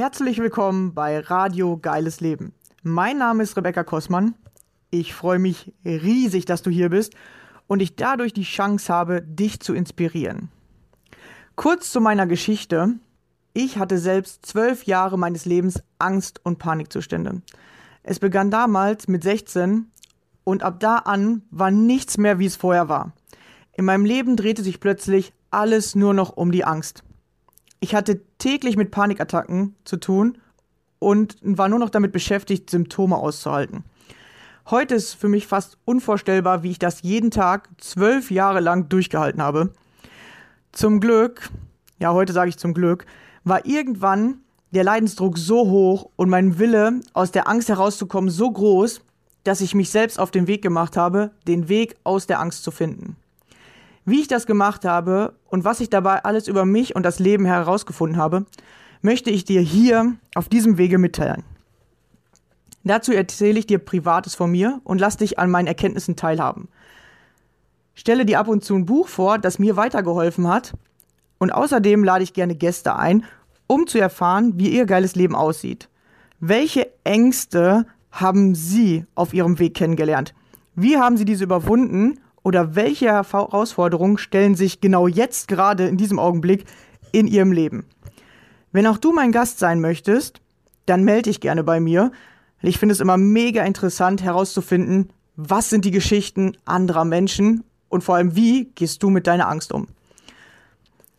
Herzlich 0.00 0.38
willkommen 0.38 0.94
bei 0.94 1.18
Radio 1.18 1.76
Geiles 1.76 2.22
Leben. 2.22 2.54
Mein 2.82 3.18
Name 3.18 3.42
ist 3.42 3.54
Rebecca 3.58 3.84
Kossmann. 3.84 4.34
Ich 4.88 5.12
freue 5.12 5.38
mich 5.38 5.74
riesig, 5.84 6.46
dass 6.46 6.62
du 6.62 6.70
hier 6.70 6.88
bist 6.88 7.12
und 7.66 7.82
ich 7.82 7.96
dadurch 7.96 8.32
die 8.32 8.44
Chance 8.44 8.90
habe, 8.90 9.20
dich 9.20 9.60
zu 9.60 9.74
inspirieren. 9.74 10.48
Kurz 11.54 11.92
zu 11.92 12.00
meiner 12.00 12.26
Geschichte. 12.26 12.94
Ich 13.52 13.76
hatte 13.76 13.98
selbst 13.98 14.46
zwölf 14.46 14.84
Jahre 14.84 15.18
meines 15.18 15.44
Lebens 15.44 15.82
Angst- 15.98 16.40
und 16.44 16.58
Panikzustände. 16.58 17.42
Es 18.02 18.20
begann 18.20 18.50
damals 18.50 19.06
mit 19.06 19.22
16 19.22 19.90
und 20.44 20.62
ab 20.62 20.80
da 20.80 20.96
an 20.96 21.42
war 21.50 21.70
nichts 21.70 22.16
mehr, 22.16 22.38
wie 22.38 22.46
es 22.46 22.56
vorher 22.56 22.88
war. 22.88 23.12
In 23.74 23.84
meinem 23.84 24.06
Leben 24.06 24.36
drehte 24.36 24.62
sich 24.62 24.80
plötzlich 24.80 25.34
alles 25.50 25.94
nur 25.94 26.14
noch 26.14 26.38
um 26.38 26.52
die 26.52 26.64
Angst. 26.64 27.04
Ich 27.80 27.94
hatte 27.94 28.20
täglich 28.38 28.76
mit 28.76 28.90
Panikattacken 28.90 29.74
zu 29.84 29.96
tun 29.96 30.38
und 30.98 31.36
war 31.42 31.68
nur 31.68 31.78
noch 31.78 31.90
damit 31.90 32.12
beschäftigt, 32.12 32.68
Symptome 32.68 33.16
auszuhalten. 33.16 33.84
Heute 34.68 34.94
ist 34.94 35.14
für 35.14 35.28
mich 35.28 35.46
fast 35.46 35.78
unvorstellbar, 35.86 36.62
wie 36.62 36.70
ich 36.70 36.78
das 36.78 37.02
jeden 37.02 37.30
Tag 37.30 37.70
zwölf 37.78 38.30
Jahre 38.30 38.60
lang 38.60 38.88
durchgehalten 38.90 39.42
habe. 39.42 39.72
Zum 40.72 41.00
Glück, 41.00 41.48
ja, 41.98 42.12
heute 42.12 42.34
sage 42.34 42.50
ich 42.50 42.58
zum 42.58 42.74
Glück, 42.74 43.06
war 43.44 43.64
irgendwann 43.64 44.40
der 44.72 44.84
Leidensdruck 44.84 45.38
so 45.38 45.68
hoch 45.68 46.10
und 46.16 46.28
mein 46.28 46.58
Wille, 46.58 47.00
aus 47.14 47.32
der 47.32 47.48
Angst 47.48 47.70
herauszukommen, 47.70 48.30
so 48.30 48.50
groß, 48.50 49.00
dass 49.42 49.62
ich 49.62 49.74
mich 49.74 49.90
selbst 49.90 50.20
auf 50.20 50.30
den 50.30 50.46
Weg 50.46 50.62
gemacht 50.62 50.96
habe, 50.96 51.30
den 51.48 51.68
Weg 51.68 51.96
aus 52.04 52.26
der 52.26 52.40
Angst 52.40 52.62
zu 52.62 52.70
finden. 52.70 53.16
Wie 54.10 54.20
ich 54.20 54.26
das 54.26 54.44
gemacht 54.44 54.84
habe 54.84 55.34
und 55.50 55.64
was 55.64 55.78
ich 55.78 55.88
dabei 55.88 56.24
alles 56.24 56.48
über 56.48 56.64
mich 56.64 56.96
und 56.96 57.04
das 57.04 57.20
Leben 57.20 57.44
herausgefunden 57.44 58.20
habe, 58.20 58.44
möchte 59.02 59.30
ich 59.30 59.44
dir 59.44 59.60
hier 59.60 60.16
auf 60.34 60.48
diesem 60.48 60.78
Wege 60.78 60.98
mitteilen. 60.98 61.44
Dazu 62.82 63.12
erzähle 63.12 63.60
ich 63.60 63.68
dir 63.68 63.78
Privates 63.78 64.34
von 64.34 64.50
mir 64.50 64.80
und 64.82 65.00
lass 65.00 65.16
dich 65.16 65.38
an 65.38 65.48
meinen 65.48 65.68
Erkenntnissen 65.68 66.16
teilhaben. 66.16 66.66
Stelle 67.94 68.26
dir 68.26 68.40
ab 68.40 68.48
und 68.48 68.64
zu 68.64 68.74
ein 68.74 68.84
Buch 68.84 69.06
vor, 69.06 69.38
das 69.38 69.60
mir 69.60 69.76
weitergeholfen 69.76 70.48
hat. 70.48 70.72
Und 71.38 71.52
außerdem 71.52 72.02
lade 72.02 72.24
ich 72.24 72.32
gerne 72.32 72.56
Gäste 72.56 72.96
ein, 72.96 73.24
um 73.68 73.86
zu 73.86 74.00
erfahren, 74.00 74.54
wie 74.56 74.70
ihr 74.70 74.86
geiles 74.86 75.14
Leben 75.14 75.36
aussieht. 75.36 75.88
Welche 76.40 76.90
Ängste 77.04 77.86
haben 78.10 78.56
Sie 78.56 79.06
auf 79.14 79.34
Ihrem 79.34 79.60
Weg 79.60 79.74
kennengelernt? 79.74 80.34
Wie 80.74 80.96
haben 80.96 81.16
Sie 81.16 81.24
diese 81.24 81.44
überwunden? 81.44 82.18
Oder 82.42 82.74
welche 82.74 83.06
Herausforderungen 83.06 84.18
stellen 84.18 84.54
sich 84.54 84.80
genau 84.80 85.06
jetzt 85.06 85.48
gerade 85.48 85.86
in 85.86 85.96
diesem 85.96 86.18
Augenblick 86.18 86.64
in 87.12 87.26
Ihrem 87.26 87.52
Leben? 87.52 87.84
Wenn 88.72 88.86
auch 88.86 88.98
du 88.98 89.12
mein 89.12 89.32
Gast 89.32 89.58
sein 89.58 89.80
möchtest, 89.80 90.40
dann 90.86 91.04
melde 91.04 91.30
dich 91.30 91.40
gerne 91.40 91.64
bei 91.64 91.80
mir. 91.80 92.12
Ich 92.62 92.78
finde 92.78 92.92
es 92.92 93.00
immer 93.00 93.16
mega 93.16 93.64
interessant 93.64 94.22
herauszufinden, 94.22 95.10
was 95.36 95.70
sind 95.70 95.84
die 95.84 95.90
Geschichten 95.90 96.56
anderer 96.64 97.04
Menschen 97.04 97.64
und 97.88 98.04
vor 98.04 98.16
allem, 98.16 98.36
wie 98.36 98.66
gehst 98.74 99.02
du 99.02 99.10
mit 99.10 99.26
deiner 99.26 99.48
Angst 99.48 99.72
um? 99.72 99.88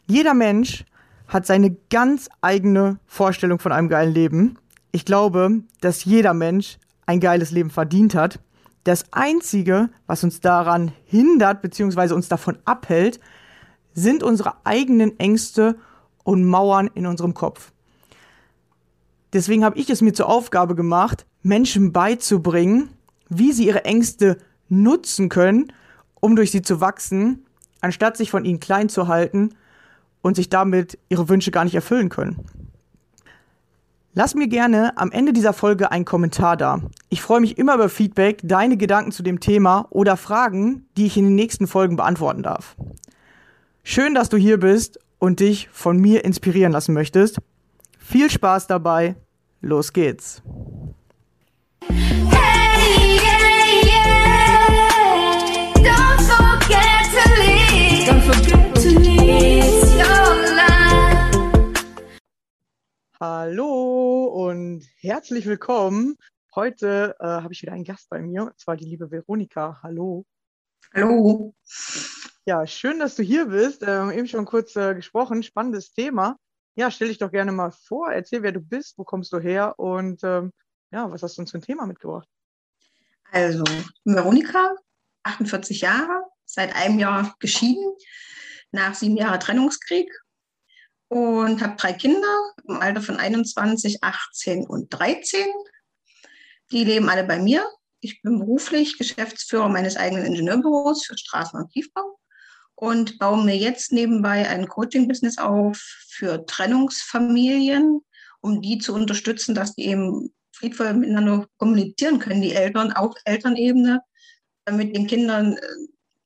Jeder 0.07 0.33
Mensch 0.33 0.85
hat 1.27 1.45
seine 1.45 1.75
ganz 1.89 2.29
eigene 2.41 2.99
Vorstellung 3.07 3.59
von 3.59 3.71
einem 3.71 3.89
geilen 3.89 4.13
Leben. 4.13 4.57
Ich 4.91 5.05
glaube, 5.05 5.61
dass 5.79 6.05
jeder 6.05 6.33
Mensch 6.33 6.77
ein 7.05 7.19
geiles 7.19 7.51
Leben 7.51 7.69
verdient 7.69 8.15
hat. 8.15 8.39
Das 8.83 9.05
Einzige, 9.11 9.89
was 10.07 10.23
uns 10.23 10.39
daran 10.39 10.91
hindert 11.05 11.61
bzw. 11.61 12.13
uns 12.13 12.27
davon 12.29 12.57
abhält, 12.65 13.19
sind 13.93 14.23
unsere 14.23 14.53
eigenen 14.63 15.19
Ängste 15.19 15.77
und 16.23 16.45
Mauern 16.45 16.89
in 16.93 17.05
unserem 17.05 17.33
Kopf. 17.33 17.71
Deswegen 19.33 19.63
habe 19.63 19.77
ich 19.77 19.89
es 19.89 20.01
mir 20.01 20.13
zur 20.13 20.27
Aufgabe 20.27 20.75
gemacht, 20.75 21.25
Menschen 21.41 21.93
beizubringen, 21.93 22.89
wie 23.29 23.51
sie 23.51 23.67
ihre 23.67 23.85
Ängste 23.85 24.37
nutzen 24.67 25.29
können, 25.29 25.71
um 26.19 26.35
durch 26.35 26.51
sie 26.51 26.61
zu 26.61 26.81
wachsen, 26.81 27.45
anstatt 27.81 28.17
sich 28.17 28.31
von 28.31 28.45
ihnen 28.45 28.59
klein 28.59 28.89
zu 28.89 29.07
halten 29.07 29.55
und 30.21 30.35
sich 30.35 30.49
damit 30.49 30.97
ihre 31.09 31.29
Wünsche 31.29 31.51
gar 31.51 31.63
nicht 31.63 31.75
erfüllen 31.75 32.09
können. 32.09 32.45
Lass 34.13 34.35
mir 34.35 34.49
gerne 34.49 34.97
am 34.97 35.09
Ende 35.11 35.31
dieser 35.31 35.53
Folge 35.53 35.89
einen 35.89 36.03
Kommentar 36.03 36.57
da. 36.57 36.81
Ich 37.07 37.21
freue 37.21 37.39
mich 37.39 37.57
immer 37.57 37.75
über 37.75 37.87
Feedback, 37.87 38.41
deine 38.43 38.75
Gedanken 38.75 39.13
zu 39.13 39.23
dem 39.23 39.39
Thema 39.39 39.87
oder 39.89 40.17
Fragen, 40.17 40.85
die 40.97 41.05
ich 41.05 41.15
in 41.15 41.23
den 41.23 41.35
nächsten 41.35 41.65
Folgen 41.65 41.95
beantworten 41.95 42.43
darf. 42.43 42.75
Schön, 43.83 44.13
dass 44.13 44.27
du 44.27 44.35
hier 44.35 44.59
bist 44.59 44.99
und 45.17 45.39
dich 45.39 45.69
von 45.71 45.97
mir 45.97 46.25
inspirieren 46.25 46.73
lassen 46.73 46.93
möchtest. 46.93 47.37
Viel 47.99 48.29
Spaß 48.29 48.67
dabei. 48.67 49.15
Los 49.61 49.93
geht's. 49.93 50.41
Hey, 51.87 52.60
Hallo 63.23 64.23
und 64.33 64.83
herzlich 64.97 65.45
willkommen. 65.45 66.17
Heute 66.55 67.15
äh, 67.19 67.23
habe 67.23 67.53
ich 67.53 67.61
wieder 67.61 67.73
einen 67.73 67.83
Gast 67.83 68.09
bei 68.09 68.19
mir, 68.19 68.45
und 68.45 68.59
zwar 68.59 68.75
die 68.75 68.85
liebe 68.85 69.11
Veronika. 69.11 69.79
Hallo. 69.83 70.25
Hallo. 70.91 71.53
Ja, 72.45 72.65
schön, 72.65 72.97
dass 72.97 73.13
du 73.13 73.21
hier 73.21 73.45
bist. 73.45 73.83
Ähm, 73.85 74.09
eben 74.09 74.27
schon 74.27 74.45
kurz 74.45 74.75
äh, 74.75 74.95
gesprochen, 74.95 75.43
spannendes 75.43 75.93
Thema. 75.93 76.39
Ja, 76.73 76.89
stell 76.89 77.09
dich 77.09 77.19
doch 77.19 77.29
gerne 77.29 77.51
mal 77.51 77.69
vor, 77.69 78.11
erzähl, 78.11 78.41
wer 78.41 78.53
du 78.53 78.59
bist, 78.59 78.97
wo 78.97 79.03
kommst 79.03 79.31
du 79.33 79.37
her 79.37 79.77
und 79.77 80.23
ähm, 80.23 80.51
ja, 80.89 81.11
was 81.11 81.21
hast 81.21 81.37
du 81.37 81.43
uns 81.43 81.51
für 81.51 81.59
ein 81.59 81.61
Thema 81.61 81.85
mitgebracht? 81.85 82.27
Also, 83.31 83.63
Veronika, 84.03 84.73
48 85.21 85.81
Jahre, 85.81 86.23
seit 86.45 86.75
einem 86.75 86.97
Jahr 86.97 87.35
geschieden, 87.37 87.85
nach 88.71 88.95
sieben 88.95 89.15
Jahren 89.15 89.39
Trennungskrieg 89.39 90.09
und 91.11 91.61
habe 91.61 91.75
drei 91.75 91.91
Kinder 91.91 92.53
im 92.69 92.77
Alter 92.77 93.01
von 93.01 93.17
21, 93.17 94.01
18 94.01 94.65
und 94.65 94.87
13. 94.93 95.45
Die 96.71 96.85
leben 96.85 97.09
alle 97.09 97.25
bei 97.25 97.37
mir. 97.37 97.67
Ich 97.99 98.21
bin 98.21 98.39
beruflich 98.39 98.97
Geschäftsführer 98.97 99.67
meines 99.67 99.97
eigenen 99.97 100.25
Ingenieurbüros 100.25 101.03
für 101.03 101.15
Straßen- 101.15 101.59
und 101.59 101.69
Tiefbau 101.69 102.17
und 102.75 103.19
baue 103.19 103.43
mir 103.43 103.57
jetzt 103.57 103.91
nebenbei 103.91 104.47
ein 104.47 104.69
Coaching-Business 104.69 105.37
auf 105.37 105.77
für 106.07 106.45
Trennungsfamilien, 106.45 107.99
um 108.39 108.61
die 108.61 108.77
zu 108.77 108.93
unterstützen, 108.93 109.53
dass 109.53 109.75
die 109.75 109.87
eben 109.87 110.33
friedvoll 110.53 110.93
miteinander 110.93 111.45
kommunizieren 111.57 112.19
können, 112.19 112.41
die 112.41 112.53
Eltern 112.53 112.93
auf 112.93 113.15
Elternebene, 113.25 114.01
damit 114.63 114.95
den 114.95 115.07
Kindern 115.07 115.57
äh, 115.57 115.61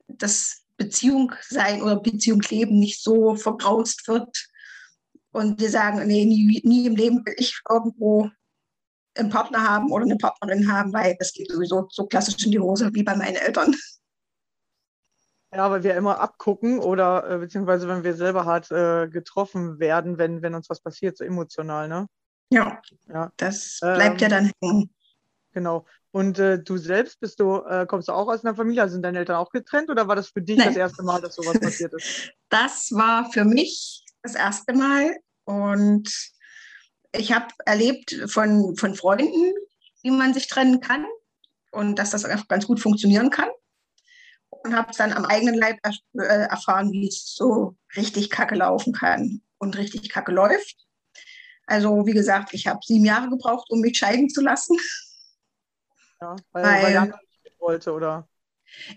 das 0.10 0.62
Beziehung 0.78 1.34
sein 1.50 1.82
oder 1.82 1.96
Beziehungsleben 1.96 2.78
nicht 2.78 3.02
so 3.02 3.36
vergraust 3.36 4.08
wird. 4.08 4.48
Und 5.36 5.60
die 5.60 5.68
sagen, 5.68 6.08
nee, 6.08 6.24
nie, 6.24 6.62
nie 6.64 6.86
im 6.86 6.96
Leben 6.96 7.26
will 7.26 7.36
ich 7.36 7.60
irgendwo 7.70 8.30
einen 9.18 9.30
Partner 9.30 9.68
haben 9.70 9.92
oder 9.92 10.06
eine 10.06 10.16
Partnerin 10.16 10.72
haben, 10.72 10.94
weil 10.94 11.18
das 11.20 11.34
geht 11.34 11.52
sowieso 11.52 11.88
so 11.90 12.06
klassisch 12.06 12.46
in 12.46 12.52
die 12.52 12.60
Hose 12.60 12.90
wie 12.94 13.04
bei 13.04 13.18
meinen 13.18 13.36
Eltern. 13.36 13.76
Ja, 15.54 15.70
weil 15.70 15.84
wir 15.84 15.96
immer 15.96 16.22
abgucken 16.22 16.80
oder 16.80 17.30
äh, 17.30 17.38
beziehungsweise 17.40 17.86
wenn 17.90 18.06
wir 18.06 18.16
selber 18.16 18.46
hart 18.46 18.72
äh, 18.72 19.10
getroffen 19.10 19.78
werden, 19.78 20.18
wenn, 20.18 20.42
wenn 20.42 20.56
uns 20.56 20.70
was 20.70 20.80
passiert, 20.80 21.18
so 21.18 21.26
emotional, 21.26 21.90
ne? 21.90 22.08
Ja, 22.50 22.82
ja. 23.10 23.30
das 23.36 23.80
bleibt 23.82 24.22
ähm, 24.22 24.30
ja 24.30 24.30
dann 24.30 24.52
hängen. 24.62 24.90
Genau. 25.52 25.86
Und 26.12 26.40
äh, 26.40 26.64
du 26.64 26.78
selbst 26.78 27.20
bist 27.20 27.42
du, 27.42 27.58
äh, 27.58 27.86
kommst 27.86 28.08
du 28.08 28.14
auch 28.14 28.30
aus 28.30 28.46
einer 28.46 28.56
Familie? 28.56 28.84
Also 28.84 28.94
sind 28.94 29.04
deine 29.04 29.20
Eltern 29.20 29.36
auch 29.36 29.52
getrennt 29.52 29.90
oder 29.90 30.08
war 30.08 30.16
das 30.16 30.30
für 30.30 30.42
dich 30.42 30.58
Nein. 30.58 30.68
das 30.68 30.78
erste 30.78 31.04
Mal, 31.04 31.20
dass 31.20 31.36
sowas 31.36 31.60
passiert 31.60 31.94
ist? 31.94 32.32
Das 32.48 32.90
war 32.92 33.30
für 33.34 33.44
mich 33.44 34.06
das 34.22 34.36
erste 34.36 34.74
Mal 34.74 35.18
und 35.46 36.10
ich 37.12 37.32
habe 37.32 37.48
erlebt 37.66 38.16
von, 38.28 38.76
von 38.76 38.96
Freunden, 38.96 39.54
wie 40.02 40.12
man 40.12 40.34
sich 40.34 40.48
trennen 40.48 40.82
kann 40.82 41.06
und 41.72 41.98
dass 41.98 42.12
das 42.12 42.26
einfach 42.26 42.48
ganz 42.48 42.68
gut 42.68 42.80
funktionieren 42.80 43.30
kann 43.30 43.50
und 44.50 44.76
habe 44.76 44.92
es 44.92 44.98
dann 44.98 45.14
am 45.14 45.26
eigenen 45.26 45.56
Leib 45.56 45.78
äh, 45.84 46.22
erfahren, 46.22 46.92
wie 46.92 47.08
es 47.08 47.36
so 47.36 47.76
richtig 47.96 48.30
kacke 48.30 48.56
laufen 48.56 48.94
kann 48.94 49.42
und 49.58 49.78
richtig 49.78 50.10
kacke 50.10 50.32
läuft. 50.32 50.76
Also 51.68 52.06
wie 52.06 52.14
gesagt, 52.14 52.54
ich 52.54 52.68
habe 52.68 52.80
sieben 52.84 53.06
Jahre 53.06 53.30
gebraucht, 53.30 53.70
um 53.70 53.80
mich 53.80 53.98
scheiden 53.98 54.30
zu 54.30 54.42
lassen. 54.42 54.78
Ja, 56.22 56.36
weil, 56.52 56.64
weil, 56.64 56.84
weil 56.84 56.98
andere 56.98 57.20
nicht 57.44 57.60
wollte, 57.60 57.92
oder? 57.94 58.28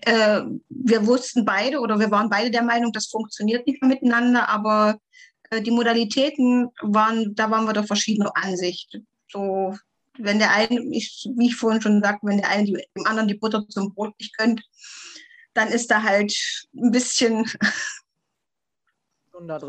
Äh, 0.02 0.42
wir 0.68 1.06
wussten 1.06 1.44
beide 1.44 1.80
oder 1.80 1.98
wir 1.98 2.10
waren 2.10 2.30
beide 2.30 2.50
der 2.50 2.62
Meinung, 2.62 2.92
das 2.92 3.06
funktioniert 3.06 3.66
nicht 3.66 3.82
mehr 3.82 3.90
miteinander, 3.90 4.48
aber 4.48 4.98
die 5.52 5.70
Modalitäten 5.70 6.68
waren, 6.82 7.34
da 7.34 7.50
waren 7.50 7.66
wir 7.66 7.72
doch 7.72 7.86
verschiedener 7.86 8.32
Ansicht. 8.36 9.00
So, 9.30 9.76
wenn 10.18 10.38
der 10.38 10.52
eine, 10.52 10.80
ich, 10.90 11.28
wie 11.36 11.46
ich 11.46 11.56
vorhin 11.56 11.80
schon 11.80 12.02
sagte, 12.02 12.26
wenn 12.26 12.38
der 12.38 12.48
eine 12.48 12.66
dem 12.66 13.06
anderen 13.06 13.28
die 13.28 13.34
Butter 13.34 13.66
zum 13.68 13.94
Brot 13.94 14.18
nicht 14.18 14.36
gönnt, 14.36 14.62
dann 15.54 15.68
ist 15.68 15.90
da 15.90 16.02
halt 16.02 16.34
ein 16.74 16.90
bisschen 16.90 17.46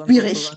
schwierig. 0.06 0.52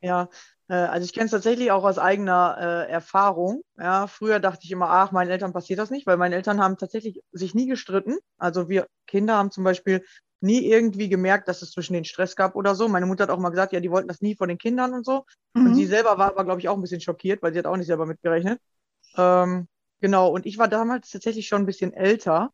Ja, 0.00 0.22
Äh, 0.22 0.26
also 0.74 1.04
ich 1.04 1.12
kenne 1.12 1.26
es 1.26 1.30
tatsächlich 1.30 1.70
auch 1.70 1.84
aus 1.84 1.98
eigener 1.98 2.56
äh, 2.60 2.90
Erfahrung. 2.90 3.62
Ja, 3.78 4.06
früher 4.06 4.38
dachte 4.38 4.60
ich 4.64 4.70
immer, 4.70 4.90
ach, 4.90 5.12
meinen 5.12 5.30
Eltern 5.30 5.52
passiert 5.52 5.78
das 5.78 5.90
nicht, 5.90 6.06
weil 6.06 6.18
meine 6.18 6.36
Eltern 6.36 6.60
haben 6.60 6.76
tatsächlich 6.76 7.22
sich 7.32 7.54
nie 7.54 7.66
gestritten. 7.66 8.18
Also 8.36 8.68
wir 8.68 8.86
Kinder 9.06 9.36
haben 9.36 9.50
zum 9.50 9.64
Beispiel 9.64 10.04
nie 10.40 10.66
irgendwie 10.66 11.08
gemerkt, 11.08 11.48
dass 11.48 11.62
es 11.62 11.72
zwischen 11.72 11.94
den 11.94 12.04
Stress 12.04 12.36
gab 12.36 12.54
oder 12.54 12.74
so. 12.74 12.88
Meine 12.88 13.06
Mutter 13.06 13.24
hat 13.24 13.30
auch 13.30 13.38
mal 13.38 13.48
gesagt, 13.48 13.72
ja, 13.72 13.80
die 13.80 13.90
wollten 13.90 14.08
das 14.08 14.20
nie 14.20 14.36
von 14.36 14.48
den 14.48 14.58
Kindern 14.58 14.94
und 14.94 15.04
so. 15.04 15.24
Mhm. 15.54 15.66
Und 15.66 15.74
sie 15.74 15.86
selber 15.86 16.18
war 16.18 16.28
aber, 16.28 16.44
glaube 16.44 16.60
ich, 16.60 16.68
auch 16.68 16.76
ein 16.76 16.82
bisschen 16.82 17.00
schockiert, 17.00 17.42
weil 17.42 17.52
sie 17.52 17.58
hat 17.58 17.66
auch 17.66 17.76
nicht 17.76 17.86
selber 17.86 18.06
mitgerechnet. 18.06 18.60
Ähm, 19.16 19.68
genau, 20.00 20.30
und 20.30 20.46
ich 20.46 20.58
war 20.58 20.68
damals 20.68 21.10
tatsächlich 21.10 21.48
schon 21.48 21.62
ein 21.62 21.66
bisschen 21.66 21.92
älter. 21.92 22.52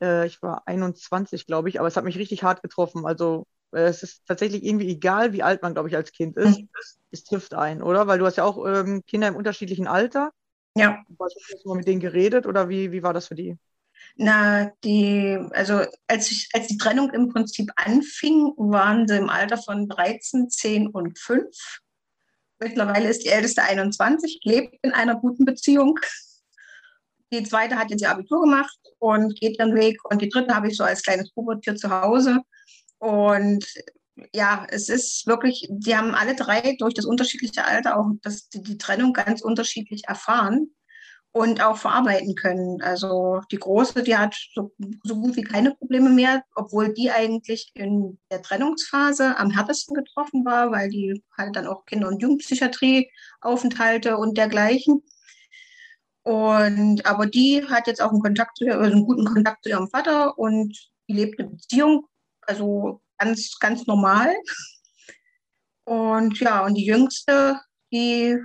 Äh, 0.00 0.26
ich 0.26 0.42
war 0.42 0.62
21, 0.66 1.46
glaube 1.46 1.68
ich, 1.68 1.78
aber 1.80 1.88
es 1.88 1.96
hat 1.96 2.04
mich 2.04 2.18
richtig 2.18 2.42
hart 2.42 2.62
getroffen. 2.62 3.06
Also 3.06 3.46
äh, 3.46 3.59
es 3.72 4.02
ist 4.02 4.26
tatsächlich 4.26 4.64
irgendwie 4.64 4.88
egal, 4.88 5.32
wie 5.32 5.42
alt 5.42 5.62
man, 5.62 5.74
glaube 5.74 5.88
ich, 5.88 5.96
als 5.96 6.12
Kind 6.12 6.36
ist. 6.36 6.60
Mhm. 6.60 6.68
Es 7.10 7.24
trifft 7.24 7.54
ein, 7.54 7.82
oder? 7.82 8.06
Weil 8.06 8.18
du 8.18 8.26
hast 8.26 8.36
ja 8.36 8.44
auch 8.44 8.66
ähm, 8.66 9.02
Kinder 9.06 9.28
im 9.28 9.36
unterschiedlichen 9.36 9.86
Alter. 9.86 10.32
Ja. 10.76 11.02
Hast 11.18 11.64
du 11.64 11.68
mal 11.68 11.76
mit 11.76 11.86
denen 11.86 12.00
geredet 12.00 12.46
oder 12.46 12.68
wie, 12.68 12.92
wie 12.92 13.02
war 13.02 13.12
das 13.12 13.28
für 13.28 13.34
die? 13.34 13.56
Na, 14.16 14.72
die, 14.84 15.38
also 15.52 15.84
als, 16.06 16.30
ich, 16.30 16.48
als 16.52 16.66
die 16.66 16.78
Trennung 16.78 17.10
im 17.12 17.28
Prinzip 17.28 17.70
anfing, 17.76 18.52
waren 18.56 19.06
sie 19.06 19.16
im 19.16 19.28
Alter 19.28 19.56
von 19.56 19.88
13, 19.88 20.50
10 20.50 20.88
und 20.88 21.18
5. 21.18 21.46
Mittlerweile 22.58 23.08
ist 23.08 23.24
die 23.24 23.28
älteste 23.28 23.62
21, 23.62 24.40
lebt 24.44 24.76
in 24.82 24.92
einer 24.92 25.16
guten 25.16 25.44
Beziehung. 25.44 25.98
Die 27.32 27.42
zweite 27.44 27.76
hat 27.76 27.90
jetzt 27.90 28.02
ihr 28.02 28.10
Abitur 28.10 28.42
gemacht 28.42 28.78
und 28.98 29.38
geht 29.38 29.58
ihren 29.58 29.74
Weg. 29.74 29.98
Und 30.04 30.20
die 30.20 30.28
dritte 30.28 30.54
habe 30.54 30.68
ich 30.68 30.76
so 30.76 30.84
als 30.84 31.02
kleines 31.02 31.32
Pubertier 31.32 31.76
zu 31.76 31.88
Hause. 31.88 32.40
Und 33.00 33.64
ja, 34.34 34.66
es 34.70 34.88
ist 34.88 35.26
wirklich, 35.26 35.66
die 35.70 35.96
haben 35.96 36.14
alle 36.14 36.36
drei 36.36 36.76
durch 36.78 36.94
das 36.94 37.06
unterschiedliche 37.06 37.64
Alter 37.64 37.98
auch 37.98 38.10
das, 38.22 38.48
die, 38.50 38.78
Trennung 38.78 39.14
ganz 39.14 39.40
unterschiedlich 39.40 40.02
erfahren 40.06 40.70
und 41.32 41.62
auch 41.62 41.78
verarbeiten 41.78 42.34
können. 42.34 42.82
Also 42.82 43.40
die 43.50 43.58
Große, 43.58 44.02
die 44.02 44.16
hat 44.16 44.34
so, 44.54 44.72
so, 45.04 45.14
gut 45.16 45.36
wie 45.36 45.42
keine 45.42 45.74
Probleme 45.74 46.10
mehr, 46.10 46.42
obwohl 46.54 46.92
die 46.92 47.10
eigentlich 47.10 47.70
in 47.74 48.18
der 48.30 48.42
Trennungsphase 48.42 49.38
am 49.38 49.50
härtesten 49.50 49.94
getroffen 49.94 50.44
war, 50.44 50.70
weil 50.70 50.90
die 50.90 51.22
halt 51.38 51.56
dann 51.56 51.66
auch 51.66 51.86
Kinder- 51.86 52.08
und 52.08 52.20
Jugendpsychiatrie 52.20 53.10
Aufenthalte 53.40 54.18
und 54.18 54.36
dergleichen. 54.36 55.02
Und 56.22 57.06
aber 57.06 57.26
die 57.26 57.64
hat 57.66 57.86
jetzt 57.86 58.02
auch 58.02 58.10
einen 58.10 58.20
Kontakt 58.20 58.58
zu, 58.58 58.66
also 58.66 58.92
einen 58.92 59.06
guten 59.06 59.24
Kontakt 59.24 59.64
zu 59.64 59.70
ihrem 59.70 59.88
Vater 59.88 60.38
und 60.38 60.76
die 61.08 61.14
lebt 61.14 61.40
eine 61.40 61.50
Beziehung, 61.50 62.06
also 62.50 63.00
ganz, 63.18 63.58
ganz 63.58 63.86
normal. 63.86 64.34
Und 65.84 66.38
ja, 66.40 66.64
und 66.64 66.74
die 66.74 66.84
Jüngste, 66.84 67.60
die 67.92 68.36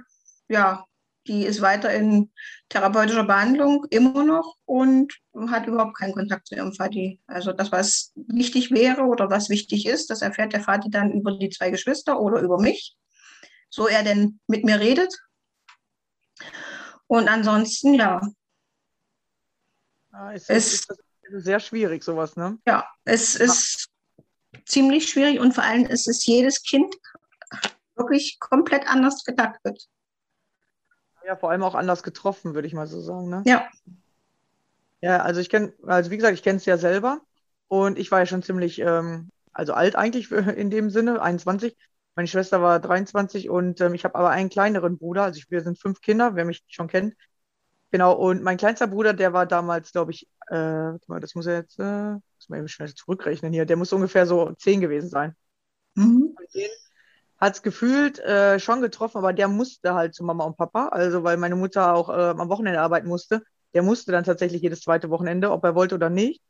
ja, 0.47 0.85
die 1.27 1.43
ist 1.43 1.61
weiter 1.61 1.91
in 1.91 2.31
therapeutischer 2.69 3.23
Behandlung 3.23 3.85
immer 3.89 4.23
noch 4.23 4.57
und 4.65 5.11
hat 5.47 5.65
überhaupt 5.65 5.97
keinen 5.97 6.13
Kontakt 6.13 6.47
zu 6.47 6.55
ihrem 6.55 6.73
Vati. 6.77 7.19
Also 7.25 7.51
das, 7.51 7.71
was 7.71 8.11
wichtig 8.15 8.71
wäre 8.71 9.03
oder 9.03 9.29
was 9.29 9.49
wichtig 9.49 9.87
ist, 9.87 10.09
das 10.09 10.21
erfährt 10.21 10.53
der 10.53 10.61
Vati 10.61 10.89
dann 10.89 11.11
über 11.11 11.35
die 11.37 11.49
zwei 11.49 11.71
Geschwister 11.71 12.19
oder 12.19 12.41
über 12.41 12.59
mich, 12.59 12.95
so 13.69 13.87
er 13.87 14.03
denn 14.03 14.39
mit 14.47 14.63
mir 14.63 14.79
redet. 14.79 15.17
Und 17.07 17.27
ansonsten, 17.27 17.95
ja. 17.95 18.21
ja 20.11 20.31
es 20.31 20.49
ist, 20.49 20.91
ist 20.91 21.43
sehr 21.43 21.59
schwierig, 21.59 22.03
sowas, 22.03 22.35
ne? 22.35 22.59
Ja, 22.67 22.87
es 23.03 23.35
ist 23.35 23.84
ziemlich 24.65 25.09
schwierig 25.09 25.39
und 25.39 25.53
vor 25.53 25.63
allem 25.63 25.85
ist 25.85 26.07
es 26.07 26.25
jedes 26.25 26.63
Kind 26.63 26.93
wirklich 27.95 28.39
komplett 28.39 28.87
anders 28.87 29.23
getaktet. 29.23 29.87
Ja, 31.25 31.35
vor 31.35 31.51
allem 31.51 31.63
auch 31.63 31.75
anders 31.75 32.03
getroffen, 32.03 32.53
würde 32.53 32.67
ich 32.67 32.73
mal 32.73 32.87
so 32.87 33.01
sagen. 33.01 33.29
Ne? 33.29 33.43
Ja. 33.45 33.67
Ja, 35.01 35.21
also 35.21 35.39
ich 35.39 35.49
kenne, 35.49 35.73
also 35.85 36.11
wie 36.11 36.17
gesagt, 36.17 36.33
ich 36.33 36.43
kenne 36.43 36.57
es 36.57 36.65
ja 36.65 36.77
selber 36.77 37.21
und 37.67 37.97
ich 37.97 38.11
war 38.11 38.19
ja 38.19 38.25
schon 38.25 38.43
ziemlich, 38.43 38.79
ähm, 38.79 39.29
also 39.53 39.73
alt 39.73 39.95
eigentlich 39.95 40.31
in 40.31 40.69
dem 40.69 40.89
Sinne, 40.89 41.21
21. 41.21 41.75
Meine 42.15 42.27
Schwester 42.27 42.61
war 42.61 42.79
23 42.79 43.49
und 43.49 43.81
ähm, 43.81 43.93
ich 43.93 44.05
habe 44.05 44.15
aber 44.15 44.29
einen 44.29 44.49
kleineren 44.49 44.97
Bruder, 44.97 45.23
also 45.23 45.37
ich, 45.37 45.51
wir 45.51 45.61
sind 45.61 45.79
fünf 45.79 46.01
Kinder, 46.01 46.35
wer 46.35 46.45
mich 46.45 46.63
schon 46.67 46.87
kennt. 46.87 47.15
Genau, 47.91 48.13
und 48.13 48.43
mein 48.43 48.57
kleinster 48.57 48.87
Bruder, 48.87 49.13
der 49.13 49.33
war 49.33 49.45
damals, 49.45 49.91
glaube 49.91 50.11
ich, 50.11 50.27
äh, 50.47 50.91
das 51.07 51.35
muss 51.35 51.45
er 51.45 51.57
jetzt, 51.57 51.79
äh, 51.79 52.13
muss 52.13 52.49
man 52.49 52.59
eben 52.59 52.67
schnell 52.67 52.93
zurückrechnen 52.93 53.53
hier, 53.53 53.65
der 53.65 53.77
muss 53.77 53.93
ungefähr 53.93 54.25
so 54.25 54.51
zehn 54.57 54.81
gewesen 54.81 55.09
sein. 55.09 55.35
Mhm. 55.95 56.35
Hat 57.37 57.55
es 57.55 57.61
gefühlt 57.61 58.19
äh, 58.19 58.59
schon 58.59 58.81
getroffen, 58.81 59.17
aber 59.17 59.33
der 59.33 59.47
musste 59.47 59.93
halt 59.93 60.13
zu 60.13 60.23
Mama 60.23 60.45
und 60.45 60.57
Papa, 60.57 60.87
also 60.87 61.23
weil 61.23 61.37
meine 61.37 61.55
Mutter 61.55 61.93
auch 61.93 62.09
äh, 62.09 62.13
am 62.13 62.49
Wochenende 62.49 62.81
arbeiten 62.81 63.07
musste. 63.07 63.43
Der 63.73 63.83
musste 63.83 64.11
dann 64.11 64.23
tatsächlich 64.23 64.61
jedes 64.61 64.81
zweite 64.81 65.09
Wochenende, 65.09 65.51
ob 65.51 65.63
er 65.63 65.75
wollte 65.75 65.95
oder 65.95 66.09
nicht. 66.09 66.41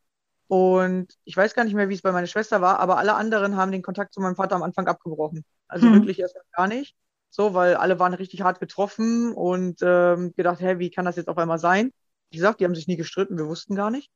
Und 0.48 1.14
ich 1.24 1.36
weiß 1.36 1.56
gar 1.56 1.64
nicht 1.64 1.74
mehr, 1.74 1.90
wie 1.90 1.96
es 1.96 2.04
bei 2.04 2.12
meiner 2.12 2.28
Schwester 2.28 2.62
war, 2.62 2.80
aber 2.80 2.98
alle 2.98 3.16
anderen 3.16 3.56
haben 3.56 3.72
den 3.72 3.82
Kontakt 3.82 4.14
zu 4.14 4.22
meinem 4.22 4.36
Vater 4.36 4.56
am 4.56 4.64
Anfang 4.64 4.88
abgebrochen. 4.88 5.44
Also 5.68 5.88
hm. 5.88 5.94
wirklich 5.96 6.20
erst 6.20 6.38
gar 6.56 6.68
nicht. 6.68 6.96
So, 7.36 7.54
weil 7.54 7.76
alle 7.76 8.00
waren 8.00 8.14
richtig 8.14 8.44
hart 8.44 8.62
getroffen 8.62 9.34
und 9.34 9.82
ähm, 9.82 10.34
gedacht, 10.38 10.62
hä, 10.62 10.80
wie 10.80 10.90
kann 10.90 11.04
das 11.04 11.18
jetzt 11.18 11.28
auf 11.28 11.38
einmal 11.38 11.60
sein? 11.60 11.92
Wie 12.32 12.38
gesagt, 12.38 12.62
die 12.62 12.64
haben 12.64 12.76
sich 12.76 12.88
nie 12.88 12.96
gestritten, 12.96 13.38
wir 13.38 13.46
wussten 13.46 13.76
gar 13.76 13.92
nicht. 13.92 14.10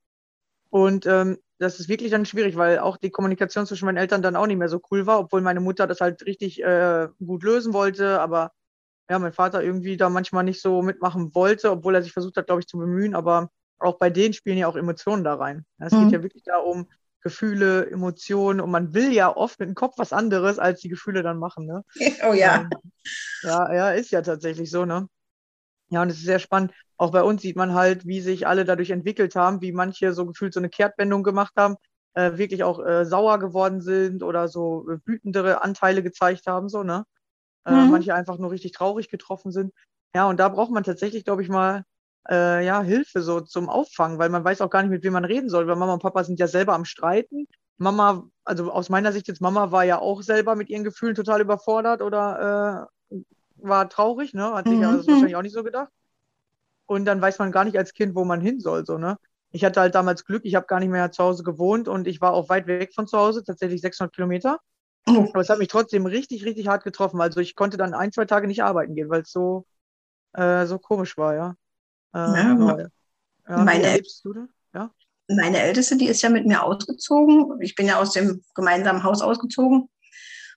Und 0.69 1.05
ähm, 1.05 1.37
das 1.57 1.81
ist 1.81 1.89
wirklich 1.89 2.11
dann 2.11 2.25
schwierig, 2.25 2.55
weil 2.55 2.79
auch 2.79 2.95
die 2.95 3.09
Kommunikation 3.09 3.65
zwischen 3.65 3.87
meinen 3.87 3.97
Eltern 3.97 4.21
dann 4.21 4.37
auch 4.37 4.47
nicht 4.47 4.55
mehr 4.55 4.69
so 4.69 4.79
cool 4.89 5.05
war, 5.05 5.19
obwohl 5.19 5.41
meine 5.41 5.59
Mutter 5.59 5.85
das 5.85 5.99
halt 5.99 6.25
richtig 6.25 6.63
äh, 6.63 7.09
gut 7.19 7.43
lösen 7.43 7.73
wollte, 7.73 8.21
aber 8.21 8.53
ja, 9.09 9.19
mein 9.19 9.33
Vater 9.33 9.61
irgendwie 9.61 9.97
da 9.97 10.09
manchmal 10.09 10.45
nicht 10.45 10.61
so 10.61 10.81
mitmachen 10.81 11.35
wollte, 11.35 11.71
obwohl 11.71 11.95
er 11.95 12.03
sich 12.03 12.13
versucht 12.13 12.37
hat, 12.37 12.45
glaube 12.45 12.61
ich, 12.61 12.67
zu 12.67 12.77
bemühen. 12.77 13.15
Aber 13.15 13.49
auch 13.79 13.97
bei 13.97 14.09
denen 14.09 14.33
spielen 14.33 14.57
ja 14.57 14.67
auch 14.67 14.77
Emotionen 14.77 15.25
da 15.25 15.35
rein. 15.35 15.65
Es 15.77 15.91
mhm. 15.91 16.03
geht 16.03 16.13
ja 16.13 16.23
wirklich 16.23 16.43
da 16.43 16.57
um 16.59 16.87
Gefühle, 17.21 17.89
Emotionen 17.89 18.61
und 18.61 18.71
man 18.71 18.93
will 18.93 19.11
ja 19.11 19.35
oft 19.35 19.59
mit 19.59 19.69
dem 19.69 19.75
Kopf 19.75 19.95
was 19.97 20.13
anderes, 20.13 20.59
als 20.59 20.79
die 20.79 20.89
Gefühle 20.89 21.23
dann 21.23 21.37
machen. 21.37 21.65
Ne? 21.65 21.83
Oh 22.27 22.33
ja. 22.33 22.61
Ähm, 22.61 22.69
ja, 23.43 23.73
ja, 23.73 23.91
ist 23.91 24.11
ja 24.11 24.21
tatsächlich 24.21 24.71
so, 24.71 24.85
ne? 24.85 25.07
Ja, 25.89 26.01
und 26.01 26.09
es 26.09 26.17
ist 26.17 26.25
sehr 26.25 26.39
spannend. 26.39 26.71
Auch 26.97 27.11
bei 27.11 27.23
uns 27.23 27.41
sieht 27.41 27.55
man 27.55 27.73
halt, 27.73 28.05
wie 28.05 28.21
sich 28.21 28.47
alle 28.47 28.65
dadurch 28.65 28.91
entwickelt 28.91 29.35
haben, 29.35 29.61
wie 29.61 29.71
manche 29.71 30.13
so 30.13 30.25
gefühlt 30.25 30.53
so 30.53 30.59
eine 30.59 30.69
Kehrtwendung 30.69 31.23
gemacht 31.23 31.53
haben, 31.57 31.75
äh, 32.13 32.37
wirklich 32.37 32.63
auch 32.63 32.79
äh, 32.85 33.05
sauer 33.05 33.39
geworden 33.39 33.81
sind 33.81 34.23
oder 34.23 34.47
so 34.47 34.87
äh, 34.89 34.97
wütendere 35.05 35.63
Anteile 35.63 36.03
gezeigt 36.03 36.47
haben, 36.47 36.69
so, 36.69 36.83
ne? 36.83 37.05
Äh, 37.65 37.85
mhm. 37.85 37.91
Manche 37.91 38.13
einfach 38.13 38.37
nur 38.37 38.51
richtig 38.51 38.73
traurig 38.73 39.09
getroffen 39.09 39.51
sind. 39.51 39.73
Ja, 40.15 40.27
und 40.27 40.39
da 40.39 40.49
braucht 40.49 40.71
man 40.71 40.83
tatsächlich, 40.83 41.25
glaube 41.25 41.43
ich, 41.43 41.49
mal 41.49 41.83
äh, 42.29 42.65
ja, 42.65 42.81
Hilfe 42.81 43.21
so 43.21 43.41
zum 43.41 43.69
Auffangen, 43.69 44.19
weil 44.19 44.29
man 44.29 44.43
weiß 44.43 44.61
auch 44.61 44.69
gar 44.69 44.83
nicht, 44.83 44.91
mit 44.91 45.03
wem 45.03 45.13
man 45.13 45.25
reden 45.25 45.49
soll, 45.49 45.67
weil 45.67 45.75
Mama 45.75 45.93
und 45.93 46.01
Papa 46.01 46.23
sind 46.23 46.39
ja 46.39 46.47
selber 46.47 46.73
am 46.73 46.85
Streiten. 46.85 47.47
Mama, 47.77 48.27
also 48.43 48.71
aus 48.71 48.89
meiner 48.89 49.11
Sicht 49.11 49.27
jetzt, 49.27 49.41
Mama 49.41 49.71
war 49.71 49.85
ja 49.85 49.99
auch 49.99 50.21
selber 50.21 50.55
mit 50.55 50.69
ihren 50.69 50.83
Gefühlen 50.83 51.15
total 51.15 51.41
überfordert 51.41 52.01
oder 52.01 52.87
äh, 53.11 53.15
war 53.55 53.89
traurig, 53.89 54.33
ne? 54.33 54.53
Hat 54.53 54.67
sich 54.67 54.75
mhm. 54.75 54.81
ja 54.81 54.97
wahrscheinlich 54.97 55.35
auch 55.35 55.41
nicht 55.41 55.55
so 55.55 55.63
gedacht. 55.63 55.89
Und 56.85 57.05
dann 57.05 57.21
weiß 57.21 57.39
man 57.39 57.51
gar 57.51 57.65
nicht 57.65 57.77
als 57.77 57.93
Kind, 57.93 58.15
wo 58.15 58.25
man 58.25 58.41
hin 58.41 58.59
soll, 58.59 58.85
so, 58.85 58.97
ne? 58.97 59.17
Ich 59.51 59.65
hatte 59.65 59.79
halt 59.79 59.95
damals 59.95 60.25
Glück, 60.25 60.45
ich 60.45 60.55
habe 60.55 60.67
gar 60.67 60.79
nicht 60.79 60.89
mehr 60.89 61.11
zu 61.11 61.23
Hause 61.23 61.43
gewohnt 61.43 61.87
und 61.87 62.07
ich 62.07 62.21
war 62.21 62.33
auch 62.33 62.49
weit 62.49 62.67
weg 62.67 62.93
von 62.93 63.07
zu 63.07 63.17
Hause, 63.17 63.43
tatsächlich 63.43 63.81
600 63.81 64.13
Kilometer. 64.13 64.59
Oh. 65.07 65.25
Aber 65.29 65.41
es 65.41 65.49
hat 65.49 65.57
mich 65.57 65.69
trotzdem 65.69 66.05
richtig, 66.05 66.45
richtig 66.45 66.67
hart 66.67 66.83
getroffen. 66.83 67.19
Also 67.21 67.39
ich 67.39 67.55
konnte 67.55 67.77
dann 67.77 67.95
ein, 67.95 68.11
zwei 68.11 68.25
Tage 68.25 68.47
nicht 68.47 68.61
arbeiten 68.61 68.93
gehen, 68.93 69.09
weil 69.09 69.21
es 69.21 69.31
so, 69.31 69.65
äh, 70.33 70.65
so 70.67 70.77
komisch 70.77 71.17
war, 71.17 71.33
ja. 71.33 71.55
Ja, 72.13 72.89
ja. 73.49 73.57
Meine, 73.63 74.01
ja? 74.73 74.91
meine 75.27 75.59
Älteste, 75.59 75.97
die 75.97 76.07
ist 76.07 76.21
ja 76.21 76.29
mit 76.29 76.45
mir 76.45 76.63
ausgezogen. 76.63 77.59
Ich 77.61 77.75
bin 77.75 77.87
ja 77.87 77.99
aus 77.99 78.13
dem 78.13 78.43
gemeinsamen 78.55 79.03
Haus 79.03 79.21
ausgezogen. 79.21 79.89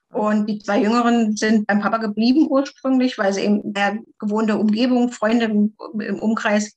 Und 0.09 0.47
die 0.47 0.59
zwei 0.59 0.81
Jüngeren 0.81 1.35
sind 1.35 1.65
beim 1.65 1.79
Papa 1.79 1.97
geblieben 1.97 2.47
ursprünglich, 2.47 3.17
weil 3.17 3.33
sie 3.33 3.41
eben 3.41 3.73
der 3.73 3.97
gewohnte 4.19 4.57
Umgebung, 4.57 5.11
Freunde 5.11 5.45
im, 5.45 5.75
im 5.99 6.19
Umkreis. 6.19 6.75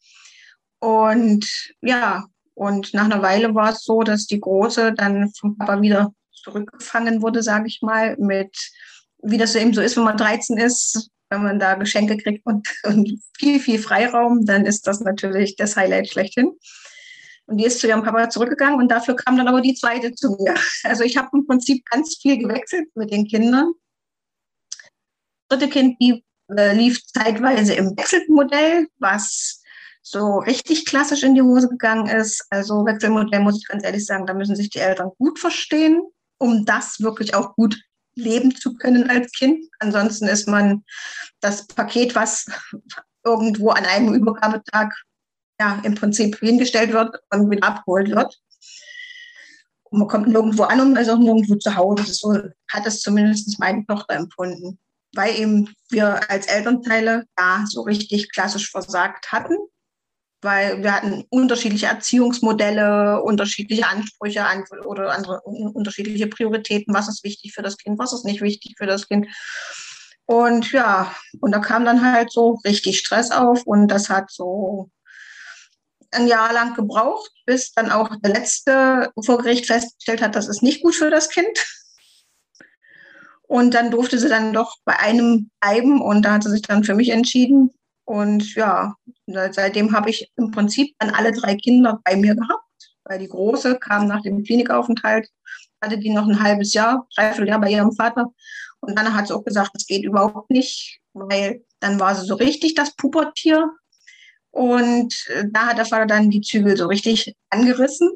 Und 0.78 1.46
ja, 1.82 2.24
und 2.54 2.94
nach 2.94 3.04
einer 3.04 3.20
Weile 3.20 3.54
war 3.54 3.72
es 3.72 3.84
so, 3.84 4.02
dass 4.02 4.26
die 4.26 4.40
Große 4.40 4.94
dann 4.94 5.30
vom 5.38 5.58
Papa 5.58 5.82
wieder 5.82 6.14
zurückgefangen 6.32 7.20
wurde, 7.20 7.42
sage 7.42 7.66
ich 7.66 7.82
mal, 7.82 8.16
mit, 8.18 8.56
wie 9.22 9.36
das 9.36 9.54
eben 9.54 9.74
so 9.74 9.82
ist, 9.82 9.96
wenn 9.96 10.04
man 10.04 10.16
13 10.16 10.56
ist, 10.56 11.10
wenn 11.30 11.42
man 11.42 11.58
da 11.58 11.74
Geschenke 11.74 12.16
kriegt 12.16 12.46
und, 12.46 12.68
und 12.84 13.20
viel, 13.36 13.60
viel 13.60 13.78
Freiraum, 13.78 14.44
dann 14.44 14.64
ist 14.66 14.86
das 14.86 15.00
natürlich 15.00 15.56
das 15.56 15.76
Highlight 15.76 16.08
schlechthin. 16.08 16.52
Und 17.46 17.58
die 17.58 17.64
ist 17.64 17.80
zu 17.80 17.86
ihrem 17.86 18.02
Papa 18.02 18.28
zurückgegangen 18.28 18.80
und 18.80 18.88
dafür 18.88 19.14
kam 19.14 19.36
dann 19.36 19.46
aber 19.46 19.60
die 19.60 19.74
zweite 19.74 20.12
zu 20.12 20.30
mir. 20.30 20.54
Also 20.82 21.04
ich 21.04 21.16
habe 21.16 21.28
im 21.32 21.46
Prinzip 21.46 21.84
ganz 21.86 22.16
viel 22.20 22.38
gewechselt 22.38 22.88
mit 22.94 23.12
den 23.12 23.26
Kindern. 23.26 23.72
Das 25.48 25.60
dritte 25.60 25.68
Kind 25.68 25.96
äh, 26.00 26.74
lief 26.74 27.04
zeitweise 27.06 27.74
im 27.74 27.96
Wechselmodell, 27.96 28.88
was 28.98 29.62
so 30.02 30.38
richtig 30.38 30.86
klassisch 30.86 31.22
in 31.22 31.34
die 31.34 31.42
Hose 31.42 31.68
gegangen 31.68 32.08
ist. 32.08 32.44
Also 32.50 32.84
Wechselmodell 32.84 33.40
muss 33.40 33.58
ich 33.58 33.68
ganz 33.68 33.84
ehrlich 33.84 34.04
sagen, 34.06 34.26
da 34.26 34.34
müssen 34.34 34.56
sich 34.56 34.70
die 34.70 34.78
Eltern 34.78 35.10
gut 35.18 35.38
verstehen, 35.38 36.02
um 36.38 36.64
das 36.64 37.00
wirklich 37.00 37.34
auch 37.34 37.54
gut 37.54 37.80
leben 38.16 38.54
zu 38.54 38.74
können 38.74 39.08
als 39.08 39.30
Kind. 39.32 39.64
Ansonsten 39.78 40.26
ist 40.26 40.48
man 40.48 40.84
das 41.40 41.66
Paket, 41.66 42.14
was 42.14 42.46
irgendwo 43.24 43.70
an 43.70 43.84
einem 43.84 44.14
Übergabetag 44.14 44.92
ja, 45.60 45.80
im 45.84 45.94
Prinzip 45.94 46.38
hingestellt 46.38 46.92
wird 46.92 47.16
und 47.30 47.50
wieder 47.50 47.66
abgeholt 47.66 48.10
wird. 48.10 48.38
Und 49.84 50.00
man 50.00 50.08
kommt 50.08 50.28
nirgendwo 50.28 50.64
an 50.64 50.80
und 50.80 50.96
ist 50.96 51.08
auch 51.08 51.18
nirgendwo 51.18 51.54
zu 51.56 51.74
Hause. 51.76 52.12
So 52.12 52.34
hat 52.70 52.86
es 52.86 53.00
zumindest 53.00 53.58
meine 53.60 53.84
Tochter 53.86 54.14
empfunden. 54.14 54.78
Weil 55.14 55.38
eben 55.38 55.74
wir 55.88 56.28
als 56.28 56.46
Elternteile 56.46 57.24
da 57.36 57.64
so 57.66 57.82
richtig 57.82 58.30
klassisch 58.32 58.70
versagt 58.70 59.30
hatten. 59.32 59.56
Weil 60.46 60.80
wir 60.84 60.94
hatten 60.94 61.24
unterschiedliche 61.28 61.86
Erziehungsmodelle, 61.86 63.20
unterschiedliche 63.20 63.84
Ansprüche 63.88 64.46
oder 64.84 65.10
andere 65.10 65.40
unterschiedliche 65.40 66.28
Prioritäten. 66.28 66.94
Was 66.94 67.08
ist 67.08 67.24
wichtig 67.24 67.52
für 67.52 67.62
das 67.62 67.76
Kind, 67.76 67.98
was 67.98 68.12
ist 68.12 68.24
nicht 68.24 68.42
wichtig 68.42 68.76
für 68.78 68.86
das 68.86 69.08
Kind. 69.08 69.26
Und 70.24 70.70
ja, 70.70 71.12
und 71.40 71.50
da 71.50 71.58
kam 71.58 71.84
dann 71.84 72.12
halt 72.12 72.30
so 72.30 72.60
richtig 72.64 72.98
Stress 73.00 73.32
auf 73.32 73.64
und 73.64 73.88
das 73.88 74.08
hat 74.08 74.30
so 74.30 74.88
ein 76.12 76.28
Jahr 76.28 76.52
lang 76.52 76.74
gebraucht, 76.74 77.32
bis 77.44 77.72
dann 77.72 77.90
auch 77.90 78.14
der 78.22 78.32
letzte 78.32 79.10
vor 79.24 79.38
Gericht 79.38 79.66
festgestellt 79.66 80.22
hat, 80.22 80.36
das 80.36 80.46
ist 80.46 80.62
nicht 80.62 80.80
gut 80.80 80.94
für 80.94 81.10
das 81.10 81.28
Kind. 81.28 81.66
Und 83.48 83.74
dann 83.74 83.90
durfte 83.90 84.18
sie 84.20 84.28
dann 84.28 84.52
doch 84.52 84.76
bei 84.84 84.96
einem 84.96 85.50
bleiben 85.60 86.00
und 86.00 86.22
da 86.22 86.34
hat 86.34 86.44
sie 86.44 86.50
sich 86.50 86.62
dann 86.62 86.84
für 86.84 86.94
mich 86.94 87.08
entschieden. 87.08 87.70
Und 88.06 88.54
ja, 88.54 88.94
seitdem 89.26 89.92
habe 89.92 90.10
ich 90.10 90.32
im 90.36 90.52
Prinzip 90.52 90.94
dann 91.00 91.10
alle 91.10 91.32
drei 91.32 91.56
Kinder 91.56 92.00
bei 92.04 92.16
mir 92.16 92.36
gehabt, 92.36 92.62
weil 93.04 93.18
die 93.18 93.28
Große 93.28 93.78
kam 93.80 94.06
nach 94.06 94.22
dem 94.22 94.44
Klinikaufenthalt, 94.44 95.28
hatte 95.82 95.98
die 95.98 96.10
noch 96.10 96.26
ein 96.26 96.40
halbes 96.40 96.72
Jahr, 96.72 97.06
dreiviertel 97.16 97.48
Jahr 97.48 97.60
bei 97.60 97.70
ihrem 97.70 97.92
Vater. 97.92 98.32
Und 98.78 98.96
dann 98.96 99.12
hat 99.12 99.26
sie 99.26 99.34
auch 99.34 99.44
gesagt, 99.44 99.72
das 99.74 99.86
geht 99.86 100.04
überhaupt 100.04 100.50
nicht, 100.50 101.00
weil 101.14 101.64
dann 101.80 101.98
war 101.98 102.14
sie 102.14 102.24
so 102.26 102.36
richtig 102.36 102.74
das 102.74 102.94
Pubertier. 102.94 103.68
Und 104.52 105.12
äh, 105.34 105.44
da 105.50 105.66
hat 105.66 105.78
der 105.78 105.84
Vater 105.84 106.06
dann 106.06 106.30
die 106.30 106.40
Zügel 106.40 106.76
so 106.76 106.86
richtig 106.86 107.34
angerissen 107.50 108.08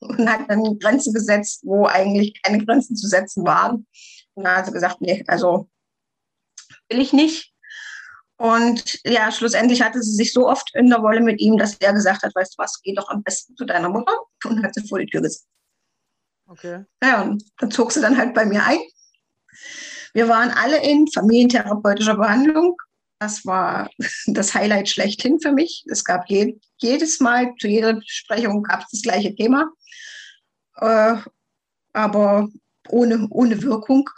und 0.00 0.28
hat 0.28 0.50
dann 0.50 0.78
Grenzen 0.80 1.14
gesetzt, 1.14 1.60
wo 1.64 1.86
eigentlich 1.86 2.42
keine 2.42 2.64
Grenzen 2.64 2.96
zu 2.96 3.06
setzen 3.06 3.44
waren. 3.44 3.86
Und 4.34 4.44
da 4.44 4.56
hat 4.56 4.66
sie 4.66 4.72
gesagt, 4.72 5.00
nee, 5.00 5.22
also 5.28 5.68
will 6.88 7.00
ich 7.00 7.12
nicht. 7.12 7.52
Und 8.38 9.00
ja, 9.04 9.32
schlussendlich 9.32 9.82
hatte 9.82 10.02
sie 10.02 10.14
sich 10.14 10.32
so 10.32 10.46
oft 10.46 10.74
in 10.74 10.90
der 10.90 11.02
Wolle 11.02 11.20
mit 11.20 11.40
ihm, 11.40 11.56
dass 11.56 11.76
er 11.76 11.94
gesagt 11.94 12.22
hat, 12.22 12.34
weißt 12.34 12.54
du 12.54 12.62
was, 12.62 12.80
geh 12.82 12.94
doch 12.94 13.08
am 13.08 13.22
besten 13.22 13.56
zu 13.56 13.64
deiner 13.64 13.88
Mutter 13.88 14.12
und 14.44 14.62
hat 14.62 14.74
sie 14.74 14.86
vor 14.86 14.98
die 14.98 15.06
Tür 15.06 15.22
gesetzt. 15.22 15.48
Okay. 16.46 16.84
Ja, 17.02 17.22
und 17.22 17.42
dann 17.58 17.70
zog 17.70 17.92
sie 17.92 18.00
dann 18.00 18.16
halt 18.16 18.34
bei 18.34 18.44
mir 18.44 18.64
ein. 18.64 18.78
Wir 20.12 20.28
waren 20.28 20.50
alle 20.50 20.82
in 20.82 21.08
familientherapeutischer 21.08 22.16
Behandlung 22.16 22.76
das 23.18 23.46
war 23.46 23.90
das 24.26 24.54
Highlight 24.54 24.88
schlechthin 24.88 25.40
für 25.40 25.52
mich. 25.52 25.84
Es 25.88 26.04
gab 26.04 26.28
je, 26.28 26.58
jedes 26.78 27.20
Mal, 27.20 27.54
zu 27.58 27.68
jeder 27.68 27.94
Besprechung 27.94 28.62
gab 28.62 28.80
es 28.80 28.90
das 28.90 29.02
gleiche 29.02 29.34
Thema, 29.34 29.70
äh, 30.76 31.16
aber 31.92 32.48
ohne, 32.88 33.26
ohne 33.30 33.62
Wirkung 33.62 34.08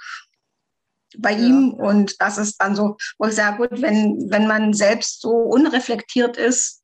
bei 1.19 1.33
ja. 1.33 1.39
ihm. 1.39 1.75
Und 1.75 2.21
das 2.21 2.39
ist 2.39 2.57
dann 2.61 2.75
so, 2.75 2.97
wo 3.19 3.27
ich 3.27 3.35
sage, 3.35 3.69
gut, 3.69 3.83
wenn, 3.83 4.31
wenn 4.31 4.47
man 4.47 4.73
selbst 4.73 5.21
so 5.21 5.31
unreflektiert 5.31 6.37
ist, 6.37 6.83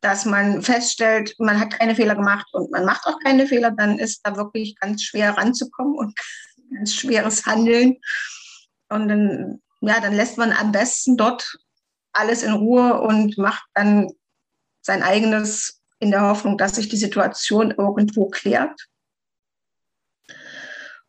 dass 0.00 0.24
man 0.24 0.62
feststellt, 0.62 1.34
man 1.38 1.58
hat 1.58 1.78
keine 1.78 1.94
Fehler 1.94 2.14
gemacht 2.14 2.46
und 2.52 2.70
man 2.70 2.84
macht 2.84 3.06
auch 3.06 3.18
keine 3.20 3.46
Fehler, 3.46 3.70
dann 3.70 3.98
ist 3.98 4.20
da 4.24 4.36
wirklich 4.36 4.76
ganz 4.80 5.02
schwer 5.02 5.36
ranzukommen 5.36 5.96
und 5.96 6.18
ganz 6.74 6.94
schweres 6.94 7.44
Handeln. 7.46 7.96
Und 8.88 9.08
dann 9.08 9.60
ja, 9.80 10.00
dann 10.00 10.14
lässt 10.14 10.38
man 10.38 10.52
am 10.52 10.72
besten 10.72 11.16
dort 11.16 11.58
alles 12.12 12.42
in 12.42 12.52
Ruhe 12.52 13.00
und 13.00 13.36
macht 13.38 13.64
dann 13.74 14.10
sein 14.82 15.02
eigenes 15.02 15.80
in 15.98 16.10
der 16.10 16.22
Hoffnung, 16.22 16.58
dass 16.58 16.76
sich 16.76 16.88
die 16.88 16.96
Situation 16.96 17.70
irgendwo 17.70 18.28
klärt. 18.28 18.86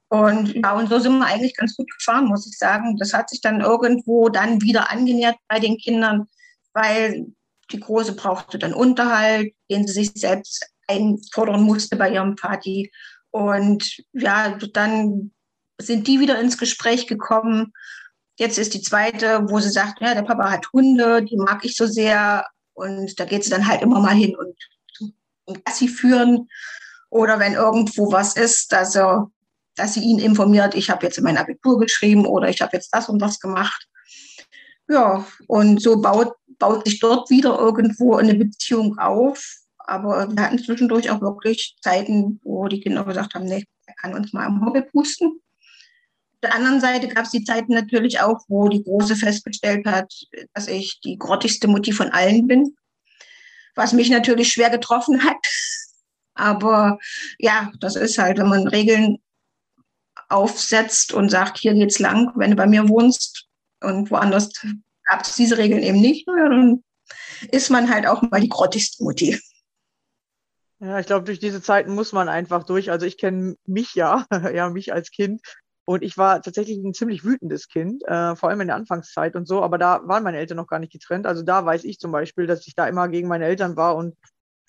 Und 0.10 0.54
ja, 0.56 0.74
und 0.74 0.90
so 0.90 1.00
sind 1.00 1.18
wir 1.20 1.26
eigentlich 1.26 1.56
ganz 1.56 1.76
gut 1.76 1.90
gefahren, 1.98 2.26
muss 2.26 2.48
ich 2.48 2.58
sagen. 2.58 2.98
Das 2.98 3.14
hat 3.14 3.30
sich 3.30 3.42
dann 3.42 3.62
irgendwo 3.62 4.30
dann 4.30 4.62
wieder 4.62 4.90
angenähert 4.90 5.36
bei 5.48 5.60
den 5.60 5.78
Kindern, 5.78 6.28
weil 6.74 7.28
die 7.72 7.80
Große 7.80 8.14
brauchte 8.14 8.58
dann 8.58 8.74
Unterhalt, 8.74 9.54
den 9.70 9.86
sie 9.86 10.06
sich 10.06 10.12
selbst 10.16 10.66
einfordern 10.88 11.64
musste 11.64 11.98
bei 11.98 12.10
ihrem 12.12 12.36
Party. 12.36 12.92
Und 13.32 13.98
ja, 14.14 14.58
dann 14.74 15.32
sind 15.80 16.08
die 16.08 16.22
wieder 16.22 16.40
ins 16.40 16.58
Gespräch 16.58 17.08
gekommen 17.08 17.74
Jetzt 18.40 18.60
ist 18.60 18.76
die 18.76 18.82
zweite, 18.82 19.50
wo 19.50 19.60
sie 19.60 19.72
sagt, 19.72 20.00
ja, 20.00 20.14
der 20.14 20.22
Papa 20.22 20.52
hat 20.52 20.72
Hunde, 20.72 21.24
die 21.24 21.38
mag 21.38 21.66
ich 21.66 21.76
so 21.76 21.88
sehr. 21.88 22.46
Und 22.74 23.20
da 23.20 23.26
geht 23.26 23.44
sie 23.44 23.50
dann 23.50 23.68
halt 23.68 23.82
immer 23.82 24.00
mal 24.00 24.14
hin 24.14 24.36
und, 24.36 24.56
und 25.46 25.66
Gassi 25.66 25.88
führen. 25.88 26.48
Oder 27.10 27.40
wenn 27.40 27.54
irgendwo 27.54 28.12
was 28.12 28.36
ist, 28.36 28.72
dass, 28.72 28.96
er, 28.96 29.32
dass 29.78 29.94
sie 29.94 30.02
ihn 30.02 30.20
informiert, 30.20 30.76
ich 30.76 30.90
habe 30.90 31.06
jetzt 31.06 31.18
in 31.18 31.24
mein 31.24 31.38
Abitur 31.38 31.80
geschrieben 31.80 32.26
oder 32.26 32.50
ich 32.50 32.62
habe 32.62 32.76
jetzt 32.76 32.90
das 32.94 33.10
und 33.10 33.20
das 33.20 33.40
gemacht. 33.40 33.88
Ja, 34.90 35.26
und 35.48 35.82
so 35.82 36.02
baut, 36.02 36.34
baut 36.60 36.86
sich 36.86 37.00
dort 37.00 37.30
wieder 37.30 37.58
irgendwo 37.58 38.16
eine 38.16 38.36
Beziehung 38.36 38.98
auf. 38.98 39.56
Aber 39.78 40.30
wir 40.30 40.44
hatten 40.44 40.60
zwischendurch 40.60 41.10
auch 41.10 41.22
wirklich 41.22 41.78
Zeiten, 41.82 42.40
wo 42.44 42.68
die 42.68 42.82
Kinder 42.82 43.06
gesagt 43.06 43.36
haben, 43.36 43.46
nee, 43.46 43.64
er 43.86 43.96
kann 43.96 44.14
uns 44.14 44.34
mal 44.34 44.46
am 44.46 44.66
Hobby 44.66 44.82
pusten 44.82 45.40
der 46.44 46.54
anderen 46.54 46.80
Seite 46.80 47.08
gab 47.08 47.26
es 47.26 47.32
die 47.32 47.44
Zeiten 47.44 47.74
natürlich 47.74 48.20
auch, 48.20 48.40
wo 48.48 48.70
die 48.70 48.84
Große 48.84 49.16
festgestellt 49.16 49.86
hat, 49.86 50.14
dass 50.54 50.68
ich 50.68 51.00
die 51.02 51.18
grottigste 51.18 51.68
Mutti 51.68 51.92
von 51.92 52.10
allen 52.10 52.48
bin, 52.48 52.76
was 53.76 53.94
mich 53.94 54.10
natürlich 54.10 54.52
schwer 54.52 54.70
getroffen 54.70 55.24
hat. 55.24 55.38
Aber 56.36 57.00
ja, 57.40 57.72
das 57.80 57.96
ist 57.96 58.18
halt, 58.20 58.38
wenn 58.38 58.50
man 58.50 58.68
Regeln 58.68 59.18
aufsetzt 60.30 61.14
und 61.14 61.30
sagt, 61.30 61.58
hier 61.58 61.74
geht's 61.74 62.00
lang, 62.00 62.32
wenn 62.36 62.52
du 62.52 62.58
bei 62.58 62.68
mir 62.68 62.88
wohnst 62.90 63.48
und 63.82 64.12
woanders 64.12 64.50
gab 65.06 65.22
es 65.22 65.36
diese 65.36 65.58
Regeln 65.58 65.84
eben 65.84 66.02
nicht, 66.02 66.28
dann 66.28 66.84
ist 67.52 67.70
man 67.70 67.90
halt 67.90 68.08
auch 68.08 68.22
mal 68.24 68.42
die 68.42 68.50
grottigste 68.50 69.04
Mutti. 69.04 69.40
Ja, 70.80 71.00
ich 71.00 71.08
glaube, 71.08 71.26
durch 71.26 71.40
diese 71.40 71.62
Zeiten 71.62 71.96
muss 71.96 72.14
man 72.14 72.30
einfach 72.30 72.64
durch. 72.64 72.92
Also 72.92 73.06
ich 73.06 73.18
kenne 73.18 73.56
mich 73.66 73.96
ja, 73.96 74.26
ja, 74.54 74.70
mich 74.70 74.94
als 74.94 75.12
Kind. 75.12 75.42
Und 75.86 76.04
ich 76.04 76.18
war 76.18 76.42
tatsächlich 76.42 76.78
ein 76.78 76.94
ziemlich 76.94 77.24
wütendes 77.24 77.70
Kind, 77.70 78.04
äh, 78.06 78.36
vor 78.36 78.50
allem 78.50 78.60
in 78.62 78.68
der 78.68 78.76
Anfangszeit 78.76 79.38
und 79.38 79.48
so, 79.48 79.64
aber 79.64 79.78
da 79.78 80.02
waren 80.04 80.22
meine 80.22 80.38
Eltern 80.38 80.58
noch 80.58 80.68
gar 80.68 80.80
nicht 80.80 80.92
getrennt. 80.92 81.26
Also 81.26 81.44
da 81.44 81.66
weiß 81.66 81.86
ich 81.86 81.98
zum 81.98 82.12
Beispiel, 82.12 82.46
dass 82.46 82.68
ich 82.68 82.76
da 82.76 82.88
immer 82.88 83.08
gegen 83.08 83.30
meine 83.30 83.46
Eltern 83.46 83.78
war 83.78 83.96
und 83.96 84.14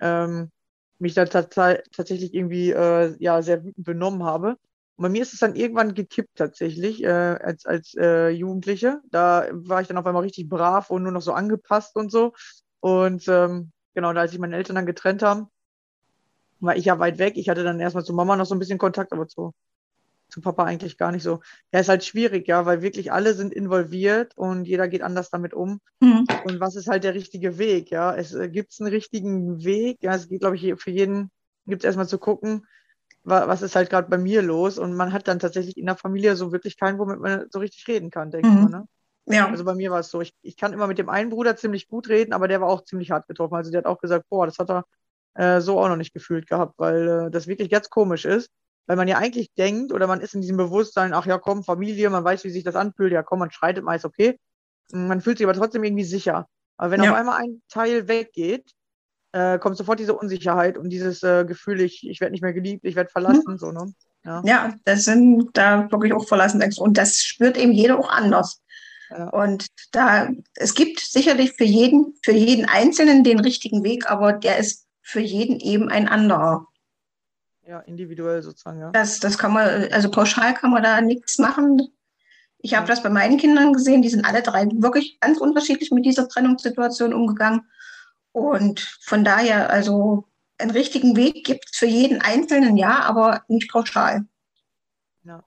ähm, 0.00 0.52
mich 1.00 1.14
da 1.14 1.24
tatsächlich 1.24 2.34
irgendwie 2.34 2.70
äh, 2.70 3.16
ja, 3.18 3.42
sehr 3.42 3.64
wütend 3.64 3.84
benommen 3.84 4.22
habe. 4.22 4.56
Und 4.98 5.02
bei 5.02 5.08
mir 5.08 5.22
ist 5.22 5.32
es 5.32 5.38
dann 5.38 5.54
irgendwann 5.54 5.94
gekippt 5.94 6.36
tatsächlich 6.36 7.02
äh, 7.04 7.06
als, 7.06 7.64
als 7.64 7.94
äh, 7.94 8.30
Jugendliche. 8.30 9.00
Da 9.10 9.46
war 9.52 9.80
ich 9.80 9.86
dann 9.86 9.96
auf 9.96 10.06
einmal 10.06 10.24
richtig 10.24 10.48
brav 10.48 10.90
und 10.90 11.04
nur 11.04 11.12
noch 11.12 11.22
so 11.22 11.32
angepasst 11.32 11.94
und 11.94 12.10
so. 12.10 12.32
Und 12.80 13.26
ähm, 13.28 13.70
genau, 13.94 14.12
da 14.12 14.22
als 14.22 14.32
sich 14.32 14.40
meine 14.40 14.56
Eltern 14.56 14.74
dann 14.74 14.86
getrennt 14.86 15.22
haben, 15.22 15.46
war 16.58 16.76
ich 16.76 16.86
ja 16.86 16.98
weit 16.98 17.18
weg. 17.18 17.36
Ich 17.36 17.48
hatte 17.48 17.62
dann 17.62 17.78
erstmal 17.78 18.04
zu 18.04 18.12
Mama 18.12 18.34
noch 18.34 18.44
so 18.44 18.56
ein 18.56 18.58
bisschen 18.58 18.78
Kontakt, 18.78 19.12
aber 19.12 19.28
zu 19.28 19.54
zu 20.28 20.40
Papa 20.40 20.64
eigentlich 20.64 20.98
gar 20.98 21.12
nicht 21.12 21.22
so. 21.22 21.40
Ja, 21.72 21.80
ist 21.80 21.88
halt 21.88 22.04
schwierig, 22.04 22.48
ja, 22.48 22.66
weil 22.66 22.82
wirklich 22.82 23.12
alle 23.12 23.34
sind 23.34 23.52
involviert 23.52 24.36
und 24.36 24.66
jeder 24.66 24.88
geht 24.88 25.02
anders 25.02 25.30
damit 25.30 25.54
um. 25.54 25.80
Mhm. 26.00 26.26
Und 26.44 26.60
was 26.60 26.76
ist 26.76 26.88
halt 26.88 27.04
der 27.04 27.14
richtige 27.14 27.58
Weg, 27.58 27.90
ja? 27.90 28.14
Es 28.14 28.34
äh, 28.34 28.48
gibt 28.48 28.74
einen 28.80 28.90
richtigen 28.90 29.64
Weg, 29.64 30.02
ja, 30.02 30.14
es 30.14 30.28
geht, 30.28 30.40
glaube 30.40 30.56
ich, 30.56 30.74
für 30.80 30.90
jeden, 30.90 31.30
gibt 31.66 31.82
es 31.82 31.86
erstmal 31.86 32.08
zu 32.08 32.18
gucken, 32.18 32.66
was 33.28 33.62
ist 33.62 33.76
halt 33.76 33.90
gerade 33.90 34.08
bei 34.08 34.18
mir 34.18 34.42
los 34.42 34.78
und 34.78 34.94
man 34.94 35.12
hat 35.12 35.28
dann 35.28 35.38
tatsächlich 35.38 35.76
in 35.76 35.86
der 35.86 35.96
Familie 35.96 36.36
so 36.36 36.52
wirklich 36.52 36.78
keinen, 36.78 36.98
womit 36.98 37.20
man 37.20 37.46
so 37.50 37.58
richtig 37.58 37.86
reden 37.88 38.10
kann, 38.10 38.30
denke 38.30 38.48
mhm. 38.48 38.54
ich 38.54 38.62
mal, 38.62 38.70
ne? 38.80 38.88
Ja. 39.30 39.46
Also 39.48 39.64
bei 39.64 39.74
mir 39.74 39.90
war 39.90 40.00
es 40.00 40.10
so, 40.10 40.22
ich, 40.22 40.32
ich 40.40 40.56
kann 40.56 40.72
immer 40.72 40.86
mit 40.86 40.96
dem 40.96 41.10
einen 41.10 41.28
Bruder 41.28 41.54
ziemlich 41.54 41.86
gut 41.86 42.08
reden, 42.08 42.32
aber 42.32 42.48
der 42.48 42.62
war 42.62 42.68
auch 42.68 42.84
ziemlich 42.84 43.10
hart 43.10 43.28
getroffen. 43.28 43.56
Also 43.56 43.70
der 43.70 43.80
hat 43.80 43.86
auch 43.86 44.00
gesagt, 44.00 44.24
boah, 44.30 44.46
das 44.46 44.58
hat 44.58 44.70
er 44.70 44.86
äh, 45.34 45.60
so 45.60 45.78
auch 45.78 45.88
noch 45.88 45.96
nicht 45.96 46.14
gefühlt 46.14 46.46
gehabt, 46.48 46.78
weil 46.78 47.26
äh, 47.26 47.30
das 47.30 47.46
wirklich 47.46 47.68
ganz 47.68 47.90
komisch 47.90 48.24
ist 48.24 48.50
weil 48.88 48.96
man 48.96 49.06
ja 49.06 49.18
eigentlich 49.18 49.52
denkt 49.52 49.92
oder 49.92 50.06
man 50.06 50.22
ist 50.22 50.34
in 50.34 50.40
diesem 50.40 50.56
Bewusstsein, 50.56 51.12
ach 51.12 51.26
ja, 51.26 51.36
komm, 51.38 51.62
Familie, 51.62 52.08
man 52.08 52.24
weiß, 52.24 52.42
wie 52.44 52.50
sich 52.50 52.64
das 52.64 52.74
anfühlt, 52.74 53.12
ja, 53.12 53.22
komm, 53.22 53.38
man 53.38 53.50
schreitet 53.50 53.84
meist, 53.84 54.06
okay. 54.06 54.40
Man 54.90 55.20
fühlt 55.20 55.36
sich 55.36 55.46
aber 55.46 55.56
trotzdem 55.56 55.84
irgendwie 55.84 56.04
sicher. 56.04 56.48
Aber 56.78 56.90
wenn 56.90 57.02
ja. 57.02 57.10
auf 57.10 57.16
einmal 57.16 57.38
ein 57.38 57.60
Teil 57.68 58.08
weggeht, 58.08 58.72
äh, 59.32 59.58
kommt 59.58 59.76
sofort 59.76 60.00
diese 60.00 60.14
Unsicherheit 60.14 60.78
und 60.78 60.90
dieses 60.90 61.22
äh, 61.22 61.44
Gefühl, 61.44 61.80
ich, 61.80 62.08
ich 62.08 62.20
werde 62.20 62.32
nicht 62.32 62.42
mehr 62.42 62.52
geliebt, 62.52 62.84
ich 62.84 62.96
werde 62.96 63.10
verlassen, 63.10 63.52
hm. 63.52 63.58
so, 63.58 63.72
ne? 63.72 63.92
Ja. 64.24 64.42
ja, 64.44 64.74
das 64.84 65.04
sind 65.04 65.50
da 65.54 65.90
wirklich 65.90 66.12
auch 66.12 66.26
verlassen. 66.26 66.62
Und 66.78 66.98
das 66.98 67.22
spürt 67.22 67.56
eben 67.56 67.72
jeder 67.72 67.98
auch 67.98 68.10
anders. 68.10 68.60
Ja. 69.10 69.28
Und 69.30 69.68
da, 69.92 70.28
es 70.54 70.74
gibt 70.74 71.00
sicherlich 71.00 71.52
für 71.52 71.64
jeden, 71.64 72.14
für 72.22 72.32
jeden 72.32 72.66
Einzelnen 72.66 73.24
den 73.24 73.40
richtigen 73.40 73.84
Weg, 73.84 74.10
aber 74.10 74.32
der 74.32 74.58
ist 74.58 74.86
für 75.02 75.20
jeden 75.20 75.60
eben 75.60 75.88
ein 75.88 76.08
anderer. 76.08 76.66
Ja, 77.66 77.80
individuell 77.80 78.42
sozusagen, 78.42 78.80
ja. 78.80 78.90
Das, 78.90 79.20
das 79.20 79.38
kann 79.38 79.52
man, 79.52 79.90
also 79.92 80.10
pauschal 80.10 80.54
kann 80.54 80.70
man 80.70 80.82
da 80.82 81.00
nichts 81.00 81.38
machen. 81.38 81.80
Ich 82.58 82.74
habe 82.74 82.86
das 82.86 83.02
bei 83.02 83.08
meinen 83.08 83.38
Kindern 83.38 83.72
gesehen, 83.72 84.02
die 84.02 84.08
sind 84.08 84.24
alle 84.24 84.42
drei 84.42 84.66
wirklich 84.74 85.20
ganz 85.20 85.38
unterschiedlich 85.38 85.90
mit 85.90 86.04
dieser 86.04 86.28
Trennungssituation 86.28 87.14
umgegangen. 87.14 87.62
Und 88.38 88.80
von 89.02 89.24
daher, 89.24 89.70
also 89.70 90.26
einen 90.58 90.70
richtigen 90.70 91.16
Weg 91.16 91.44
gibt 91.44 91.66
es 91.70 91.78
für 91.78 91.86
jeden 91.86 92.20
Einzelnen, 92.20 92.76
ja, 92.76 93.00
aber 93.00 93.42
nicht 93.48 93.70
pauschal. 93.70 94.24
Ja, 95.24 95.44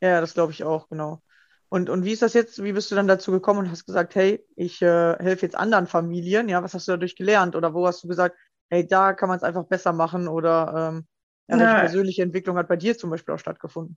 ja 0.00 0.20
das 0.20 0.34
glaube 0.34 0.52
ich 0.52 0.64
auch, 0.64 0.88
genau. 0.88 1.22
Und, 1.68 1.90
und 1.90 2.04
wie 2.04 2.12
ist 2.12 2.22
das 2.22 2.34
jetzt? 2.34 2.62
Wie 2.62 2.72
bist 2.72 2.90
du 2.90 2.94
dann 2.94 3.08
dazu 3.08 3.32
gekommen 3.32 3.60
und 3.60 3.70
hast 3.70 3.84
gesagt, 3.84 4.14
hey, 4.14 4.44
ich 4.54 4.80
äh, 4.80 5.16
helfe 5.18 5.46
jetzt 5.46 5.56
anderen 5.56 5.88
Familien? 5.88 6.48
Ja, 6.48 6.62
was 6.62 6.74
hast 6.74 6.86
du 6.86 6.92
dadurch 6.92 7.16
gelernt? 7.16 7.56
Oder 7.56 7.74
wo 7.74 7.86
hast 7.86 8.04
du 8.04 8.08
gesagt, 8.08 8.36
hey, 8.70 8.86
da 8.86 9.12
kann 9.12 9.28
man 9.28 9.38
es 9.38 9.42
einfach 9.42 9.64
besser 9.64 9.92
machen? 9.92 10.28
Oder 10.28 10.92
ähm, 10.92 11.06
ja, 11.48 11.58
welche 11.58 11.74
persönliche 11.74 12.22
Entwicklung 12.22 12.56
hat 12.58 12.68
bei 12.68 12.76
dir 12.76 12.96
zum 12.96 13.10
Beispiel 13.10 13.34
auch 13.34 13.38
stattgefunden? 13.38 13.96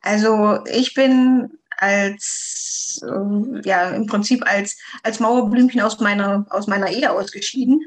Also 0.00 0.64
ich 0.66 0.94
bin 0.94 1.58
als, 1.76 2.57
äh, 3.02 3.68
ja, 3.68 3.90
im 3.90 4.06
Prinzip 4.06 4.44
als, 4.46 4.78
als 5.02 5.20
Mauerblümchen 5.20 5.80
aus 5.80 6.00
meiner, 6.00 6.46
aus 6.50 6.66
meiner 6.66 6.90
Ehe 6.90 7.12
ausgeschieden 7.12 7.80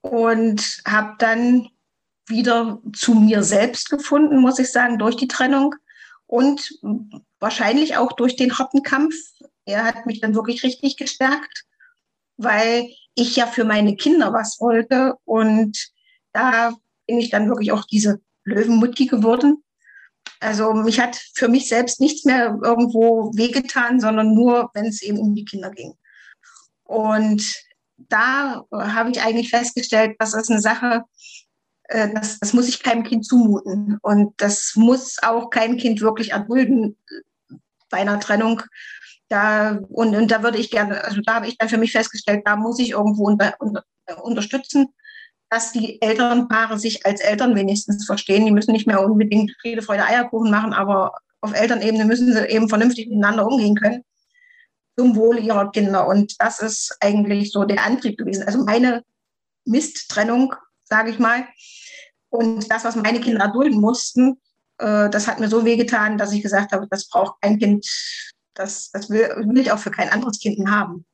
und 0.00 0.82
habe 0.86 1.14
dann 1.18 1.68
wieder 2.26 2.80
zu 2.94 3.14
mir 3.14 3.42
selbst 3.42 3.90
gefunden, 3.90 4.38
muss 4.38 4.58
ich 4.58 4.70
sagen, 4.70 4.98
durch 4.98 5.16
die 5.16 5.28
Trennung 5.28 5.74
und 6.26 6.78
wahrscheinlich 7.40 7.96
auch 7.96 8.12
durch 8.12 8.36
den 8.36 8.58
harten 8.58 8.82
Kampf. 8.82 9.14
Er 9.64 9.84
hat 9.84 10.06
mich 10.06 10.20
dann 10.20 10.34
wirklich 10.34 10.62
richtig 10.62 10.96
gestärkt, 10.96 11.64
weil 12.36 12.88
ich 13.14 13.36
ja 13.36 13.46
für 13.46 13.64
meine 13.64 13.96
Kinder 13.96 14.32
was 14.32 14.60
wollte 14.60 15.14
und 15.24 15.90
da 16.32 16.74
bin 17.06 17.18
ich 17.18 17.30
dann 17.30 17.48
wirklich 17.48 17.72
auch 17.72 17.84
diese 17.84 18.20
Löwenmutti 18.44 19.06
geworden 19.06 19.63
also 20.40 20.74
mich 20.74 21.00
hat 21.00 21.16
für 21.34 21.48
mich 21.48 21.68
selbst 21.68 22.00
nichts 22.00 22.24
mehr 22.24 22.58
irgendwo 22.62 23.32
wehgetan, 23.34 24.00
sondern 24.00 24.34
nur, 24.34 24.70
wenn 24.74 24.86
es 24.86 25.02
eben 25.02 25.18
um 25.18 25.34
die 25.34 25.44
Kinder 25.44 25.70
ging. 25.70 25.94
Und 26.84 27.42
da 27.96 28.64
habe 28.70 29.10
ich 29.10 29.22
eigentlich 29.22 29.50
festgestellt, 29.50 30.16
das 30.18 30.34
ist 30.34 30.50
eine 30.50 30.60
Sache, 30.60 31.04
äh, 31.84 32.12
das, 32.12 32.38
das 32.40 32.52
muss 32.52 32.68
ich 32.68 32.82
keinem 32.82 33.04
Kind 33.04 33.24
zumuten. 33.24 33.98
Und 34.02 34.34
das 34.38 34.72
muss 34.76 35.16
auch 35.22 35.50
kein 35.50 35.76
Kind 35.76 36.00
wirklich 36.00 36.32
erdulden 36.32 36.98
bei 37.90 37.98
einer 37.98 38.20
Trennung. 38.20 38.62
Da, 39.28 39.78
und, 39.88 40.14
und 40.14 40.30
da 40.30 40.42
würde 40.42 40.58
ich 40.58 40.70
gerne, 40.70 41.02
also 41.04 41.20
da 41.24 41.36
habe 41.36 41.48
ich 41.48 41.56
dann 41.56 41.70
für 41.70 41.78
mich 41.78 41.92
festgestellt, 41.92 42.42
da 42.44 42.56
muss 42.56 42.78
ich 42.78 42.90
irgendwo 42.90 43.24
unter, 43.24 43.54
unter, 43.58 43.84
unterstützen 44.22 44.88
dass 45.54 45.70
die 45.70 46.02
Elternpaare 46.02 46.80
sich 46.80 47.06
als 47.06 47.20
Eltern 47.20 47.54
wenigstens 47.54 48.04
verstehen. 48.06 48.44
Die 48.44 48.50
müssen 48.50 48.72
nicht 48.72 48.88
mehr 48.88 49.00
unbedingt 49.00 49.52
Friede, 49.60 49.82
Freude, 49.82 50.04
Eierkuchen 50.04 50.50
machen, 50.50 50.72
aber 50.72 51.12
auf 51.40 51.54
Elternebene 51.54 52.04
müssen 52.04 52.32
sie 52.32 52.44
eben 52.46 52.68
vernünftig 52.68 53.08
miteinander 53.08 53.46
umgehen 53.46 53.76
können 53.76 54.02
zum 54.98 55.14
Wohle 55.14 55.38
ihrer 55.38 55.70
Kinder. 55.70 56.08
Und 56.08 56.34
das 56.40 56.58
ist 56.58 56.96
eigentlich 56.98 57.52
so 57.52 57.62
der 57.62 57.84
Antrieb 57.84 58.18
gewesen. 58.18 58.42
Also 58.42 58.64
meine 58.64 59.04
Misttrennung, 59.64 60.56
sage 60.82 61.10
ich 61.10 61.20
mal. 61.20 61.46
Und 62.30 62.68
das, 62.68 62.84
was 62.84 62.96
meine 62.96 63.20
Kinder 63.20 63.44
erdulden 63.44 63.80
mussten, 63.80 64.40
äh, 64.78 65.08
das 65.08 65.28
hat 65.28 65.38
mir 65.38 65.48
so 65.48 65.64
wehgetan, 65.64 66.18
dass 66.18 66.32
ich 66.32 66.42
gesagt 66.42 66.72
habe, 66.72 66.88
das 66.90 67.08
braucht 67.08 67.40
kein 67.40 67.60
Kind, 67.60 67.86
das, 68.54 68.90
das 68.90 69.08
will, 69.08 69.28
will 69.36 69.58
ich 69.58 69.70
auch 69.70 69.78
für 69.78 69.92
kein 69.92 70.08
anderes 70.08 70.40
Kind 70.40 70.68
haben. 70.68 71.06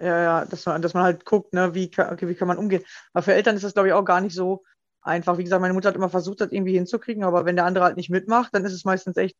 Ja, 0.00 0.22
ja, 0.22 0.44
dass 0.46 0.64
man, 0.66 0.80
dass 0.80 0.94
man 0.94 1.02
halt 1.02 1.26
guckt, 1.26 1.52
ne, 1.52 1.74
wie, 1.74 1.90
okay, 1.96 2.26
wie 2.28 2.34
kann 2.34 2.48
man 2.48 2.56
umgehen. 2.58 2.82
Aber 3.12 3.22
für 3.22 3.34
Eltern 3.34 3.56
ist 3.56 3.64
das, 3.64 3.74
glaube 3.74 3.88
ich, 3.88 3.94
auch 3.94 4.04
gar 4.04 4.20
nicht 4.20 4.34
so 4.34 4.64
einfach. 5.02 5.36
Wie 5.38 5.44
gesagt, 5.44 5.60
meine 5.60 5.74
Mutter 5.74 5.88
hat 5.88 5.96
immer 5.96 6.08
versucht, 6.08 6.40
das 6.40 6.52
irgendwie 6.52 6.72
hinzukriegen, 6.72 7.22
aber 7.24 7.44
wenn 7.44 7.56
der 7.56 7.66
andere 7.66 7.84
halt 7.84 7.96
nicht 7.96 8.10
mitmacht, 8.10 8.54
dann 8.54 8.64
ist 8.64 8.72
es 8.72 8.84
meistens 8.84 9.16
echt, 9.18 9.36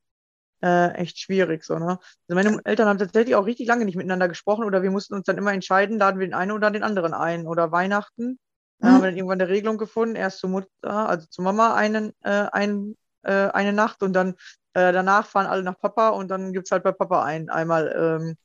äh, 0.63 0.91
echt 0.95 1.19
schwierig. 1.19 1.65
So, 1.65 1.79
ne? 1.79 1.99
Also 2.29 2.35
meine 2.35 2.61
Eltern 2.65 2.89
haben 2.89 2.99
tatsächlich 2.99 3.35
auch 3.37 3.47
richtig 3.47 3.69
lange 3.69 3.85
nicht 3.87 3.97
miteinander 3.97 4.29
gesprochen 4.29 4.65
oder 4.65 4.83
wir 4.83 4.91
mussten 4.91 5.15
uns 5.15 5.25
dann 5.25 5.39
immer 5.39 5.53
entscheiden, 5.53 5.99
laden 5.99 6.21
wir 6.21 6.27
den 6.27 6.35
einen 6.35 6.53
oder 6.53 6.71
den 6.71 6.83
anderen 6.83 7.15
ein. 7.15 7.47
Oder 7.47 7.73
Weihnachten. 7.73 8.39
Da 8.79 8.93
haben 8.93 9.03
wir 9.03 9.09
dann 9.09 9.17
irgendwann 9.17 9.41
eine 9.41 9.51
Regelung 9.51 9.79
gefunden, 9.79 10.17
erst 10.17 10.39
zur 10.39 10.51
Mutter, 10.51 10.69
also 10.83 11.27
zur 11.29 11.45
Mama 11.45 11.75
einen, 11.75 12.13
äh, 12.23 12.47
ein, 12.53 12.97
äh, 13.23 13.49
eine 13.49 13.73
Nacht 13.73 14.03
und 14.03 14.15
dann 14.15 14.35
äh, 14.73 14.93
danach 14.93 15.27
fahren 15.27 15.47
alle 15.47 15.63
nach 15.63 15.79
Papa 15.79 16.11
und 16.11 16.29
dann 16.29 16.53
gibt 16.53 16.67
es 16.67 16.71
halt 16.71 16.83
bei 16.83 16.93
Papa 16.93 17.25
ein, 17.25 17.51
einmal 17.51 17.95
ähm, 17.95 18.37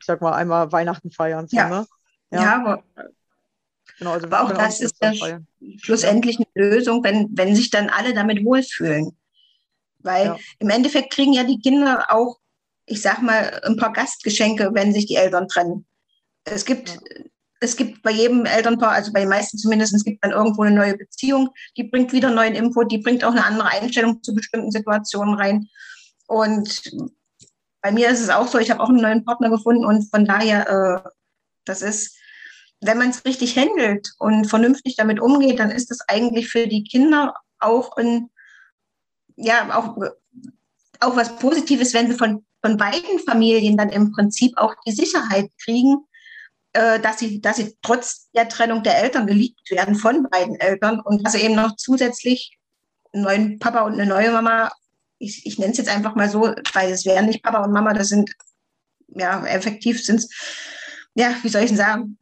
ich 0.00 0.06
sag 0.06 0.20
mal, 0.22 0.32
einmal 0.32 0.72
Weihnachten 0.72 1.10
feiern. 1.10 1.46
So, 1.46 1.56
ja. 1.56 1.68
Ne? 1.68 1.86
ja. 2.32 2.42
ja, 2.42 2.56
aber, 2.56 2.84
genau, 3.98 4.12
also 4.12 4.26
aber 4.26 4.42
auch 4.42 4.52
das 4.52 4.80
ist 4.80 4.96
ja 5.02 5.12
schlussendlich 5.76 6.38
eine 6.38 6.70
Lösung, 6.70 7.04
wenn, 7.04 7.28
wenn 7.32 7.54
sich 7.54 7.70
dann 7.70 7.90
alle 7.90 8.14
damit 8.14 8.44
wohlfühlen. 8.44 9.16
Weil 9.98 10.26
ja. 10.26 10.38
im 10.58 10.70
Endeffekt 10.70 11.12
kriegen 11.12 11.34
ja 11.34 11.44
die 11.44 11.60
Kinder 11.60 12.06
auch, 12.08 12.38
ich 12.86 13.02
sag 13.02 13.22
mal, 13.22 13.60
ein 13.64 13.76
paar 13.76 13.92
Gastgeschenke, 13.92 14.70
wenn 14.72 14.94
sich 14.94 15.06
die 15.06 15.16
Eltern 15.16 15.46
trennen. 15.46 15.86
Es 16.44 16.64
gibt, 16.64 16.88
ja. 16.88 17.24
es 17.60 17.76
gibt 17.76 18.02
bei 18.02 18.10
jedem 18.10 18.46
Elternpaar, 18.46 18.92
also 18.92 19.12
bei 19.12 19.20
den 19.20 19.28
meisten 19.28 19.58
zumindest, 19.58 19.94
es 19.94 20.04
gibt 20.04 20.24
dann 20.24 20.32
irgendwo 20.32 20.62
eine 20.62 20.74
neue 20.74 20.96
Beziehung, 20.96 21.50
die 21.76 21.84
bringt 21.84 22.14
wieder 22.14 22.30
neuen 22.30 22.54
Input, 22.54 22.90
die 22.90 22.98
bringt 22.98 23.22
auch 23.22 23.32
eine 23.32 23.44
andere 23.44 23.68
Einstellung 23.68 24.22
zu 24.22 24.34
bestimmten 24.34 24.70
Situationen 24.70 25.34
rein. 25.34 25.68
Und 26.26 26.90
bei 27.82 27.92
mir 27.92 28.10
ist 28.10 28.20
es 28.20 28.30
auch 28.30 28.46
so, 28.46 28.58
ich 28.58 28.70
habe 28.70 28.80
auch 28.80 28.88
einen 28.88 29.00
neuen 29.00 29.24
Partner 29.24 29.50
gefunden 29.50 29.84
und 29.84 30.10
von 30.10 30.24
daher, 30.24 30.68
äh, 31.04 31.08
das 31.64 31.82
ist, 31.82 32.16
wenn 32.80 32.98
man 32.98 33.10
es 33.10 33.24
richtig 33.24 33.56
handelt 33.56 34.12
und 34.18 34.46
vernünftig 34.46 34.96
damit 34.96 35.20
umgeht, 35.20 35.58
dann 35.58 35.70
ist 35.70 35.90
das 35.90 36.00
eigentlich 36.08 36.48
für 36.48 36.66
die 36.66 36.84
Kinder 36.84 37.34
auch 37.58 37.96
ein, 37.96 38.30
ja, 39.36 39.76
auch, 39.76 39.96
auch 41.00 41.16
was 41.16 41.36
Positives, 41.36 41.94
wenn 41.94 42.10
sie 42.10 42.16
von, 42.16 42.44
von 42.62 42.76
beiden 42.76 43.18
Familien 43.20 43.76
dann 43.76 43.90
im 43.90 44.12
Prinzip 44.12 44.56
auch 44.56 44.74
die 44.86 44.92
Sicherheit 44.92 45.50
kriegen, 45.62 46.06
äh, 46.72 47.00
dass, 47.00 47.18
sie, 47.18 47.40
dass 47.40 47.56
sie 47.56 47.76
trotz 47.82 48.30
der 48.32 48.48
Trennung 48.48 48.82
der 48.82 49.02
Eltern 49.02 49.26
geliebt 49.26 49.70
werden 49.70 49.94
von 49.94 50.28
beiden 50.30 50.56
Eltern 50.56 51.00
und 51.00 51.24
dass 51.24 51.32
sie 51.32 51.42
eben 51.42 51.54
noch 51.54 51.76
zusätzlich 51.76 52.58
einen 53.12 53.24
neuen 53.24 53.58
Papa 53.58 53.80
und 53.80 53.94
eine 53.94 54.06
neue 54.06 54.30
Mama 54.30 54.70
ich, 55.20 55.46
ich 55.46 55.58
nenne 55.58 55.72
es 55.72 55.78
jetzt 55.78 55.94
einfach 55.94 56.16
mal 56.16 56.28
so, 56.28 56.52
weil 56.72 56.90
es 56.90 57.04
wären 57.04 57.26
nicht 57.26 57.42
Papa 57.42 57.62
und 57.62 57.72
Mama, 57.72 57.92
das 57.92 58.08
sind, 58.08 58.32
ja, 59.08 59.44
effektiv 59.46 60.02
sind 60.02 60.16
es, 60.16 60.28
ja, 61.14 61.36
wie 61.42 61.48
soll 61.48 61.62
ich 61.62 61.68
denn 61.68 61.76
sagen? 61.76 62.18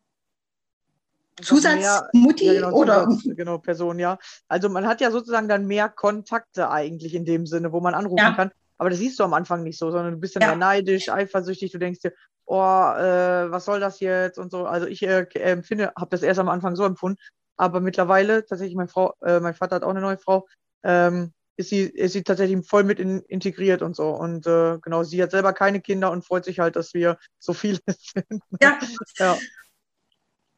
Zusatzmutti 1.41 2.47
ja, 2.47 2.53
genau, 2.55 2.73
oder 2.73 3.05
Zusatz, 3.09 3.37
genau 3.37 3.59
Person, 3.59 4.01
ja. 4.01 4.19
Also 4.49 4.69
man 4.69 4.87
hat 4.87 5.01
ja 5.01 5.13
sozusagen 5.13 5.49
dann 5.49 5.67
mehr 5.67 5.89
Kontakte 5.89 6.71
eigentlich 6.71 7.15
in 7.15 7.25
dem 7.25 7.47
Sinne, 7.47 7.73
wo 7.73 7.81
man 7.81 7.95
anrufen 7.95 8.19
ja. 8.19 8.33
kann. 8.33 8.51
Aber 8.77 8.91
das 8.91 8.99
siehst 8.99 9.19
du 9.21 9.25
am 9.25 9.35
Anfang 9.35 9.63
nicht 9.63 9.79
so, 9.79 9.91
sondern 9.91 10.15
du 10.15 10.21
bist 10.21 10.35
dann 10.35 10.43
ja. 10.43 10.55
neidisch, 10.57 11.09
eifersüchtig, 11.09 11.71
du 11.71 11.79
denkst 11.79 12.01
dir, 12.01 12.13
oh, 12.47 12.57
äh, 12.57 13.51
was 13.51 13.65
soll 13.65 13.79
das 13.79 14.01
jetzt 14.01 14.39
und 14.39 14.51
so. 14.51 14.67
Also 14.67 14.87
ich 14.89 15.03
äh, 15.03 15.27
empfinde, 15.35 15.93
habe 15.97 16.11
das 16.11 16.23
erst 16.23 16.41
am 16.41 16.49
Anfang 16.49 16.75
so 16.75 16.85
empfunden, 16.85 17.19
aber 17.57 17.81
mittlerweile 17.81 18.45
tatsächlich, 18.45 18.77
meine 18.77 18.89
Frau, 18.89 19.15
äh, 19.25 19.39
mein 19.39 19.55
Vater 19.55 19.77
hat 19.77 19.83
auch 19.85 19.91
eine 19.91 20.01
neue 20.01 20.19
Frau, 20.19 20.49
ähm, 20.83 21.33
ist 21.59 21.71
sie, 21.71 21.81
ist 21.81 22.13
sie 22.13 22.23
tatsächlich 22.23 22.65
voll 22.67 22.85
mit 22.85 23.01
in, 23.01 23.21
integriert 23.23 23.83
und 23.83 23.97
so. 23.97 24.11
Und 24.11 24.47
äh, 24.47 24.79
genau, 24.81 25.03
sie 25.03 25.21
hat 25.21 25.33
selber 25.33 25.53
keine 25.53 25.81
Kinder 25.81 26.13
und 26.13 26.25
freut 26.25 26.45
sich 26.45 26.61
halt, 26.61 26.77
dass 26.77 26.95
wir 26.95 27.19
so 27.41 27.53
viele 27.53 27.81
sind. 27.87 28.43
Ja. 28.63 28.79
ja. 29.19 29.37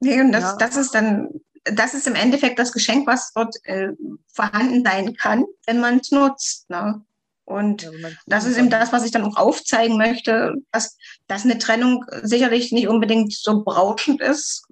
Nee, 0.01 0.21
und 0.21 0.33
das, 0.33 0.45
ja. 0.45 0.57
das 0.59 0.77
ist 0.77 0.95
dann, 0.95 1.31
das 1.65 1.95
ist 1.95 2.07
im 2.07 2.15
Endeffekt 2.15 2.59
das 2.59 2.73
Geschenk, 2.73 3.07
was 3.07 3.33
dort 3.33 3.57
äh, 3.65 3.89
vorhanden 4.33 4.85
sein 4.85 5.15
kann, 5.15 5.47
wenn 5.67 5.81
man 5.81 6.01
es 6.01 6.11
nutzt. 6.11 6.69
Ne? 6.69 7.03
Und 7.47 7.83
ja, 7.83 7.91
das 8.27 8.45
ist 8.45 8.59
eben 8.59 8.71
das, 8.71 8.93
was 8.93 9.05
ich 9.05 9.11
dann 9.11 9.25
auch 9.25 9.37
aufzeigen 9.37 9.97
möchte, 9.97 10.55
dass, 10.71 10.99
dass 11.29 11.45
eine 11.45 11.57
Trennung 11.57 12.05
sicherlich 12.23 12.73
nicht 12.73 12.89
unbedingt 12.89 13.33
so 13.33 13.65
berauschend 13.65 14.21
ist, 14.21 14.69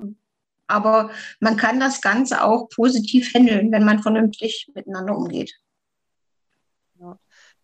aber 0.66 1.10
man 1.40 1.56
kann 1.56 1.80
das 1.80 2.02
Ganze 2.02 2.44
auch 2.44 2.68
positiv 2.68 3.32
handeln, 3.32 3.72
wenn 3.72 3.84
man 3.84 4.02
vernünftig 4.02 4.70
miteinander 4.74 5.16
umgeht. 5.16 5.54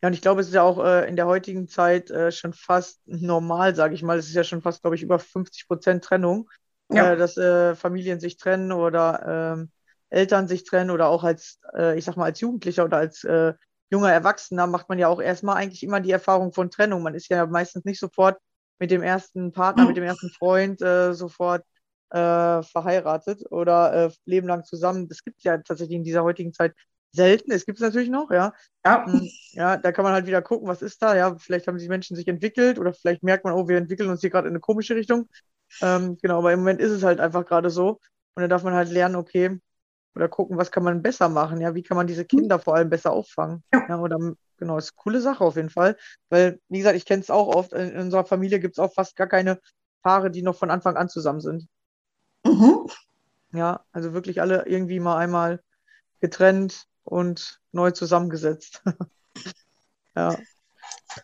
Ja, 0.05 0.09
und 0.09 0.13
ich 0.13 0.21
glaube, 0.21 0.43
es 0.43 0.49
ist 0.49 0.55
ja 0.55 0.63
auch 0.63 0.85
äh, 0.85 1.09
in 1.09 1.17
der 1.17 1.25
heutigen 1.25 1.67
Zeit 1.67 2.11
äh, 2.11 2.31
schon 2.31 2.53
fast 2.53 3.01
normal, 3.07 3.75
sage 3.75 3.95
ich 3.95 4.03
mal. 4.03 4.19
Es 4.19 4.27
ist 4.27 4.35
ja 4.35 4.45
schon 4.45 4.61
fast, 4.61 4.83
glaube 4.83 4.97
ich, 4.97 5.03
über 5.03 5.19
50 5.19 5.67
Prozent 5.67 6.05
Trennung, 6.05 6.51
ja. 6.91 7.13
äh, 7.13 7.17
dass 7.17 7.39
äh, 7.39 7.75
Familien 7.75 8.21
sich 8.21 8.37
trennen 8.37 8.71
oder 8.71 9.55
ähm, 9.57 9.71
Eltern 10.11 10.47
sich 10.47 10.65
trennen 10.65 10.91
oder 10.91 11.09
auch 11.09 11.25
als, 11.25 11.59
äh, 11.75 11.97
ich 11.97 12.05
sag 12.05 12.19
mal, 12.19 12.27
als 12.27 12.39
Jugendlicher 12.41 12.85
oder 12.85 12.99
als 12.99 13.25
äh, 13.25 13.55
junger 13.89 14.13
Erwachsener 14.13 14.67
macht 14.67 14.91
man 14.91 14.99
ja 14.99 15.09
auch 15.09 15.23
erstmal 15.23 15.57
eigentlich 15.57 15.83
immer 15.83 16.01
die 16.01 16.13
Erfahrung 16.13 16.53
von 16.53 16.71
Trennung. 16.71 17.03
Man 17.03 17.15
ist 17.15 17.31
ja 17.31 17.47
meistens 17.47 17.87
nicht 17.87 17.99
sofort 17.99 18.37
mit 18.79 18.91
dem 18.91 19.03
ersten 19.03 19.53
Partner, 19.53 19.85
mhm. 19.85 19.89
mit 19.89 19.97
dem 19.97 20.05
ersten 20.05 20.29
Freund 20.29 20.81
sofort 20.81 21.65
verheiratet 22.11 23.51
oder 23.51 24.13
leben 24.27 24.47
lang 24.47 24.65
zusammen. 24.65 25.09
Das 25.09 25.25
gibt 25.25 25.39
es 25.39 25.45
ja 25.45 25.57
tatsächlich 25.59 25.97
in 25.97 26.05
dieser 26.05 26.23
heutigen 26.23 26.53
Zeit 26.53 26.75
selten. 27.15 27.53
Es 27.53 27.67
gibt 27.67 27.79
es 27.79 27.83
natürlich 27.83 28.11
noch, 28.11 28.31
ja. 28.31 28.53
Ja. 28.85 29.07
Hm, 29.07 29.31
ja, 29.53 29.77
da 29.77 29.93
kann 29.93 30.05
man 30.05 30.13
halt 30.13 30.27
wieder 30.27 30.43
gucken, 30.43 30.69
was 30.69 30.83
ist 30.83 31.01
da. 31.03 31.17
Ja, 31.17 31.37
vielleicht 31.39 31.67
haben 31.67 31.79
die 31.79 31.89
Menschen 31.89 32.17
sich 32.17 32.29
entwickelt 32.29 32.79
oder 32.79 32.93
vielleicht 32.93 33.23
merkt 33.23 33.45
man, 33.45 33.55
oh, 33.55 33.69
wir 33.69 33.79
entwickeln 33.79 34.11
uns 34.11 34.21
hier 34.21 34.31
gerade 34.31 34.49
in 34.49 34.53
eine 34.53 34.61
komische 34.61 34.97
Richtung. 34.97 35.29
Ähm, 35.81 36.19
genau, 36.21 36.39
aber 36.39 36.53
im 36.53 36.61
Moment 36.61 36.81
ist 36.81 36.91
es 36.91 37.03
halt 37.03 37.21
einfach 37.21 37.47
gerade 37.47 37.71
so. 37.71 38.01
Und 38.35 38.43
da 38.43 38.49
darf 38.49 38.65
man 38.65 38.75
halt 38.75 38.91
lernen, 38.91 39.17
okay, 39.17 39.59
oder 40.15 40.29
gucken, 40.29 40.57
was 40.57 40.71
kann 40.71 40.85
man 40.85 41.03
besser 41.03 41.29
machen, 41.29 41.61
ja, 41.61 41.75
wie 41.75 41.83
kann 41.83 41.97
man 41.97 42.07
diese 42.07 42.25
Kinder 42.25 42.59
vor 42.59 42.77
allem 42.77 42.91
besser 42.91 43.13
auffangen. 43.13 43.65
Ja, 43.73 43.99
oder 43.99 44.19
genau, 44.57 44.79
ist 44.79 44.93
eine 44.93 45.03
coole 45.03 45.21
Sache 45.21 45.45
auf 45.45 45.57
jeden 45.57 45.71
Fall. 45.71 45.97
Weil, 46.29 46.61
wie 46.69 46.79
gesagt, 46.79 46.97
ich 46.97 47.05
kenne 47.05 47.23
es 47.23 47.31
auch 47.31 47.49
oft, 47.49 47.73
in, 47.73 47.91
in 47.91 48.01
unserer 48.01 48.25
Familie 48.25 48.61
gibt 48.61 48.75
es 48.75 48.79
auch 48.79 48.93
fast 48.93 49.17
gar 49.17 49.27
keine 49.27 49.61
Paare, 50.03 50.31
die 50.31 50.43
noch 50.43 50.57
von 50.57 50.71
Anfang 50.71 50.97
an 50.97 51.09
zusammen 51.09 51.41
sind. 51.41 51.67
Mhm. 52.45 52.87
Ja, 53.53 53.85
also 53.93 54.13
wirklich 54.13 54.41
alle 54.41 54.67
irgendwie 54.67 55.01
mal 55.01 55.17
einmal 55.17 55.61
getrennt 56.21 56.87
und 57.05 57.61
neu 57.73 57.91
zusammengesetzt. 57.91 58.83
ja. 60.17 60.37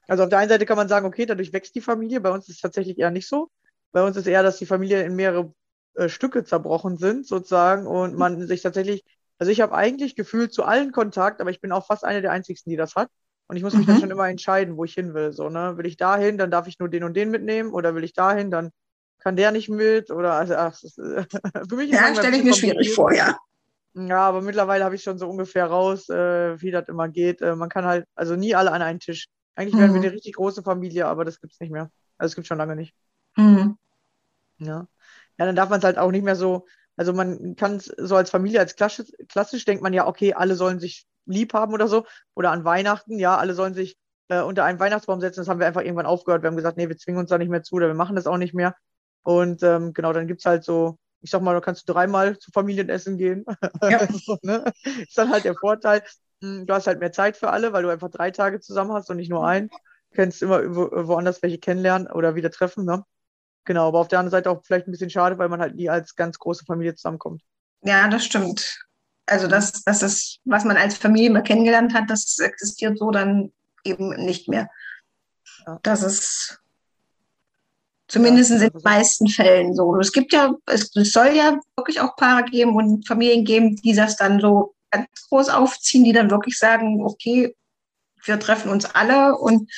Also 0.06 0.24
auf 0.24 0.28
der 0.28 0.38
einen 0.38 0.48
Seite 0.48 0.66
kann 0.66 0.76
man 0.76 0.88
sagen, 0.88 1.06
okay, 1.06 1.26
dadurch 1.26 1.52
wächst 1.52 1.74
die 1.74 1.80
Familie. 1.80 2.20
Bei 2.20 2.30
uns 2.30 2.48
ist 2.48 2.56
es 2.56 2.60
tatsächlich 2.60 2.98
eher 2.98 3.10
nicht 3.10 3.28
so. 3.28 3.50
Bei 3.92 4.04
uns 4.04 4.16
ist 4.16 4.26
eher, 4.26 4.42
dass 4.42 4.58
die 4.58 4.66
Familie 4.66 5.02
in 5.02 5.16
mehrere 5.16 5.52
äh, 5.94 6.08
Stücke 6.08 6.44
zerbrochen 6.44 6.96
sind, 6.98 7.26
sozusagen, 7.26 7.86
und 7.86 8.16
man 8.16 8.46
sich 8.46 8.62
tatsächlich, 8.62 9.04
also 9.38 9.50
ich 9.50 9.60
habe 9.60 9.74
eigentlich 9.74 10.14
gefühlt 10.14 10.52
zu 10.52 10.64
allen 10.64 10.92
Kontakt, 10.92 11.40
aber 11.40 11.50
ich 11.50 11.60
bin 11.60 11.72
auch 11.72 11.86
fast 11.86 12.04
eine 12.04 12.22
der 12.22 12.30
einzigsten, 12.30 12.70
die 12.70 12.76
das 12.76 12.94
hat. 12.94 13.08
Und 13.48 13.56
ich 13.56 13.64
muss 13.64 13.74
mich 13.74 13.86
mhm. 13.86 13.92
dann 13.92 14.00
schon 14.00 14.10
immer 14.12 14.28
entscheiden, 14.28 14.76
wo 14.76 14.84
ich 14.84 14.94
hin 14.94 15.12
will. 15.12 15.32
So, 15.32 15.48
ne? 15.48 15.76
Will 15.76 15.86
ich 15.86 15.96
dahin, 15.96 16.38
dann 16.38 16.52
darf 16.52 16.68
ich 16.68 16.78
nur 16.78 16.88
den 16.88 17.02
und 17.02 17.14
den 17.14 17.30
mitnehmen, 17.30 17.72
oder 17.72 17.96
will 17.96 18.04
ich 18.04 18.12
dahin, 18.12 18.52
dann 18.52 18.70
kann 19.18 19.36
der 19.36 19.50
nicht 19.50 19.68
mit, 19.68 20.10
oder 20.10 20.34
also 20.34 20.54
ach, 20.54 20.80
ist, 20.82 20.94
für 21.68 21.76
mich 21.76 21.90
Ja, 21.90 22.14
stelle 22.14 22.36
ich 22.36 22.44
mir 22.44 22.54
schwierig 22.54 22.94
vor, 22.94 23.12
ja. 23.12 23.36
Ja, 23.94 24.28
aber 24.28 24.40
mittlerweile 24.40 24.84
habe 24.84 24.94
ich 24.94 25.02
schon 25.02 25.18
so 25.18 25.28
ungefähr 25.28 25.66
raus, 25.66 26.08
äh, 26.08 26.60
wie 26.60 26.70
das 26.70 26.88
immer 26.88 27.08
geht. 27.08 27.42
Äh, 27.42 27.56
man 27.56 27.68
kann 27.68 27.84
halt, 27.84 28.06
also 28.14 28.36
nie 28.36 28.54
alle 28.54 28.72
an 28.72 28.82
einen 28.82 29.00
Tisch. 29.00 29.26
Eigentlich 29.56 29.74
wären 29.76 29.90
mhm. 29.90 29.94
wir 29.94 30.02
eine 30.02 30.12
richtig 30.12 30.34
große 30.34 30.62
Familie, 30.62 31.06
aber 31.06 31.24
das 31.24 31.40
gibt 31.40 31.52
es 31.52 31.60
nicht 31.60 31.72
mehr. 31.72 31.90
Also 32.16 32.32
es 32.32 32.34
gibt 32.36 32.46
schon 32.46 32.58
lange 32.58 32.76
nicht. 32.76 32.94
Mhm. 33.36 33.76
Ja. 34.58 34.86
Ja, 35.38 35.46
dann 35.46 35.56
darf 35.56 35.70
man 35.70 35.78
es 35.78 35.84
halt 35.84 35.98
auch 35.98 36.10
nicht 36.10 36.22
mehr 36.22 36.36
so, 36.36 36.66
also 36.96 37.12
man 37.12 37.56
kann 37.56 37.76
es 37.76 37.86
so 37.86 38.14
als 38.14 38.30
Familie, 38.30 38.60
als 38.60 38.76
klassisch, 38.76 39.08
klassisch 39.28 39.64
denkt 39.64 39.82
man 39.82 39.92
ja, 39.92 40.06
okay, 40.06 40.34
alle 40.34 40.54
sollen 40.54 40.78
sich 40.78 41.06
lieb 41.26 41.54
haben 41.54 41.72
oder 41.72 41.88
so. 41.88 42.04
Oder 42.34 42.52
an 42.52 42.64
Weihnachten, 42.64 43.18
ja, 43.18 43.36
alle 43.38 43.54
sollen 43.54 43.74
sich 43.74 43.96
äh, 44.28 44.42
unter 44.42 44.64
einen 44.64 44.78
Weihnachtsbaum 44.78 45.20
setzen. 45.20 45.40
Das 45.40 45.48
haben 45.48 45.60
wir 45.60 45.66
einfach 45.66 45.82
irgendwann 45.82 46.06
aufgehört. 46.06 46.42
Wir 46.42 46.48
haben 46.48 46.56
gesagt, 46.56 46.76
nee, 46.76 46.88
wir 46.88 46.96
zwingen 46.96 47.20
uns 47.20 47.30
da 47.30 47.38
nicht 47.38 47.50
mehr 47.50 47.62
zu 47.62 47.76
oder 47.76 47.88
wir 47.88 47.94
machen 47.94 48.16
das 48.16 48.26
auch 48.26 48.36
nicht 48.36 48.54
mehr. 48.54 48.76
Und 49.22 49.62
ähm, 49.62 49.92
genau, 49.94 50.12
dann 50.12 50.26
gibt 50.26 50.40
es 50.40 50.46
halt 50.46 50.64
so 50.64 50.98
ich 51.22 51.30
sag 51.30 51.42
mal, 51.42 51.54
da 51.54 51.60
kannst 51.60 51.88
du 51.88 51.92
dreimal 51.92 52.38
zu 52.38 52.50
Familienessen 52.50 53.18
gehen. 53.18 53.44
Ja. 53.82 54.06
so, 54.12 54.38
ne? 54.42 54.64
Ist 54.84 55.16
dann 55.16 55.30
halt 55.30 55.44
der 55.44 55.54
Vorteil. 55.54 56.02
Hm, 56.42 56.66
du 56.66 56.74
hast 56.74 56.86
halt 56.86 57.00
mehr 57.00 57.12
Zeit 57.12 57.36
für 57.36 57.50
alle, 57.50 57.72
weil 57.72 57.82
du 57.82 57.88
einfach 57.88 58.10
drei 58.10 58.30
Tage 58.30 58.60
zusammen 58.60 58.92
hast 58.92 59.10
und 59.10 59.16
nicht 59.16 59.30
nur 59.30 59.46
einen. 59.46 59.68
Du 59.68 60.16
kannst 60.16 60.42
immer 60.42 60.62
woanders 60.74 61.42
welche 61.42 61.58
kennenlernen 61.58 62.08
oder 62.08 62.34
wieder 62.34 62.50
treffen. 62.50 62.84
Ne? 62.84 63.04
Genau, 63.64 63.88
aber 63.88 64.00
auf 64.00 64.08
der 64.08 64.18
anderen 64.18 64.32
Seite 64.32 64.50
auch 64.50 64.62
vielleicht 64.64 64.88
ein 64.88 64.90
bisschen 64.90 65.10
schade, 65.10 65.38
weil 65.38 65.48
man 65.48 65.60
halt 65.60 65.76
nie 65.76 65.88
als 65.88 66.16
ganz 66.16 66.38
große 66.38 66.64
Familie 66.64 66.94
zusammenkommt. 66.94 67.42
Ja, 67.82 68.08
das 68.08 68.24
stimmt. 68.24 68.80
Also 69.26 69.46
das, 69.46 69.84
das 69.84 70.02
ist, 70.02 70.40
was 70.44 70.64
man 70.64 70.76
als 70.76 70.96
Familie 70.96 71.30
mal 71.30 71.42
kennengelernt 71.42 71.94
hat, 71.94 72.10
das 72.10 72.38
existiert 72.38 72.98
so 72.98 73.10
dann 73.10 73.52
eben 73.84 74.10
nicht 74.24 74.48
mehr. 74.48 74.68
Ja. 75.66 75.78
Das 75.82 76.02
ist 76.02 76.60
Zumindest 78.10 78.50
ja, 78.50 78.56
in 78.56 78.72
den 78.72 78.82
meisten 78.82 79.28
Fällen 79.28 79.74
so. 79.74 79.96
Es 80.00 80.12
gibt 80.12 80.32
ja, 80.32 80.52
es, 80.66 80.90
soll 80.92 81.28
ja 81.28 81.58
wirklich 81.76 82.00
auch 82.00 82.16
Paare 82.16 82.44
geben 82.44 82.74
und 82.74 83.06
Familien 83.06 83.44
geben, 83.44 83.76
die 83.76 83.94
das 83.94 84.16
dann 84.16 84.40
so 84.40 84.74
ganz 84.90 85.06
groß 85.28 85.48
aufziehen, 85.50 86.02
die 86.02 86.12
dann 86.12 86.30
wirklich 86.30 86.58
sagen, 86.58 87.04
okay, 87.04 87.54
wir 88.24 88.40
treffen 88.40 88.70
uns 88.70 88.84
alle 88.84 89.36
und 89.38 89.70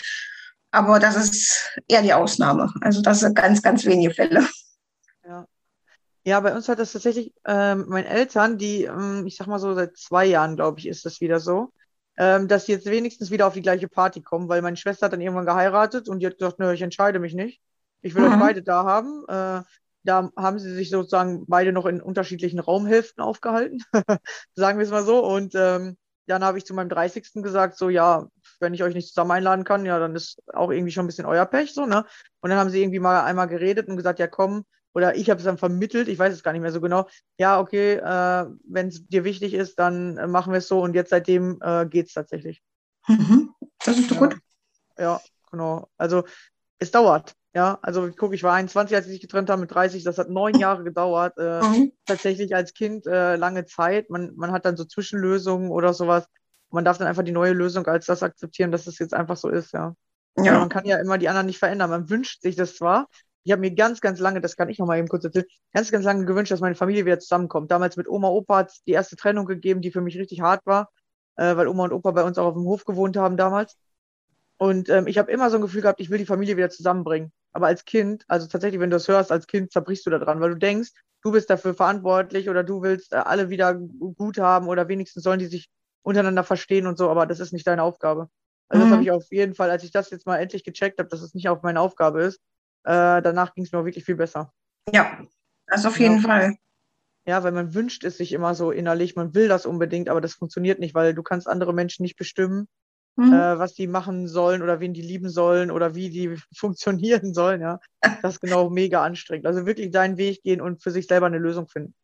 aber 0.70 0.98
das 0.98 1.16
ist 1.16 1.78
eher 1.86 2.00
die 2.00 2.14
Ausnahme. 2.14 2.72
Also 2.80 3.02
das 3.02 3.20
sind 3.20 3.36
ganz, 3.36 3.60
ganz 3.60 3.84
wenige 3.84 4.14
Fälle. 4.14 4.48
Ja. 5.26 5.46
Ja, 6.24 6.40
bei 6.40 6.54
uns 6.54 6.68
hat 6.68 6.78
das 6.78 6.92
tatsächlich, 6.92 7.34
ähm, 7.46 7.84
meine 7.88 8.08
Eltern, 8.08 8.56
die, 8.56 8.84
ähm, 8.84 9.26
ich 9.26 9.36
sag 9.36 9.48
mal 9.48 9.58
so, 9.58 9.74
seit 9.74 9.96
zwei 9.98 10.24
Jahren, 10.24 10.56
glaube 10.56 10.78
ich, 10.78 10.86
ist 10.86 11.04
das 11.04 11.20
wieder 11.20 11.40
so, 11.40 11.72
ähm, 12.16 12.48
dass 12.48 12.64
sie 12.64 12.72
jetzt 12.72 12.86
wenigstens 12.86 13.30
wieder 13.30 13.46
auf 13.46 13.54
die 13.54 13.60
gleiche 13.60 13.88
Party 13.88 14.22
kommen, 14.22 14.48
weil 14.48 14.62
meine 14.62 14.76
Schwester 14.76 15.06
hat 15.06 15.12
dann 15.12 15.20
irgendwann 15.20 15.44
geheiratet 15.44 16.08
und 16.08 16.20
die 16.20 16.26
hat 16.26 16.38
gesagt, 16.38 16.58
nö, 16.58 16.72
ich 16.72 16.80
entscheide 16.80 17.18
mich 17.18 17.34
nicht. 17.34 17.60
Ich 18.02 18.14
will 18.14 18.22
mhm. 18.22 18.34
euch 18.34 18.40
beide 18.40 18.62
da 18.62 18.84
haben. 18.84 19.24
Äh, 19.28 19.62
da 20.04 20.30
haben 20.36 20.58
sie 20.58 20.74
sich 20.74 20.90
sozusagen 20.90 21.44
beide 21.46 21.72
noch 21.72 21.86
in 21.86 22.02
unterschiedlichen 22.02 22.58
Raumhälften 22.58 23.22
aufgehalten, 23.22 23.82
sagen 24.54 24.78
wir 24.78 24.84
es 24.84 24.90
mal 24.90 25.04
so. 25.04 25.24
Und 25.24 25.54
ähm, 25.54 25.96
dann 26.26 26.44
habe 26.44 26.58
ich 26.58 26.64
zu 26.64 26.74
meinem 26.74 26.88
30. 26.88 27.42
gesagt, 27.42 27.76
so 27.76 27.88
ja, 27.88 28.26
wenn 28.60 28.74
ich 28.74 28.82
euch 28.82 28.94
nicht 28.94 29.08
zusammen 29.08 29.32
einladen 29.32 29.64
kann, 29.64 29.84
ja, 29.84 29.98
dann 29.98 30.14
ist 30.14 30.40
auch 30.52 30.70
irgendwie 30.70 30.92
schon 30.92 31.04
ein 31.04 31.08
bisschen 31.08 31.26
euer 31.26 31.46
Pech, 31.46 31.74
so, 31.74 31.86
ne? 31.86 32.04
Und 32.40 32.50
dann 32.50 32.58
haben 32.58 32.70
sie 32.70 32.80
irgendwie 32.80 33.00
mal 33.00 33.22
einmal 33.22 33.48
geredet 33.48 33.88
und 33.88 33.96
gesagt, 33.96 34.18
ja, 34.18 34.26
komm, 34.26 34.64
oder 34.94 35.16
ich 35.16 35.30
habe 35.30 35.38
es 35.38 35.44
dann 35.44 35.58
vermittelt, 35.58 36.08
ich 36.08 36.18
weiß 36.18 36.32
es 36.32 36.42
gar 36.42 36.52
nicht 36.52 36.62
mehr 36.62 36.72
so 36.72 36.80
genau. 36.80 37.08
Ja, 37.38 37.58
okay, 37.60 37.94
äh, 37.94 38.46
wenn 38.64 38.88
es 38.88 39.06
dir 39.06 39.24
wichtig 39.24 39.54
ist, 39.54 39.78
dann 39.78 40.18
äh, 40.18 40.26
machen 40.26 40.52
wir 40.52 40.58
es 40.58 40.68
so 40.68 40.80
und 40.80 40.94
jetzt 40.94 41.10
seitdem 41.10 41.58
äh, 41.62 41.86
geht 41.86 42.08
es 42.08 42.12
tatsächlich. 42.12 42.62
Mhm. 43.08 43.54
Das 43.84 43.98
ist 43.98 44.10
doch 44.10 44.20
ja. 44.20 44.26
gut. 44.26 44.36
Ja, 44.98 45.20
genau. 45.50 45.88
Also 45.96 46.24
es 46.78 46.90
dauert. 46.90 47.34
Ja, 47.54 47.78
also 47.82 48.10
guck, 48.16 48.32
ich 48.32 48.42
war 48.42 48.54
21, 48.54 48.96
als 48.96 49.06
ich 49.06 49.12
sich 49.12 49.20
getrennt 49.20 49.50
habe 49.50 49.60
mit 49.60 49.70
30, 49.70 50.04
das 50.04 50.16
hat 50.16 50.30
neun 50.30 50.54
Jahre 50.58 50.84
gedauert. 50.84 51.36
Äh, 51.38 51.62
mhm. 51.62 51.92
Tatsächlich 52.06 52.54
als 52.54 52.72
Kind 52.72 53.06
äh, 53.06 53.36
lange 53.36 53.66
Zeit. 53.66 54.08
Man, 54.08 54.32
man 54.36 54.52
hat 54.52 54.64
dann 54.64 54.76
so 54.76 54.84
Zwischenlösungen 54.84 55.70
oder 55.70 55.92
sowas. 55.92 56.26
Man 56.70 56.84
darf 56.84 56.96
dann 56.96 57.06
einfach 57.06 57.24
die 57.24 57.32
neue 57.32 57.52
Lösung 57.52 57.86
als 57.86 58.06
das 58.06 58.22
akzeptieren, 58.22 58.72
dass 58.72 58.86
es 58.86 58.98
jetzt 58.98 59.12
einfach 59.12 59.36
so 59.36 59.50
ist, 59.50 59.72
ja. 59.72 59.94
ja. 60.38 60.58
man 60.58 60.70
kann 60.70 60.86
ja 60.86 60.98
immer 60.98 61.18
die 61.18 61.28
anderen 61.28 61.46
nicht 61.46 61.58
verändern. 61.58 61.90
Man 61.90 62.08
wünscht 62.08 62.40
sich 62.40 62.56
das 62.56 62.76
zwar. 62.76 63.08
Ich 63.44 63.52
habe 63.52 63.60
mir 63.60 63.74
ganz, 63.74 64.00
ganz 64.00 64.20
lange, 64.20 64.40
das 64.40 64.56
kann 64.56 64.70
ich 64.70 64.78
noch 64.78 64.86
mal 64.86 64.98
eben 64.98 65.08
kurz 65.08 65.24
erzählen, 65.24 65.44
ganz, 65.74 65.90
ganz 65.90 66.04
lange 66.04 66.24
gewünscht, 66.24 66.52
dass 66.52 66.60
meine 66.60 66.76
Familie 66.76 67.04
wieder 67.04 67.18
zusammenkommt. 67.18 67.70
Damals 67.70 67.96
mit 67.96 68.08
Oma, 68.08 68.28
Opa 68.28 68.58
hat 68.58 68.70
es 68.70 68.82
die 68.84 68.92
erste 68.92 69.16
Trennung 69.16 69.44
gegeben, 69.44 69.82
die 69.82 69.90
für 69.90 70.00
mich 70.00 70.16
richtig 70.16 70.40
hart 70.40 70.64
war, 70.64 70.90
äh, 71.36 71.56
weil 71.56 71.66
Oma 71.68 71.84
und 71.84 71.92
Opa 71.92 72.12
bei 72.12 72.22
uns 72.22 72.38
auch 72.38 72.46
auf 72.46 72.54
dem 72.54 72.64
Hof 72.64 72.84
gewohnt 72.84 73.16
haben 73.16 73.36
damals. 73.36 73.76
Und 74.56 74.88
ähm, 74.88 75.08
ich 75.08 75.18
habe 75.18 75.30
immer 75.30 75.50
so 75.50 75.56
ein 75.56 75.62
Gefühl 75.62 75.82
gehabt, 75.82 76.00
ich 76.00 76.08
will 76.08 76.18
die 76.18 76.24
Familie 76.24 76.56
wieder 76.56 76.70
zusammenbringen. 76.70 77.32
Aber 77.52 77.66
als 77.66 77.84
Kind, 77.84 78.24
also 78.28 78.46
tatsächlich, 78.46 78.80
wenn 78.80 78.90
du 78.90 78.96
das 78.96 79.08
hörst, 79.08 79.30
als 79.30 79.46
Kind 79.46 79.72
zerbrichst 79.72 80.06
du 80.06 80.10
da 80.10 80.18
dran, 80.18 80.40
weil 80.40 80.50
du 80.50 80.58
denkst, 80.58 80.92
du 81.22 81.32
bist 81.32 81.50
dafür 81.50 81.74
verantwortlich 81.74 82.48
oder 82.48 82.64
du 82.64 82.82
willst 82.82 83.12
äh, 83.12 83.16
alle 83.16 83.50
wieder 83.50 83.74
gut 83.74 84.38
haben 84.38 84.68
oder 84.68 84.88
wenigstens 84.88 85.22
sollen 85.22 85.38
die 85.38 85.46
sich 85.46 85.70
untereinander 86.02 86.44
verstehen 86.44 86.86
und 86.86 86.98
so, 86.98 87.10
aber 87.10 87.26
das 87.26 87.40
ist 87.40 87.52
nicht 87.52 87.66
deine 87.66 87.82
Aufgabe. 87.82 88.28
Also 88.68 88.84
mhm. 88.84 88.88
das 88.88 88.92
habe 88.92 89.02
ich 89.04 89.10
auf 89.10 89.30
jeden 89.30 89.54
Fall, 89.54 89.70
als 89.70 89.84
ich 89.84 89.92
das 89.92 90.10
jetzt 90.10 90.26
mal 90.26 90.38
endlich 90.38 90.64
gecheckt 90.64 90.98
habe, 90.98 91.08
dass 91.08 91.22
es 91.22 91.34
nicht 91.34 91.48
auch 91.48 91.62
meine 91.62 91.80
Aufgabe 91.80 92.22
ist, 92.22 92.40
äh, 92.84 93.22
danach 93.22 93.54
ging 93.54 93.64
es 93.64 93.72
mir 93.72 93.78
auch 93.78 93.84
wirklich 93.84 94.04
viel 94.04 94.16
besser. 94.16 94.52
Ja, 94.92 95.18
das 95.66 95.86
auf 95.86 96.00
jeden 96.00 96.16
ja. 96.16 96.22
Fall. 96.22 96.56
Ja, 97.24 97.44
weil 97.44 97.52
man 97.52 97.72
wünscht 97.72 98.02
es 98.02 98.16
sich 98.16 98.32
immer 98.32 98.56
so 98.56 98.72
innerlich, 98.72 99.14
man 99.14 99.32
will 99.32 99.46
das 99.46 99.64
unbedingt, 99.64 100.08
aber 100.08 100.20
das 100.20 100.34
funktioniert 100.34 100.80
nicht, 100.80 100.94
weil 100.94 101.14
du 101.14 101.22
kannst 101.22 101.46
andere 101.46 101.72
Menschen 101.72 102.02
nicht 102.02 102.16
bestimmen 102.16 102.66
mhm. 103.16 103.32
äh, 103.32 103.58
was 103.58 103.74
die 103.74 103.86
machen 103.86 104.28
sollen 104.28 104.62
oder 104.62 104.80
wen 104.80 104.94
die 104.94 105.02
lieben 105.02 105.28
sollen 105.28 105.70
oder 105.70 105.94
wie 105.94 106.10
die 106.10 106.36
funktionieren 106.56 107.34
sollen, 107.34 107.60
ja. 107.60 107.80
Das 108.22 108.34
ist 108.34 108.40
genau 108.40 108.70
mega 108.70 109.02
anstrengend. 109.02 109.46
Also 109.46 109.66
wirklich 109.66 109.90
deinen 109.90 110.16
Weg 110.16 110.42
gehen 110.42 110.60
und 110.60 110.82
für 110.82 110.90
sich 110.90 111.06
selber 111.06 111.26
eine 111.26 111.38
Lösung 111.38 111.68
finden. 111.68 111.94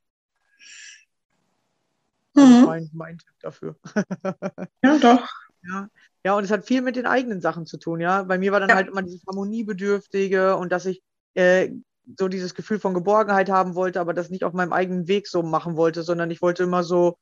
Mhm. 2.34 2.64
mein, 2.66 2.90
mein 2.92 3.18
Tipp 3.18 3.34
dafür. 3.40 3.76
ja, 4.84 4.98
doch. 4.98 5.28
Ja. 5.64 5.88
ja, 6.24 6.34
und 6.34 6.44
es 6.44 6.50
hat 6.50 6.66
viel 6.66 6.82
mit 6.82 6.94
den 6.94 7.06
eigenen 7.06 7.40
Sachen 7.40 7.66
zu 7.66 7.78
tun, 7.78 8.00
ja. 8.00 8.22
Bei 8.22 8.38
mir 8.38 8.52
war 8.52 8.60
dann 8.60 8.68
ja. 8.68 8.76
halt 8.76 8.88
immer 8.88 9.02
dieses 9.02 9.24
Harmoniebedürftige 9.26 10.56
und 10.56 10.70
dass 10.70 10.86
ich 10.86 11.02
äh, 11.34 11.70
so 12.16 12.28
dieses 12.28 12.54
Gefühl 12.54 12.78
von 12.78 12.94
Geborgenheit 12.94 13.50
haben 13.50 13.74
wollte, 13.74 14.00
aber 14.00 14.14
das 14.14 14.30
nicht 14.30 14.44
auf 14.44 14.52
meinem 14.52 14.72
eigenen 14.72 15.08
Weg 15.08 15.26
so 15.26 15.42
machen 15.42 15.76
wollte, 15.76 16.02
sondern 16.02 16.30
ich 16.30 16.40
wollte 16.40 16.62
immer 16.62 16.84
so 16.84 17.18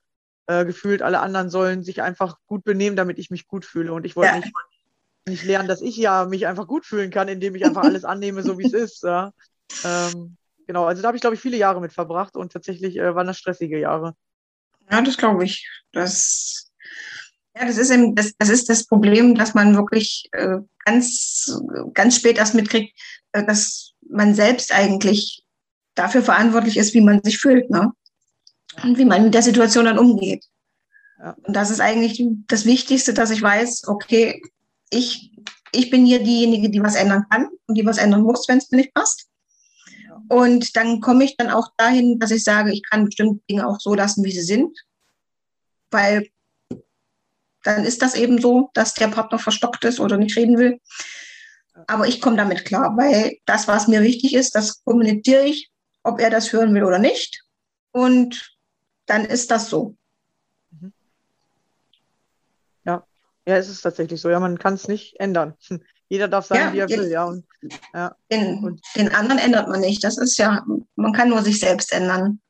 äh, 0.46 0.64
gefühlt, 0.64 1.02
alle 1.02 1.20
anderen 1.20 1.50
sollen 1.50 1.82
sich 1.82 2.02
einfach 2.02 2.38
gut 2.46 2.64
benehmen, 2.64 2.96
damit 2.96 3.18
ich 3.18 3.30
mich 3.30 3.46
gut 3.46 3.64
fühle. 3.64 3.92
Und 3.92 4.06
ich 4.06 4.16
wollte 4.16 4.32
ja. 4.32 4.38
nicht, 4.38 4.52
nicht 5.26 5.44
lernen, 5.44 5.68
dass 5.68 5.80
ich 5.80 5.96
ja 5.96 6.24
mich 6.24 6.46
einfach 6.46 6.66
gut 6.66 6.86
fühlen 6.86 7.10
kann, 7.10 7.28
indem 7.28 7.54
ich 7.54 7.64
einfach 7.64 7.82
alles 7.84 8.04
annehme, 8.04 8.42
so 8.42 8.58
wie 8.58 8.66
es 8.66 8.72
ist. 8.72 9.02
Ja. 9.02 9.32
Ähm, 9.84 10.36
genau, 10.66 10.84
also 10.84 11.02
da 11.02 11.08
habe 11.08 11.16
ich, 11.16 11.20
glaube 11.20 11.34
ich, 11.34 11.42
viele 11.42 11.56
Jahre 11.56 11.80
mit 11.80 11.92
verbracht 11.92 12.36
und 12.36 12.52
tatsächlich 12.52 12.96
äh, 12.96 13.14
waren 13.14 13.26
das 13.26 13.38
stressige 13.38 13.78
Jahre. 13.78 14.14
Ja, 14.90 15.02
das 15.02 15.16
glaube 15.16 15.44
ich. 15.44 15.68
Das, 15.92 16.70
ja, 17.56 17.66
das 17.66 17.78
ist, 17.78 17.90
eben, 17.90 18.14
das, 18.14 18.34
das 18.38 18.48
ist 18.48 18.68
das 18.68 18.86
Problem, 18.86 19.34
dass 19.34 19.54
man 19.54 19.74
wirklich 19.74 20.28
äh, 20.32 20.58
ganz, 20.84 21.60
ganz 21.92 22.16
spät 22.16 22.38
erst 22.38 22.54
mitkriegt, 22.54 22.96
äh, 23.32 23.44
dass 23.44 23.94
man 24.08 24.34
selbst 24.34 24.72
eigentlich 24.72 25.44
dafür 25.94 26.22
verantwortlich 26.22 26.76
ist, 26.76 26.94
wie 26.94 27.00
man 27.00 27.22
sich 27.24 27.38
fühlt. 27.38 27.68
Ne? 27.70 27.90
Und 28.82 28.98
wie 28.98 29.04
man 29.04 29.24
mit 29.24 29.34
der 29.34 29.42
Situation 29.42 29.84
dann 29.84 29.98
umgeht. 29.98 30.44
Und 31.42 31.54
das 31.54 31.70
ist 31.70 31.80
eigentlich 31.80 32.22
das 32.46 32.64
Wichtigste, 32.64 33.14
dass 33.14 33.30
ich 33.30 33.40
weiß, 33.40 33.88
okay, 33.88 34.42
ich, 34.90 35.32
ich 35.72 35.90
bin 35.90 36.04
hier 36.04 36.22
diejenige, 36.22 36.70
die 36.70 36.82
was 36.82 36.94
ändern 36.94 37.24
kann 37.30 37.48
und 37.66 37.76
die 37.76 37.86
was 37.86 37.98
ändern 37.98 38.22
muss, 38.22 38.48
wenn 38.48 38.58
es 38.58 38.70
mir 38.70 38.78
nicht 38.78 38.94
passt. 38.94 39.26
Und 40.28 40.76
dann 40.76 41.00
komme 41.00 41.24
ich 41.24 41.36
dann 41.36 41.50
auch 41.50 41.68
dahin, 41.76 42.18
dass 42.18 42.30
ich 42.30 42.44
sage, 42.44 42.72
ich 42.72 42.82
kann 42.82 43.04
bestimmte 43.04 43.42
Dinge 43.48 43.66
auch 43.66 43.80
so 43.80 43.94
lassen, 43.94 44.24
wie 44.24 44.32
sie 44.32 44.42
sind, 44.42 44.76
weil 45.90 46.28
dann 47.62 47.84
ist 47.84 48.02
das 48.02 48.14
eben 48.14 48.40
so, 48.40 48.70
dass 48.74 48.94
der 48.94 49.08
Partner 49.08 49.38
verstockt 49.38 49.84
ist 49.84 50.00
oder 50.00 50.16
nicht 50.16 50.36
reden 50.36 50.58
will. 50.58 50.80
Aber 51.86 52.06
ich 52.06 52.20
komme 52.20 52.36
damit 52.36 52.64
klar, 52.64 52.96
weil 52.96 53.38
das, 53.44 53.68
was 53.68 53.88
mir 53.88 54.02
wichtig 54.02 54.34
ist, 54.34 54.54
das 54.54 54.82
kommuniziere 54.84 55.44
ich, 55.44 55.70
ob 56.02 56.20
er 56.20 56.30
das 56.30 56.52
hören 56.52 56.74
will 56.74 56.84
oder 56.84 56.98
nicht. 56.98 57.42
Und 57.92 58.55
dann 59.06 59.24
ist 59.24 59.50
das 59.50 59.70
so. 59.70 59.96
Mhm. 60.70 60.92
Ja, 62.84 63.06
Ja, 63.46 63.56
es 63.56 63.68
ist 63.68 63.82
tatsächlich 63.82 64.20
so. 64.20 64.28
Ja, 64.30 64.40
man 64.40 64.58
kann 64.58 64.74
es 64.74 64.88
nicht 64.88 65.18
ändern. 65.20 65.54
Jeder 66.08 66.28
darf 66.28 66.46
sein, 66.46 66.68
ja, 66.68 66.72
wie 66.72 66.78
er 66.78 66.88
will, 66.88 67.10
ja. 67.10 67.24
Und, 67.24 67.44
ja. 67.92 68.14
Den, 68.30 68.62
und, 68.62 68.80
den 68.94 69.12
anderen 69.12 69.40
ändert 69.40 69.68
man 69.68 69.80
nicht. 69.80 70.04
Das 70.04 70.18
ist 70.18 70.36
ja, 70.38 70.64
man 70.94 71.12
kann 71.12 71.30
nur 71.30 71.42
sich 71.42 71.58
selbst 71.58 71.92
ändern. 71.92 72.40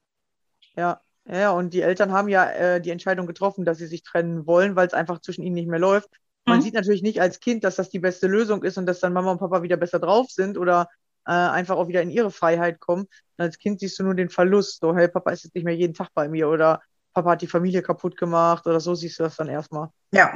Ja, 0.77 1.01
ja, 1.29 1.51
und 1.51 1.73
die 1.73 1.81
Eltern 1.81 2.13
haben 2.13 2.29
ja 2.29 2.51
äh, 2.51 2.81
die 2.81 2.91
Entscheidung 2.91 3.27
getroffen, 3.27 3.65
dass 3.65 3.79
sie 3.79 3.87
sich 3.87 4.03
trennen 4.03 4.47
wollen, 4.47 4.77
weil 4.77 4.87
es 4.87 4.95
einfach 4.95 5.21
zwischen 5.21 5.43
ihnen 5.43 5.55
nicht 5.55 5.69
mehr 5.69 5.79
läuft. 5.79 6.11
Man 6.45 6.59
mhm. 6.59 6.63
sieht 6.63 6.75
natürlich 6.75 7.03
nicht 7.03 7.21
als 7.21 7.41
Kind, 7.41 7.65
dass 7.65 7.77
das 7.77 7.91
die 7.91 7.99
beste 7.99 8.29
Lösung 8.29 8.63
ist 8.63 8.79
und 8.79 8.87
dass 8.87 9.01
dann 9.01 9.13
Mama 9.13 9.33
und 9.33 9.39
Papa 9.39 9.63
wieder 9.63 9.77
besser 9.77 9.99
drauf 9.99 10.31
sind 10.31 10.57
oder 10.57 10.89
äh, 11.27 11.33
einfach 11.33 11.77
auch 11.77 11.89
wieder 11.89 12.03
in 12.03 12.11
ihre 12.11 12.31
Freiheit 12.31 12.81
kommen. 12.81 13.03
Und 13.03 13.45
als 13.45 13.59
Kind 13.59 13.81
siehst 13.81 13.99
du 13.99 14.05
nur 14.05 14.15
den 14.15 14.31
Verlust. 14.31 14.81
So, 14.81 14.95
hey, 14.95 15.09
Papa 15.09 15.31
ist 15.31 15.45
jetzt 15.45 15.55
nicht 15.55 15.65
mehr 15.65 15.75
jeden 15.75 15.95
Tag 15.95 16.09
bei 16.15 16.29
mir 16.29 16.49
oder 16.49 16.81
Papa 17.13 17.31
hat 17.31 17.43
die 17.43 17.47
Familie 17.47 17.83
kaputt 17.83 18.17
gemacht 18.17 18.67
oder 18.67 18.81
so 18.81 18.95
siehst 18.95 19.19
du 19.19 19.25
das 19.25 19.37
dann 19.37 19.49
erstmal. 19.49 19.89
Ja. 20.13 20.33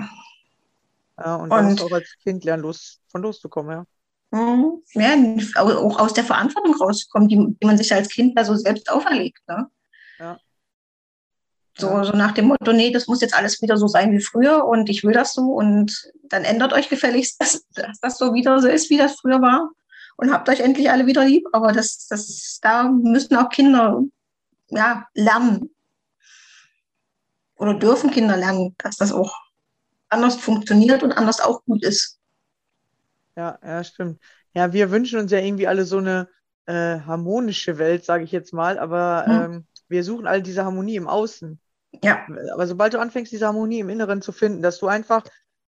Ja, 1.19 1.37
und, 1.37 1.43
und 1.43 1.51
dann 1.51 1.65
musst 1.67 1.81
du 1.81 1.85
auch 1.85 1.93
als 1.93 2.17
Kind 2.23 2.45
lernen, 2.45 2.63
los, 2.63 2.99
von 3.09 3.23
loszukommen, 3.23 3.73
ja. 3.73 3.85
Mhm. 4.33 4.83
Ja, 4.95 5.63
auch 5.63 5.99
aus 5.99 6.15
der 6.15 6.25
Verantwortung 6.25 6.75
rauszukommen, 6.77 7.29
die, 7.29 7.37
die 7.37 7.67
man 7.67 7.77
sich 7.77 7.93
als 7.93 8.09
Kind 8.09 8.39
da 8.39 8.45
so 8.45 8.55
selbst 8.55 8.91
auferlegt. 8.91 9.41
Ne? 9.49 9.69
Ja. 10.19 10.39
So, 11.77 12.03
so 12.05 12.13
nach 12.13 12.33
dem 12.33 12.47
Motto, 12.47 12.73
nee, 12.73 12.91
das 12.91 13.09
muss 13.09 13.21
jetzt 13.21 13.35
alles 13.35 13.61
wieder 13.61 13.77
so 13.77 13.87
sein 13.87 14.13
wie 14.13 14.21
früher 14.21 14.65
und 14.65 14.89
ich 14.89 15.03
will 15.03 15.13
das 15.13 15.33
so 15.33 15.43
und 15.43 16.13
dann 16.25 16.45
ändert 16.45 16.73
euch 16.73 16.89
gefälligst, 16.89 17.37
dass, 17.41 17.67
dass 17.75 18.01
das 18.01 18.19
so 18.19 18.33
wieder 18.33 18.61
so 18.61 18.69
ist, 18.69 18.89
wie 18.89 18.99
das 18.99 19.19
früher 19.21 19.43
war 19.43 19.71
und 20.21 20.33
habt 20.33 20.49
euch 20.49 20.61
endlich 20.61 20.91
alle 20.91 21.07
wieder 21.07 21.25
lieb. 21.25 21.47
Aber 21.53 21.73
das, 21.73 22.07
das, 22.09 22.59
da 22.61 22.85
müssen 22.85 23.37
auch 23.37 23.49
Kinder 23.49 24.03
ja, 24.69 25.07
lernen 25.15 25.71
oder 27.57 27.75
dürfen 27.75 28.11
Kinder 28.11 28.37
lernen, 28.37 28.75
dass 28.79 28.97
das 28.97 29.13
auch 29.13 29.35
anders 30.09 30.37
funktioniert 30.37 31.03
und 31.03 31.13
anders 31.13 31.41
auch 31.41 31.65
gut 31.65 31.83
ist. 31.83 32.19
Ja, 33.37 33.59
ja, 33.63 33.83
stimmt. 33.83 34.21
Ja, 34.53 34.73
wir 34.73 34.91
wünschen 34.91 35.19
uns 35.19 35.33
ja 35.33 35.39
irgendwie 35.39 35.67
alle 35.67 35.85
so 35.85 35.99
eine 35.99 36.29
äh, 36.67 37.01
harmonische 37.01 37.79
Welt, 37.79 38.05
sage 38.05 38.25
ich 38.25 38.33
jetzt 38.33 38.53
mal, 38.53 38.79
aber 38.79 39.25
hm. 39.27 39.43
ähm, 39.43 39.67
wir 39.89 40.05
suchen 40.05 40.27
all 40.27 40.43
diese 40.43 40.65
Harmonie 40.65 40.97
im 40.97 41.09
Außen. 41.09 41.59
Ja. 42.03 42.27
Aber 42.53 42.67
sobald 42.67 42.95
du 42.95 43.01
anfängst, 43.01 43.33
diese 43.33 43.47
Harmonie 43.47 43.81
im 43.81 43.89
Inneren 43.89 44.21
zu 44.23 44.33
finden, 44.33 44.63
dass 44.63 44.79
du 44.79 44.87
einfach, 44.87 45.25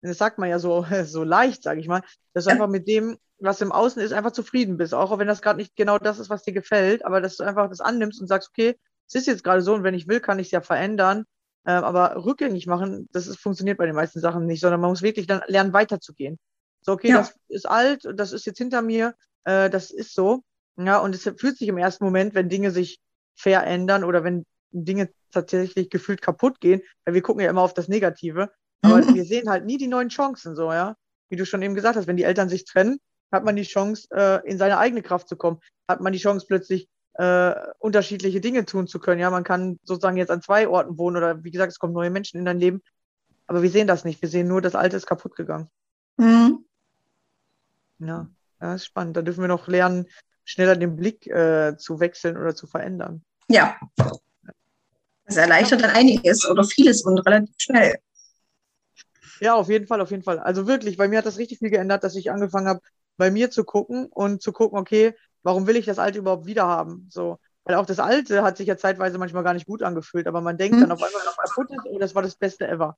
das 0.02 0.18
sagt 0.18 0.38
man 0.38 0.48
ja 0.48 0.58
so, 0.58 0.84
so 1.04 1.24
leicht, 1.24 1.62
sage 1.62 1.80
ich 1.80 1.88
mal, 1.88 2.02
dass 2.34 2.44
du 2.44 2.50
einfach 2.50 2.68
mit 2.68 2.88
dem, 2.88 3.18
was 3.38 3.60
im 3.60 3.72
Außen 3.72 4.02
ist, 4.02 4.12
einfach 4.12 4.32
zufrieden 4.32 4.76
bist. 4.76 4.94
Auch 4.94 5.16
wenn 5.18 5.28
das 5.28 5.42
gerade 5.42 5.58
nicht 5.58 5.76
genau 5.76 5.98
das 5.98 6.18
ist, 6.18 6.30
was 6.30 6.42
dir 6.42 6.52
gefällt, 6.52 7.04
aber 7.04 7.20
dass 7.20 7.36
du 7.36 7.44
einfach 7.44 7.68
das 7.68 7.80
annimmst 7.80 8.20
und 8.20 8.26
sagst, 8.26 8.50
okay, 8.50 8.76
es 9.06 9.14
ist 9.14 9.26
jetzt 9.26 9.44
gerade 9.44 9.62
so 9.62 9.74
und 9.74 9.84
wenn 9.84 9.94
ich 9.94 10.08
will, 10.08 10.20
kann 10.20 10.38
ich 10.38 10.48
es 10.48 10.52
ja 10.52 10.60
verändern. 10.60 11.24
Ähm, 11.66 11.84
aber 11.84 12.24
rückgängig 12.24 12.66
machen, 12.66 13.08
das 13.12 13.26
ist, 13.26 13.38
funktioniert 13.38 13.78
bei 13.78 13.86
den 13.86 13.94
meisten 13.94 14.20
Sachen 14.20 14.46
nicht, 14.46 14.60
sondern 14.60 14.80
man 14.80 14.90
muss 14.90 15.02
wirklich 15.02 15.26
dann 15.26 15.42
lernen, 15.46 15.72
weiterzugehen. 15.72 16.38
So, 16.80 16.92
okay, 16.92 17.10
ja. 17.10 17.18
das 17.18 17.34
ist 17.48 17.68
alt, 17.68 18.08
das 18.14 18.32
ist 18.32 18.46
jetzt 18.46 18.58
hinter 18.58 18.82
mir, 18.82 19.14
äh, 19.44 19.68
das 19.68 19.90
ist 19.90 20.14
so. 20.14 20.42
Ja, 20.76 20.98
und 20.98 21.14
es 21.14 21.22
fühlt 21.22 21.58
sich 21.58 21.68
im 21.68 21.78
ersten 21.78 22.04
Moment, 22.04 22.34
wenn 22.34 22.48
Dinge 22.48 22.70
sich 22.70 23.00
verändern 23.34 24.04
oder 24.04 24.24
wenn 24.24 24.44
Dinge 24.70 25.10
tatsächlich 25.32 25.90
gefühlt 25.90 26.22
kaputt 26.22 26.60
gehen, 26.60 26.82
weil 27.04 27.14
wir 27.14 27.22
gucken 27.22 27.42
ja 27.42 27.50
immer 27.50 27.62
auf 27.62 27.74
das 27.74 27.88
Negative, 27.88 28.50
aber 28.82 28.98
mhm. 28.98 29.14
wir 29.14 29.24
sehen 29.24 29.48
halt 29.48 29.64
nie 29.64 29.78
die 29.78 29.88
neuen 29.88 30.08
Chancen 30.08 30.54
so, 30.54 30.72
ja. 30.72 30.96
Wie 31.30 31.36
du 31.36 31.44
schon 31.44 31.62
eben 31.62 31.74
gesagt 31.74 31.96
hast, 31.96 32.06
wenn 32.06 32.16
die 32.16 32.24
Eltern 32.24 32.48
sich 32.48 32.64
trennen, 32.64 33.00
hat 33.30 33.44
man 33.44 33.56
die 33.56 33.62
Chance, 33.62 34.08
äh, 34.12 34.48
in 34.48 34.58
seine 34.58 34.78
eigene 34.78 35.02
Kraft 35.02 35.28
zu 35.28 35.36
kommen, 35.36 35.60
hat 35.86 36.00
man 36.00 36.12
die 36.12 36.18
Chance 36.18 36.46
plötzlich 36.48 36.88
äh, 37.14 37.54
unterschiedliche 37.78 38.40
Dinge 38.40 38.64
tun 38.64 38.86
zu 38.86 38.98
können. 38.98 39.20
Ja, 39.20 39.30
man 39.30 39.44
kann 39.44 39.78
sozusagen 39.82 40.16
jetzt 40.16 40.30
an 40.30 40.40
zwei 40.40 40.68
Orten 40.68 40.96
wohnen 40.98 41.16
oder 41.16 41.42
wie 41.44 41.50
gesagt, 41.50 41.72
es 41.72 41.78
kommen 41.78 41.92
neue 41.92 42.10
Menschen 42.10 42.38
in 42.38 42.44
dein 42.44 42.58
Leben. 42.58 42.82
Aber 43.46 43.62
wir 43.62 43.70
sehen 43.70 43.86
das 43.86 44.04
nicht. 44.04 44.22
Wir 44.22 44.28
sehen 44.28 44.46
nur, 44.46 44.62
das 44.62 44.74
Alte 44.74 44.96
ist 44.96 45.06
kaputt 45.06 45.34
gegangen. 45.34 45.68
Mhm. 46.16 46.64
Ja, 47.98 48.28
das 48.60 48.82
ist 48.82 48.86
spannend. 48.86 49.16
Da 49.16 49.22
dürfen 49.22 49.40
wir 49.40 49.48
noch 49.48 49.66
lernen, 49.68 50.06
schneller 50.44 50.76
den 50.76 50.96
Blick 50.96 51.26
äh, 51.26 51.76
zu 51.76 52.00
wechseln 52.00 52.36
oder 52.36 52.54
zu 52.54 52.66
verändern. 52.66 53.22
Ja. 53.48 53.76
Das 55.24 55.36
erleichtert 55.36 55.82
dann 55.82 55.90
einiges 55.90 56.48
oder 56.48 56.64
vieles 56.64 57.04
und 57.04 57.18
relativ 57.18 57.54
schnell. 57.58 57.98
Ja, 59.40 59.54
auf 59.54 59.68
jeden 59.68 59.86
Fall, 59.86 60.00
auf 60.00 60.10
jeden 60.10 60.22
Fall. 60.22 60.38
Also 60.38 60.66
wirklich, 60.66 60.96
bei 60.96 61.08
mir 61.08 61.18
hat 61.18 61.26
das 61.26 61.38
richtig 61.38 61.58
viel 61.58 61.70
geändert, 61.70 62.04
dass 62.04 62.16
ich 62.16 62.30
angefangen 62.30 62.68
habe, 62.68 62.80
bei 63.16 63.30
mir 63.30 63.50
zu 63.50 63.64
gucken 63.64 64.06
und 64.06 64.42
zu 64.42 64.52
gucken, 64.52 64.78
okay, 64.78 65.14
warum 65.42 65.66
will 65.66 65.76
ich 65.76 65.86
das 65.86 65.98
Alte 65.98 66.18
überhaupt 66.18 66.46
wieder 66.46 66.66
haben? 66.66 67.08
So. 67.10 67.38
Weil 67.64 67.76
auch 67.76 67.86
das 67.86 67.98
Alte 67.98 68.42
hat 68.42 68.56
sich 68.56 68.66
ja 68.66 68.76
zeitweise 68.76 69.18
manchmal 69.18 69.44
gar 69.44 69.54
nicht 69.54 69.66
gut 69.66 69.82
angefühlt, 69.82 70.26
aber 70.26 70.40
man 70.40 70.56
denkt 70.56 70.74
hm. 70.74 70.80
dann 70.82 70.92
auf 70.92 71.02
einmal 71.02 71.24
noch 71.24 71.36
kaputt 71.36 71.70
ist, 71.70 71.84
oh, 71.84 71.98
das 71.98 72.14
war 72.14 72.22
das 72.22 72.36
Beste 72.36 72.66
ever. 72.66 72.96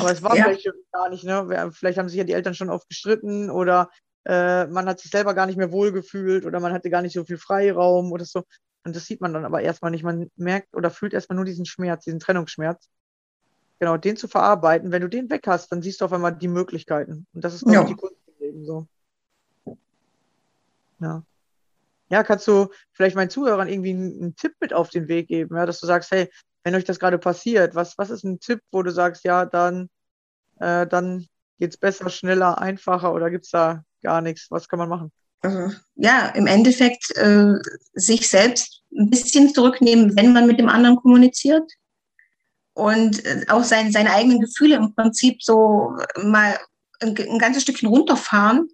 Aber 0.00 0.10
es 0.10 0.22
war 0.22 0.36
ja. 0.36 0.44
vielleicht 0.44 0.70
gar 0.92 1.08
nicht, 1.08 1.24
ne? 1.24 1.70
Vielleicht 1.72 1.98
haben 1.98 2.08
sich 2.08 2.18
ja 2.18 2.24
die 2.24 2.32
Eltern 2.32 2.54
schon 2.54 2.70
oft 2.70 2.88
gestritten 2.88 3.50
oder 3.50 3.90
äh, 4.24 4.66
man 4.66 4.86
hat 4.86 5.00
sich 5.00 5.10
selber 5.10 5.34
gar 5.34 5.46
nicht 5.46 5.56
mehr 5.56 5.72
wohlgefühlt 5.72 6.44
oder 6.44 6.60
man 6.60 6.72
hatte 6.72 6.90
gar 6.90 7.02
nicht 7.02 7.14
so 7.14 7.24
viel 7.24 7.38
Freiraum 7.38 8.12
oder 8.12 8.24
so. 8.24 8.44
Und 8.84 8.96
das 8.96 9.06
sieht 9.06 9.20
man 9.20 9.32
dann 9.32 9.44
aber 9.44 9.60
erstmal 9.60 9.90
nicht. 9.90 10.04
Man 10.04 10.30
merkt 10.36 10.74
oder 10.74 10.90
fühlt 10.90 11.14
erstmal 11.14 11.36
nur 11.36 11.44
diesen 11.44 11.66
Schmerz, 11.66 12.04
diesen 12.04 12.20
Trennungsschmerz. 12.20 12.88
Genau, 13.78 13.96
den 13.96 14.16
zu 14.16 14.28
verarbeiten. 14.28 14.90
Wenn 14.90 15.02
du 15.02 15.08
den 15.08 15.30
weg 15.30 15.46
hast, 15.46 15.70
dann 15.70 15.82
siehst 15.82 16.00
du 16.00 16.04
auf 16.04 16.12
einmal 16.12 16.36
die 16.36 16.48
Möglichkeiten. 16.48 17.26
Und 17.32 17.44
das 17.44 17.54
ist, 17.54 17.66
ja. 17.66 17.84
die 17.84 17.94
Kunst 17.94 18.16
im 18.26 18.34
Leben 18.38 18.64
so. 18.64 18.86
Ja. 21.00 21.22
Ja, 22.10 22.24
kannst 22.24 22.48
du 22.48 22.68
vielleicht 22.92 23.16
meinen 23.16 23.30
Zuhörern 23.30 23.68
irgendwie 23.68 23.90
einen, 23.90 24.20
einen 24.20 24.36
Tipp 24.36 24.54
mit 24.60 24.72
auf 24.72 24.88
den 24.88 25.08
Weg 25.08 25.28
geben, 25.28 25.54
ja, 25.56 25.66
dass 25.66 25.78
du 25.78 25.86
sagst, 25.86 26.10
hey, 26.10 26.30
wenn 26.64 26.74
euch 26.74 26.84
das 26.84 26.98
gerade 26.98 27.18
passiert, 27.18 27.74
was, 27.74 27.98
was 27.98 28.10
ist 28.10 28.24
ein 28.24 28.40
Tipp, 28.40 28.60
wo 28.72 28.82
du 28.82 28.90
sagst, 28.90 29.24
ja, 29.24 29.44
dann, 29.44 29.90
äh, 30.58 30.86
dann 30.86 31.26
geht 31.58 31.70
es 31.70 31.76
besser, 31.76 32.08
schneller, 32.08 32.58
einfacher 32.58 33.12
oder 33.12 33.30
gibt 33.30 33.44
es 33.44 33.50
da 33.50 33.84
gar 34.02 34.22
nichts? 34.22 34.50
Was 34.50 34.68
kann 34.68 34.78
man 34.78 34.88
machen? 34.88 35.12
Also, 35.40 35.76
ja, 35.96 36.28
im 36.28 36.46
Endeffekt 36.46 37.16
äh, 37.16 37.54
sich 37.92 38.28
selbst 38.28 38.82
ein 38.96 39.10
bisschen 39.10 39.52
zurücknehmen, 39.52 40.16
wenn 40.16 40.32
man 40.32 40.46
mit 40.46 40.58
dem 40.58 40.68
anderen 40.68 40.96
kommuniziert 40.96 41.70
und 42.78 43.24
äh, 43.26 43.44
auch 43.48 43.64
sein, 43.64 43.90
seine 43.90 44.12
eigenen 44.12 44.40
Gefühle 44.40 44.76
im 44.76 44.94
Prinzip 44.94 45.42
so 45.42 45.96
mal 46.22 46.56
ein, 47.00 47.16
ein 47.18 47.38
ganzes 47.38 47.64
Stückchen 47.64 47.88
runterfahren, 47.88 48.68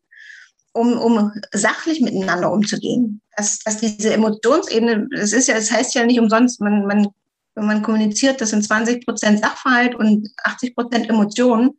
um, 0.74 0.98
um 0.98 1.32
sachlich 1.52 2.02
miteinander 2.02 2.52
umzugehen. 2.52 3.22
Dass, 3.34 3.60
dass 3.60 3.78
diese 3.78 4.12
Emotionsebene, 4.12 5.08
das 5.10 5.32
ist 5.32 5.48
ja, 5.48 5.54
das 5.54 5.70
heißt 5.70 5.94
ja 5.94 6.04
nicht 6.04 6.20
umsonst, 6.20 6.60
man, 6.60 6.84
man, 6.86 7.08
wenn 7.54 7.66
man 7.66 7.82
kommuniziert, 7.82 8.42
das 8.42 8.50
sind 8.50 8.62
20 8.62 9.06
Prozent 9.06 9.40
Sachverhalt 9.40 9.94
und 9.94 10.28
80 10.44 10.74
Prozent 10.74 11.08
Emotionen. 11.08 11.70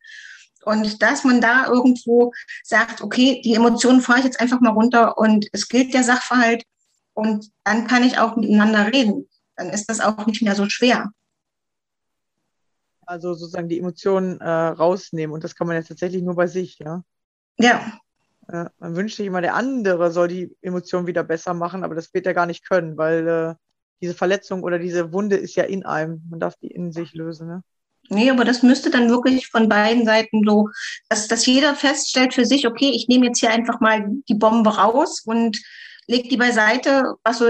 Und 0.63 1.03
dass 1.03 1.23
man 1.25 1.41
da 1.41 1.67
irgendwo 1.67 2.33
sagt, 2.63 3.01
okay, 3.01 3.39
die 3.45 3.53
Emotionen 3.53 4.01
fahre 4.01 4.19
ich 4.19 4.25
jetzt 4.25 4.39
einfach 4.39 4.59
mal 4.61 4.71
runter 4.71 5.15
und 5.19 5.45
es 5.51 5.67
gilt 5.67 5.93
der 5.93 6.03
Sachverhalt 6.03 6.63
und 7.13 7.51
dann 7.63 7.85
kann 7.85 8.03
ich 8.03 8.17
auch 8.17 8.35
miteinander 8.35 8.91
reden. 8.91 9.29
Dann 9.57 9.69
ist 9.69 9.85
das 9.85 9.99
auch 9.99 10.25
nicht 10.25 10.41
mehr 10.41 10.55
so 10.55 10.67
schwer. 10.67 11.11
Also 13.05 13.33
sozusagen 13.33 13.69
die 13.69 13.79
Emotionen 13.79 14.39
äh, 14.41 14.49
rausnehmen 14.49 15.33
und 15.33 15.43
das 15.43 15.55
kann 15.55 15.67
man 15.67 15.75
jetzt 15.75 15.87
tatsächlich 15.87 16.23
nur 16.23 16.35
bei 16.35 16.47
sich, 16.47 16.79
ja? 16.79 17.03
Ja. 17.57 17.99
Äh, 18.47 18.65
man 18.79 18.95
wünscht 18.95 19.17
sich 19.17 19.27
immer, 19.27 19.41
der 19.41 19.55
andere 19.55 20.11
soll 20.11 20.27
die 20.27 20.55
Emotionen 20.61 21.07
wieder 21.07 21.23
besser 21.23 21.53
machen, 21.53 21.83
aber 21.83 21.95
das 21.95 22.13
wird 22.13 22.25
er 22.25 22.33
gar 22.33 22.45
nicht 22.45 22.67
können, 22.67 22.97
weil 22.97 23.27
äh, 23.27 23.55
diese 24.01 24.13
Verletzung 24.13 24.63
oder 24.63 24.79
diese 24.79 25.13
Wunde 25.13 25.35
ist 25.35 25.55
ja 25.55 25.63
in 25.63 25.85
einem. 25.85 26.21
Man 26.29 26.39
darf 26.39 26.55
die 26.57 26.67
in 26.67 26.91
sich 26.91 27.13
lösen, 27.13 27.47
ne? 27.47 27.63
Nee, 28.09 28.29
aber 28.29 28.45
das 28.45 28.61
müsste 28.61 28.91
dann 28.91 29.09
wirklich 29.09 29.47
von 29.47 29.67
beiden 29.67 30.05
Seiten 30.05 30.43
so, 30.45 30.69
dass, 31.09 31.27
dass 31.27 31.45
jeder 31.47 31.73
feststellt 31.73 32.35
für 32.35 32.45
sich, 32.45 32.67
okay, 32.67 32.91
ich 32.93 33.07
nehme 33.07 33.25
jetzt 33.25 33.39
hier 33.39 33.49
einfach 33.49 33.79
mal 33.79 34.05
die 34.29 34.35
Bombe 34.35 34.77
raus 34.77 35.23
und 35.25 35.57
lege 36.05 36.29
die 36.29 36.37
beiseite, 36.37 37.15
was 37.23 37.39
so 37.39 37.49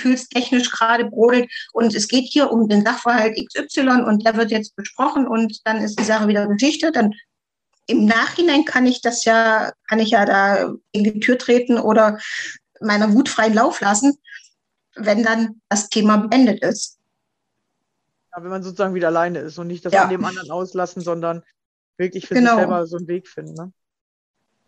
gefühlstechnisch 0.00 0.70
gerade 0.70 1.06
brodelt. 1.06 1.50
Und 1.72 1.94
es 1.94 2.08
geht 2.08 2.26
hier 2.26 2.50
um 2.50 2.68
den 2.68 2.84
Sachverhalt 2.84 3.36
XY 3.36 4.02
und 4.02 4.24
der 4.24 4.36
wird 4.36 4.50
jetzt 4.50 4.76
besprochen 4.76 5.26
und 5.26 5.60
dann 5.64 5.78
ist 5.78 5.98
die 5.98 6.04
Sache 6.04 6.28
wieder 6.28 6.46
Geschichte. 6.46 6.92
Dann 6.92 7.12
im 7.86 8.06
Nachhinein 8.06 8.64
kann 8.64 8.86
ich 8.86 9.02
das 9.02 9.24
ja, 9.24 9.72
kann 9.88 9.98
ich 9.98 10.10
ja 10.10 10.24
da 10.24 10.72
in 10.92 11.04
die 11.04 11.20
Tür 11.20 11.38
treten 11.38 11.78
oder 11.78 12.18
meiner 12.80 13.12
Wut 13.12 13.28
freien 13.28 13.54
Lauf 13.54 13.80
lassen, 13.80 14.16
wenn 14.94 15.22
dann 15.22 15.60
das 15.68 15.88
Thema 15.88 16.16
beendet 16.16 16.62
ist. 16.62 16.98
Ja, 18.34 18.42
wenn 18.42 18.50
man 18.50 18.62
sozusagen 18.62 18.94
wieder 18.94 19.08
alleine 19.08 19.40
ist 19.40 19.58
und 19.58 19.66
nicht 19.66 19.84
das 19.84 19.92
ja. 19.92 20.04
an 20.04 20.10
dem 20.10 20.24
anderen 20.24 20.50
auslassen, 20.50 21.02
sondern 21.02 21.42
wirklich 21.96 22.26
für 22.26 22.34
genau. 22.34 22.52
sich 22.52 22.60
selber 22.60 22.86
so 22.86 22.96
einen 22.96 23.08
Weg 23.08 23.28
finden. 23.28 23.54
Ne? 23.54 23.72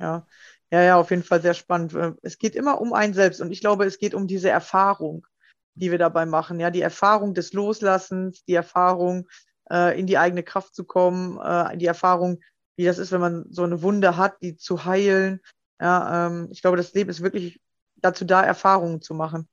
Ja. 0.00 0.26
Ja, 0.72 0.82
ja, 0.82 0.96
auf 0.96 1.10
jeden 1.10 1.22
Fall 1.22 1.42
sehr 1.42 1.52
spannend. 1.52 1.92
Äh, 1.92 2.12
es 2.22 2.38
geht 2.38 2.56
immer 2.56 2.80
um 2.80 2.94
einen 2.94 3.12
selbst 3.12 3.42
und 3.42 3.52
ich 3.52 3.60
glaube, 3.60 3.84
es 3.84 3.98
geht 3.98 4.14
um 4.14 4.26
diese 4.26 4.48
Erfahrung, 4.48 5.26
die 5.74 5.90
wir 5.90 5.98
dabei 5.98 6.24
machen. 6.24 6.58
Ja, 6.60 6.70
die 6.70 6.80
Erfahrung 6.80 7.34
des 7.34 7.52
Loslassens, 7.52 8.42
die 8.46 8.54
Erfahrung, 8.54 9.28
äh, 9.70 9.98
in 10.00 10.06
die 10.06 10.16
eigene 10.16 10.42
Kraft 10.42 10.74
zu 10.74 10.84
kommen, 10.84 11.38
äh, 11.38 11.76
die 11.76 11.84
Erfahrung, 11.84 12.40
wie 12.76 12.84
das 12.86 12.96
ist, 12.96 13.12
wenn 13.12 13.20
man 13.20 13.44
so 13.50 13.64
eine 13.64 13.82
Wunde 13.82 14.16
hat, 14.16 14.36
die 14.40 14.56
zu 14.56 14.86
heilen. 14.86 15.42
Ja, 15.78 16.28
ähm, 16.28 16.48
ich 16.50 16.62
glaube, 16.62 16.78
das 16.78 16.94
Leben 16.94 17.10
ist 17.10 17.22
wirklich 17.22 17.60
dazu 17.96 18.24
da, 18.24 18.42
Erfahrungen 18.42 19.02
zu 19.02 19.12
machen. 19.12 19.46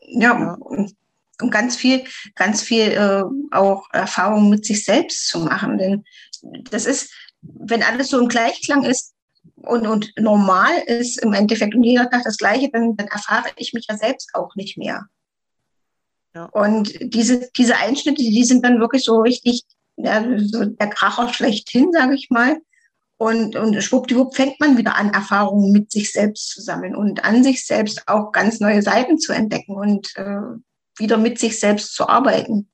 Ja, 0.00 0.36
ja 0.36 0.58
und 0.58 0.96
ganz 1.50 1.76
viel, 1.76 2.04
ganz 2.34 2.62
viel 2.62 2.90
äh, 2.92 3.22
auch 3.52 3.88
Erfahrung 3.92 4.50
mit 4.50 4.64
sich 4.64 4.84
selbst 4.84 5.28
zu 5.28 5.38
machen. 5.38 5.78
Denn 5.78 6.04
das 6.70 6.84
ist, 6.84 7.14
wenn 7.42 7.84
alles 7.84 8.08
so 8.08 8.18
im 8.18 8.28
Gleichklang 8.28 8.82
ist 8.82 9.13
und, 9.56 9.86
und 9.86 10.12
normal 10.18 10.78
ist 10.86 11.18
im 11.22 11.32
Endeffekt 11.32 11.74
und 11.74 11.82
jeder 11.82 12.10
Tag 12.10 12.22
das 12.24 12.36
Gleiche, 12.36 12.70
dann, 12.70 12.96
dann 12.96 13.08
erfahre 13.08 13.48
ich 13.56 13.72
mich 13.72 13.86
ja 13.88 13.96
selbst 13.96 14.30
auch 14.34 14.54
nicht 14.54 14.76
mehr. 14.76 15.06
Ja. 16.34 16.46
Und 16.46 16.92
diese, 17.00 17.48
diese 17.56 17.76
Einschnitte, 17.76 18.22
die 18.22 18.44
sind 18.44 18.64
dann 18.64 18.80
wirklich 18.80 19.04
so 19.04 19.20
richtig, 19.20 19.62
ja, 19.96 20.24
so 20.38 20.64
der 20.64 20.88
Kracher 20.88 21.32
schlechthin, 21.32 21.92
sage 21.92 22.14
ich 22.14 22.28
mal. 22.30 22.60
Und, 23.16 23.54
und 23.54 23.80
schwuppdiwupp 23.80 24.34
fängt 24.34 24.58
man 24.58 24.76
wieder 24.76 24.96
an, 24.96 25.14
Erfahrungen 25.14 25.70
mit 25.70 25.92
sich 25.92 26.12
selbst 26.12 26.50
zu 26.50 26.60
sammeln 26.60 26.96
und 26.96 27.24
an 27.24 27.44
sich 27.44 27.64
selbst 27.64 28.02
auch 28.08 28.32
ganz 28.32 28.58
neue 28.58 28.82
Seiten 28.82 29.18
zu 29.18 29.32
entdecken 29.32 29.76
und 29.76 30.16
äh, 30.16 30.40
wieder 30.96 31.16
mit 31.16 31.38
sich 31.38 31.60
selbst 31.60 31.94
zu 31.94 32.08
arbeiten. 32.08 32.68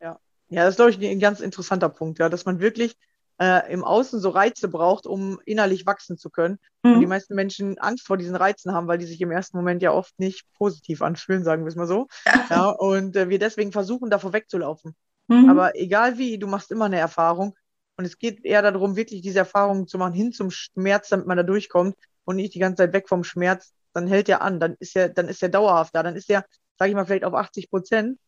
Ja, 0.00 0.20
ja 0.48 0.64
das 0.64 0.74
ist, 0.74 0.76
glaube 0.76 0.92
ich, 0.92 1.00
ein 1.00 1.18
ganz 1.18 1.40
interessanter 1.40 1.88
Punkt, 1.88 2.20
ja, 2.20 2.28
dass 2.28 2.44
man 2.44 2.60
wirklich 2.60 2.96
äh, 3.42 3.72
im 3.72 3.82
Außen 3.82 4.20
so 4.20 4.28
Reize 4.28 4.68
braucht, 4.68 5.04
um 5.04 5.40
innerlich 5.44 5.84
wachsen 5.84 6.16
zu 6.16 6.30
können. 6.30 6.60
Mhm. 6.84 6.92
Und 6.92 7.00
die 7.00 7.06
meisten 7.06 7.34
Menschen 7.34 7.76
Angst 7.78 8.06
vor 8.06 8.16
diesen 8.16 8.36
Reizen 8.36 8.72
haben, 8.72 8.86
weil 8.86 8.98
die 8.98 9.06
sich 9.06 9.20
im 9.20 9.32
ersten 9.32 9.56
Moment 9.56 9.82
ja 9.82 9.92
oft 9.92 10.16
nicht 10.20 10.44
positiv 10.52 11.02
anfühlen, 11.02 11.42
sagen 11.42 11.64
wir 11.64 11.68
es 11.68 11.74
mal 11.74 11.88
so. 11.88 12.06
Ja. 12.24 12.46
ja 12.50 12.68
und 12.68 13.16
äh, 13.16 13.28
wir 13.28 13.40
deswegen 13.40 13.72
versuchen, 13.72 14.10
davor 14.10 14.32
wegzulaufen. 14.32 14.94
Mhm. 15.26 15.50
Aber 15.50 15.74
egal 15.74 16.18
wie, 16.18 16.38
du 16.38 16.46
machst 16.46 16.70
immer 16.70 16.84
eine 16.84 17.00
Erfahrung. 17.00 17.56
Und 17.96 18.04
es 18.04 18.16
geht 18.16 18.44
eher 18.44 18.62
darum, 18.62 18.94
wirklich 18.94 19.22
diese 19.22 19.40
Erfahrungen 19.40 19.88
zu 19.88 19.98
machen, 19.98 20.14
hin 20.14 20.32
zum 20.32 20.52
Schmerz, 20.52 21.08
damit 21.08 21.26
man 21.26 21.36
da 21.36 21.42
durchkommt 21.42 21.96
und 22.24 22.36
nicht 22.36 22.54
die 22.54 22.60
ganze 22.60 22.84
Zeit 22.84 22.92
weg 22.92 23.08
vom 23.08 23.24
Schmerz. 23.24 23.72
Dann 23.92 24.06
hält 24.06 24.28
er 24.28 24.40
an, 24.40 24.60
dann 24.60 24.76
ist 24.78 24.94
er, 24.94 25.08
dann 25.08 25.28
ist 25.28 25.42
er 25.42 25.48
dauerhaft 25.48 25.96
da, 25.96 26.04
dann 26.04 26.14
ist 26.14 26.30
er, 26.30 26.44
sage 26.78 26.90
ich 26.90 26.94
mal, 26.94 27.06
vielleicht 27.06 27.24
auf 27.24 27.34
80 27.34 27.70
Prozent. 27.70 28.18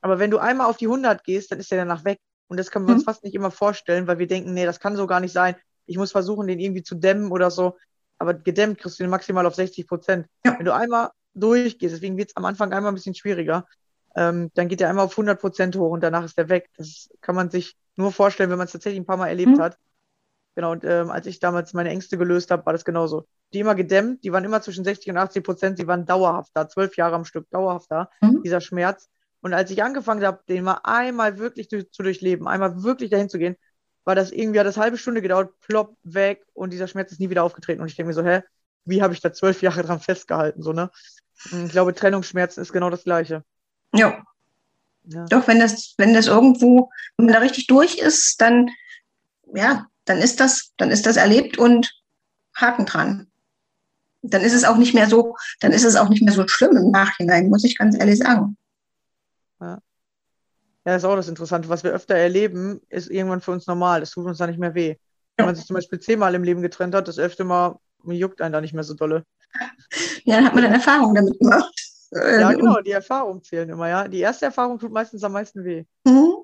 Aber 0.00 0.18
wenn 0.18 0.30
du 0.30 0.38
einmal 0.38 0.68
auf 0.68 0.78
die 0.78 0.86
100 0.86 1.22
gehst, 1.24 1.52
dann 1.52 1.60
ist 1.60 1.70
er 1.70 1.78
danach 1.78 2.04
weg. 2.04 2.18
Und 2.48 2.58
das 2.58 2.70
können 2.70 2.86
wir 2.86 2.94
uns 2.94 3.02
mhm. 3.02 3.06
fast 3.06 3.24
nicht 3.24 3.34
immer 3.34 3.50
vorstellen, 3.50 4.06
weil 4.06 4.18
wir 4.18 4.26
denken, 4.26 4.54
nee, 4.54 4.64
das 4.64 4.80
kann 4.80 4.96
so 4.96 5.06
gar 5.06 5.20
nicht 5.20 5.32
sein. 5.32 5.56
Ich 5.86 5.96
muss 5.96 6.12
versuchen, 6.12 6.46
den 6.46 6.58
irgendwie 6.58 6.82
zu 6.82 6.94
dämmen 6.94 7.30
oder 7.30 7.50
so. 7.50 7.76
Aber 8.18 8.34
gedämmt 8.34 8.78
kriegst 8.78 8.98
du 8.98 9.04
den 9.04 9.10
maximal 9.10 9.46
auf 9.46 9.54
60 9.54 9.86
Prozent. 9.86 10.26
Ja. 10.44 10.58
Wenn 10.58 10.64
du 10.64 10.74
einmal 10.74 11.10
durchgehst, 11.34 11.94
deswegen 11.94 12.16
wird 12.16 12.30
es 12.30 12.36
am 12.36 12.44
Anfang 12.44 12.72
einmal 12.72 12.92
ein 12.92 12.94
bisschen 12.94 13.14
schwieriger, 13.14 13.66
ähm, 14.16 14.50
dann 14.54 14.68
geht 14.68 14.80
der 14.80 14.88
einmal 14.88 15.04
auf 15.04 15.12
100 15.12 15.38
Prozent 15.38 15.76
hoch 15.76 15.90
und 15.90 16.02
danach 16.02 16.24
ist 16.24 16.38
der 16.38 16.48
weg. 16.48 16.70
Das 16.76 17.08
kann 17.20 17.34
man 17.34 17.50
sich 17.50 17.76
nur 17.96 18.12
vorstellen, 18.12 18.50
wenn 18.50 18.58
man 18.58 18.66
es 18.66 18.72
tatsächlich 18.72 19.00
ein 19.00 19.06
paar 19.06 19.18
Mal 19.18 19.28
erlebt 19.28 19.56
mhm. 19.56 19.60
hat. 19.60 19.76
Genau, 20.54 20.72
und 20.72 20.84
ähm, 20.84 21.10
als 21.10 21.26
ich 21.26 21.38
damals 21.38 21.74
meine 21.74 21.90
Ängste 21.90 22.16
gelöst 22.16 22.50
habe, 22.50 22.64
war 22.64 22.72
das 22.72 22.86
genauso. 22.86 23.26
Die 23.52 23.60
immer 23.60 23.74
gedämmt, 23.74 24.24
die 24.24 24.32
waren 24.32 24.44
immer 24.44 24.62
zwischen 24.62 24.84
60 24.84 25.10
und 25.10 25.18
80 25.18 25.44
Prozent, 25.44 25.78
die 25.78 25.86
waren 25.86 26.06
dauerhaft 26.06 26.50
da, 26.54 26.66
zwölf 26.66 26.96
Jahre 26.96 27.14
am 27.14 27.26
Stück, 27.26 27.48
dauerhaft 27.50 27.90
da, 27.90 28.08
mhm. 28.22 28.42
dieser 28.42 28.62
Schmerz. 28.62 29.10
Und 29.46 29.54
als 29.54 29.70
ich 29.70 29.80
angefangen 29.80 30.26
habe, 30.26 30.40
den 30.48 30.64
mal 30.64 30.80
einmal 30.82 31.38
wirklich 31.38 31.70
zu, 31.70 31.88
zu 31.88 32.02
durchleben, 32.02 32.48
einmal 32.48 32.82
wirklich 32.82 33.10
dahin 33.10 33.28
zu 33.28 33.38
gehen, 33.38 33.54
war 34.02 34.16
das 34.16 34.32
irgendwie, 34.32 34.58
hat 34.58 34.66
das 34.66 34.76
halbe 34.76 34.98
Stunde 34.98 35.22
gedauert, 35.22 35.52
plopp, 35.60 35.96
weg 36.02 36.44
und 36.52 36.72
dieser 36.72 36.88
Schmerz 36.88 37.12
ist 37.12 37.20
nie 37.20 37.30
wieder 37.30 37.44
aufgetreten. 37.44 37.80
Und 37.80 37.86
ich 37.86 37.94
denke 37.94 38.08
mir 38.08 38.14
so, 38.14 38.24
hä, 38.24 38.42
wie 38.86 39.04
habe 39.04 39.14
ich 39.14 39.20
da 39.20 39.32
zwölf 39.32 39.62
Jahre 39.62 39.84
dran 39.84 40.00
festgehalten? 40.00 40.62
So, 40.62 40.72
ne? 40.72 40.90
Ich 41.64 41.70
glaube, 41.70 41.94
Trennungsschmerzen 41.94 42.60
ist 42.60 42.72
genau 42.72 42.90
das 42.90 43.04
Gleiche. 43.04 43.44
Ja. 43.94 44.20
ja. 45.04 45.26
Doch, 45.26 45.46
wenn 45.46 45.60
das, 45.60 45.94
wenn 45.96 46.12
das 46.12 46.26
irgendwo, 46.26 46.90
wenn 47.16 47.26
man 47.26 47.34
da 47.34 47.38
richtig 47.38 47.68
durch 47.68 47.98
ist, 47.98 48.40
dann, 48.40 48.68
ja, 49.54 49.86
dann 50.06 50.18
ist 50.18 50.40
das, 50.40 50.72
dann 50.76 50.90
ist 50.90 51.06
das 51.06 51.16
erlebt 51.16 51.56
und 51.56 51.88
Haken 52.56 52.84
dran. 52.84 53.28
Dann 54.22 54.42
ist 54.42 54.54
es 54.54 54.64
auch 54.64 54.76
nicht 54.76 54.92
mehr 54.92 55.08
so, 55.08 55.36
dann 55.60 55.70
ist 55.70 55.84
es 55.84 55.94
auch 55.94 56.08
nicht 56.08 56.24
mehr 56.24 56.34
so 56.34 56.48
schlimm 56.48 56.76
im 56.76 56.90
Nachhinein, 56.90 57.48
muss 57.48 57.62
ich 57.62 57.78
ganz 57.78 57.96
ehrlich 57.96 58.18
sagen. 58.18 58.56
Ja. 60.86 60.92
Das 60.92 61.02
ist 61.02 61.04
auch 61.04 61.16
das 61.16 61.28
Interessante. 61.28 61.68
Was 61.68 61.82
wir 61.82 61.92
öfter 61.92 62.14
erleben, 62.14 62.80
ist 62.88 63.10
irgendwann 63.10 63.40
für 63.40 63.50
uns 63.50 63.66
normal. 63.66 64.00
Das 64.00 64.12
tut 64.12 64.24
uns 64.24 64.38
dann 64.38 64.50
nicht 64.50 64.60
mehr 64.60 64.74
weh. 64.74 64.94
Wenn 65.36 65.46
man 65.46 65.56
sich 65.56 65.66
zum 65.66 65.74
Beispiel 65.74 65.98
zehnmal 65.98 66.34
im 66.34 66.44
Leben 66.44 66.62
getrennt 66.62 66.94
hat, 66.94 67.08
das 67.08 67.18
elfte 67.18 67.44
Mal 67.44 67.76
juckt 68.04 68.40
einen 68.40 68.52
da 68.52 68.60
nicht 68.60 68.72
mehr 68.72 68.84
so 68.84 68.94
dolle. 68.94 69.24
Ja, 70.24 70.36
dann 70.36 70.44
hat 70.46 70.54
man 70.54 70.62
dann 70.62 70.72
Erfahrung 70.74 71.14
damit 71.14 71.38
gemacht. 71.38 71.74
Ja, 72.12 72.52
genau, 72.52 72.80
die 72.80 72.92
Erfahrungen 72.92 73.42
zählen 73.42 73.68
immer, 73.68 73.88
ja. 73.88 74.06
Die 74.06 74.20
erste 74.20 74.46
Erfahrung 74.46 74.78
tut 74.78 74.92
meistens 74.92 75.24
am 75.24 75.32
meisten 75.32 75.64
weh. 75.64 75.84
Mhm. 76.04 76.34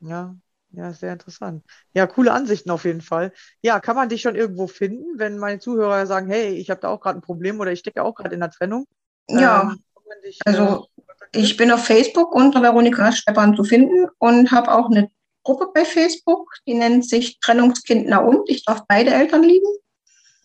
Ja, 0.00 0.34
ja, 0.72 0.92
sehr 0.92 1.12
interessant. 1.12 1.64
Ja, 1.94 2.06
coole 2.06 2.32
Ansichten 2.32 2.70
auf 2.70 2.84
jeden 2.84 3.00
Fall. 3.00 3.32
Ja, 3.62 3.78
kann 3.78 3.96
man 3.96 4.08
dich 4.08 4.20
schon 4.20 4.34
irgendwo 4.34 4.66
finden, 4.66 5.18
wenn 5.18 5.38
meine 5.38 5.60
Zuhörer 5.60 6.06
sagen, 6.06 6.28
hey, 6.28 6.54
ich 6.54 6.70
habe 6.70 6.80
da 6.80 6.88
auch 6.88 7.00
gerade 7.00 7.18
ein 7.18 7.22
Problem 7.22 7.60
oder 7.60 7.70
ich 7.72 7.78
stecke 7.78 8.02
auch 8.02 8.16
gerade 8.16 8.34
in 8.34 8.40
der 8.40 8.50
Trennung? 8.50 8.86
Ja, 9.28 9.62
ähm, 9.62 9.84
dich, 10.24 10.40
also 10.44 10.88
äh, 10.95 10.95
ich 11.36 11.56
bin 11.56 11.70
auf 11.70 11.84
Facebook 11.84 12.34
unter 12.34 12.62
Veronika 12.62 13.12
Stepan 13.12 13.54
zu 13.54 13.64
finden 13.64 14.08
und 14.18 14.50
habe 14.50 14.72
auch 14.72 14.90
eine 14.90 15.10
Gruppe 15.42 15.68
bei 15.72 15.84
Facebook, 15.84 16.50
die 16.66 16.74
nennt 16.74 17.08
sich 17.08 17.38
Trennungskind 17.40 18.08
Naum. 18.08 18.42
Ich 18.46 18.64
darf 18.64 18.84
beide 18.88 19.12
Eltern 19.12 19.42
lieben. 19.42 19.68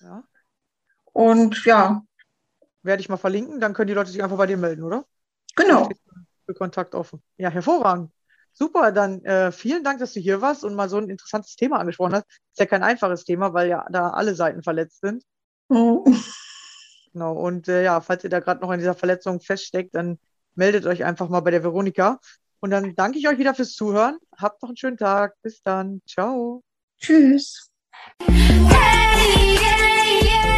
Ja. 0.02 0.24
Und 1.14 1.66
ja. 1.66 2.04
Werde 2.84 3.02
ich 3.02 3.10
mal 3.10 3.18
verlinken, 3.18 3.60
dann 3.60 3.74
können 3.74 3.88
die 3.88 3.94
Leute 3.94 4.12
sich 4.12 4.24
einfach 4.24 4.38
bei 4.38 4.48
dir 4.48 4.58
melden, 4.58 4.84
oder? 4.84 5.06
Genau. 5.56 5.90
Für 6.46 6.54
Kontakt 6.54 6.96
offen. 6.96 7.22
Ja, 7.38 7.50
hervorragend. 7.50 8.12
Super, 8.54 8.92
dann 8.92 9.24
äh, 9.24 9.52
vielen 9.52 9.84
Dank, 9.84 10.00
dass 10.00 10.14
du 10.14 10.20
hier 10.20 10.42
warst 10.42 10.64
und 10.64 10.76
mal 10.76 10.90
so 10.90 10.98
ein 10.98 11.10
interessantes 11.10 11.56
Thema 11.56 11.80
angesprochen 11.80 12.16
hast. 12.16 12.26
Ist 12.28 12.60
ja 12.60 12.66
kein 12.66 12.84
einfaches 12.84 13.24
Thema, 13.24 13.54
weil 13.54 13.70
ja 13.70 13.86
da 13.90 14.10
alle 14.10 14.36
Seiten 14.36 14.62
verletzt 14.62 15.02
sind. 15.02 15.24
Mhm. 15.70 16.04
Genau, 17.14 17.34
und 17.34 17.68
äh, 17.68 17.84
ja, 17.84 18.00
falls 18.02 18.24
ihr 18.24 18.30
da 18.30 18.40
gerade 18.40 18.62
noch 18.62 18.72
in 18.72 18.80
dieser 18.80 18.96
Verletzung 18.96 19.42
feststeckt, 19.42 19.96
dann 19.96 20.18
meldet 20.56 20.86
euch 20.86 21.04
einfach 21.04 21.30
mal 21.30 21.42
bei 21.42 21.52
der 21.52 21.64
Veronika. 21.64 22.20
Und 22.60 22.72
dann 22.72 22.96
danke 22.96 23.18
ich 23.18 23.28
euch 23.28 23.38
wieder 23.38 23.56
fürs 23.56 23.74
Zuhören. 23.74 24.18
Habt 24.38 24.62
noch 24.62 24.70
einen 24.70 24.78
schönen 24.78 24.98
Tag. 24.98 25.34
Bis 25.42 25.62
dann. 25.64 26.02
Ciao. 26.08 26.64
Tschüss. 27.00 27.70
Hey, 28.20 29.56
yeah, 29.56 30.22
yeah. 30.24 30.52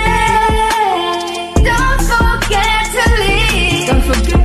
Don't 1.55 2.01
forget 2.01 2.85
to 2.91 3.03
leave. 3.21 3.87
Don't 3.87 4.01
forget 4.01 4.42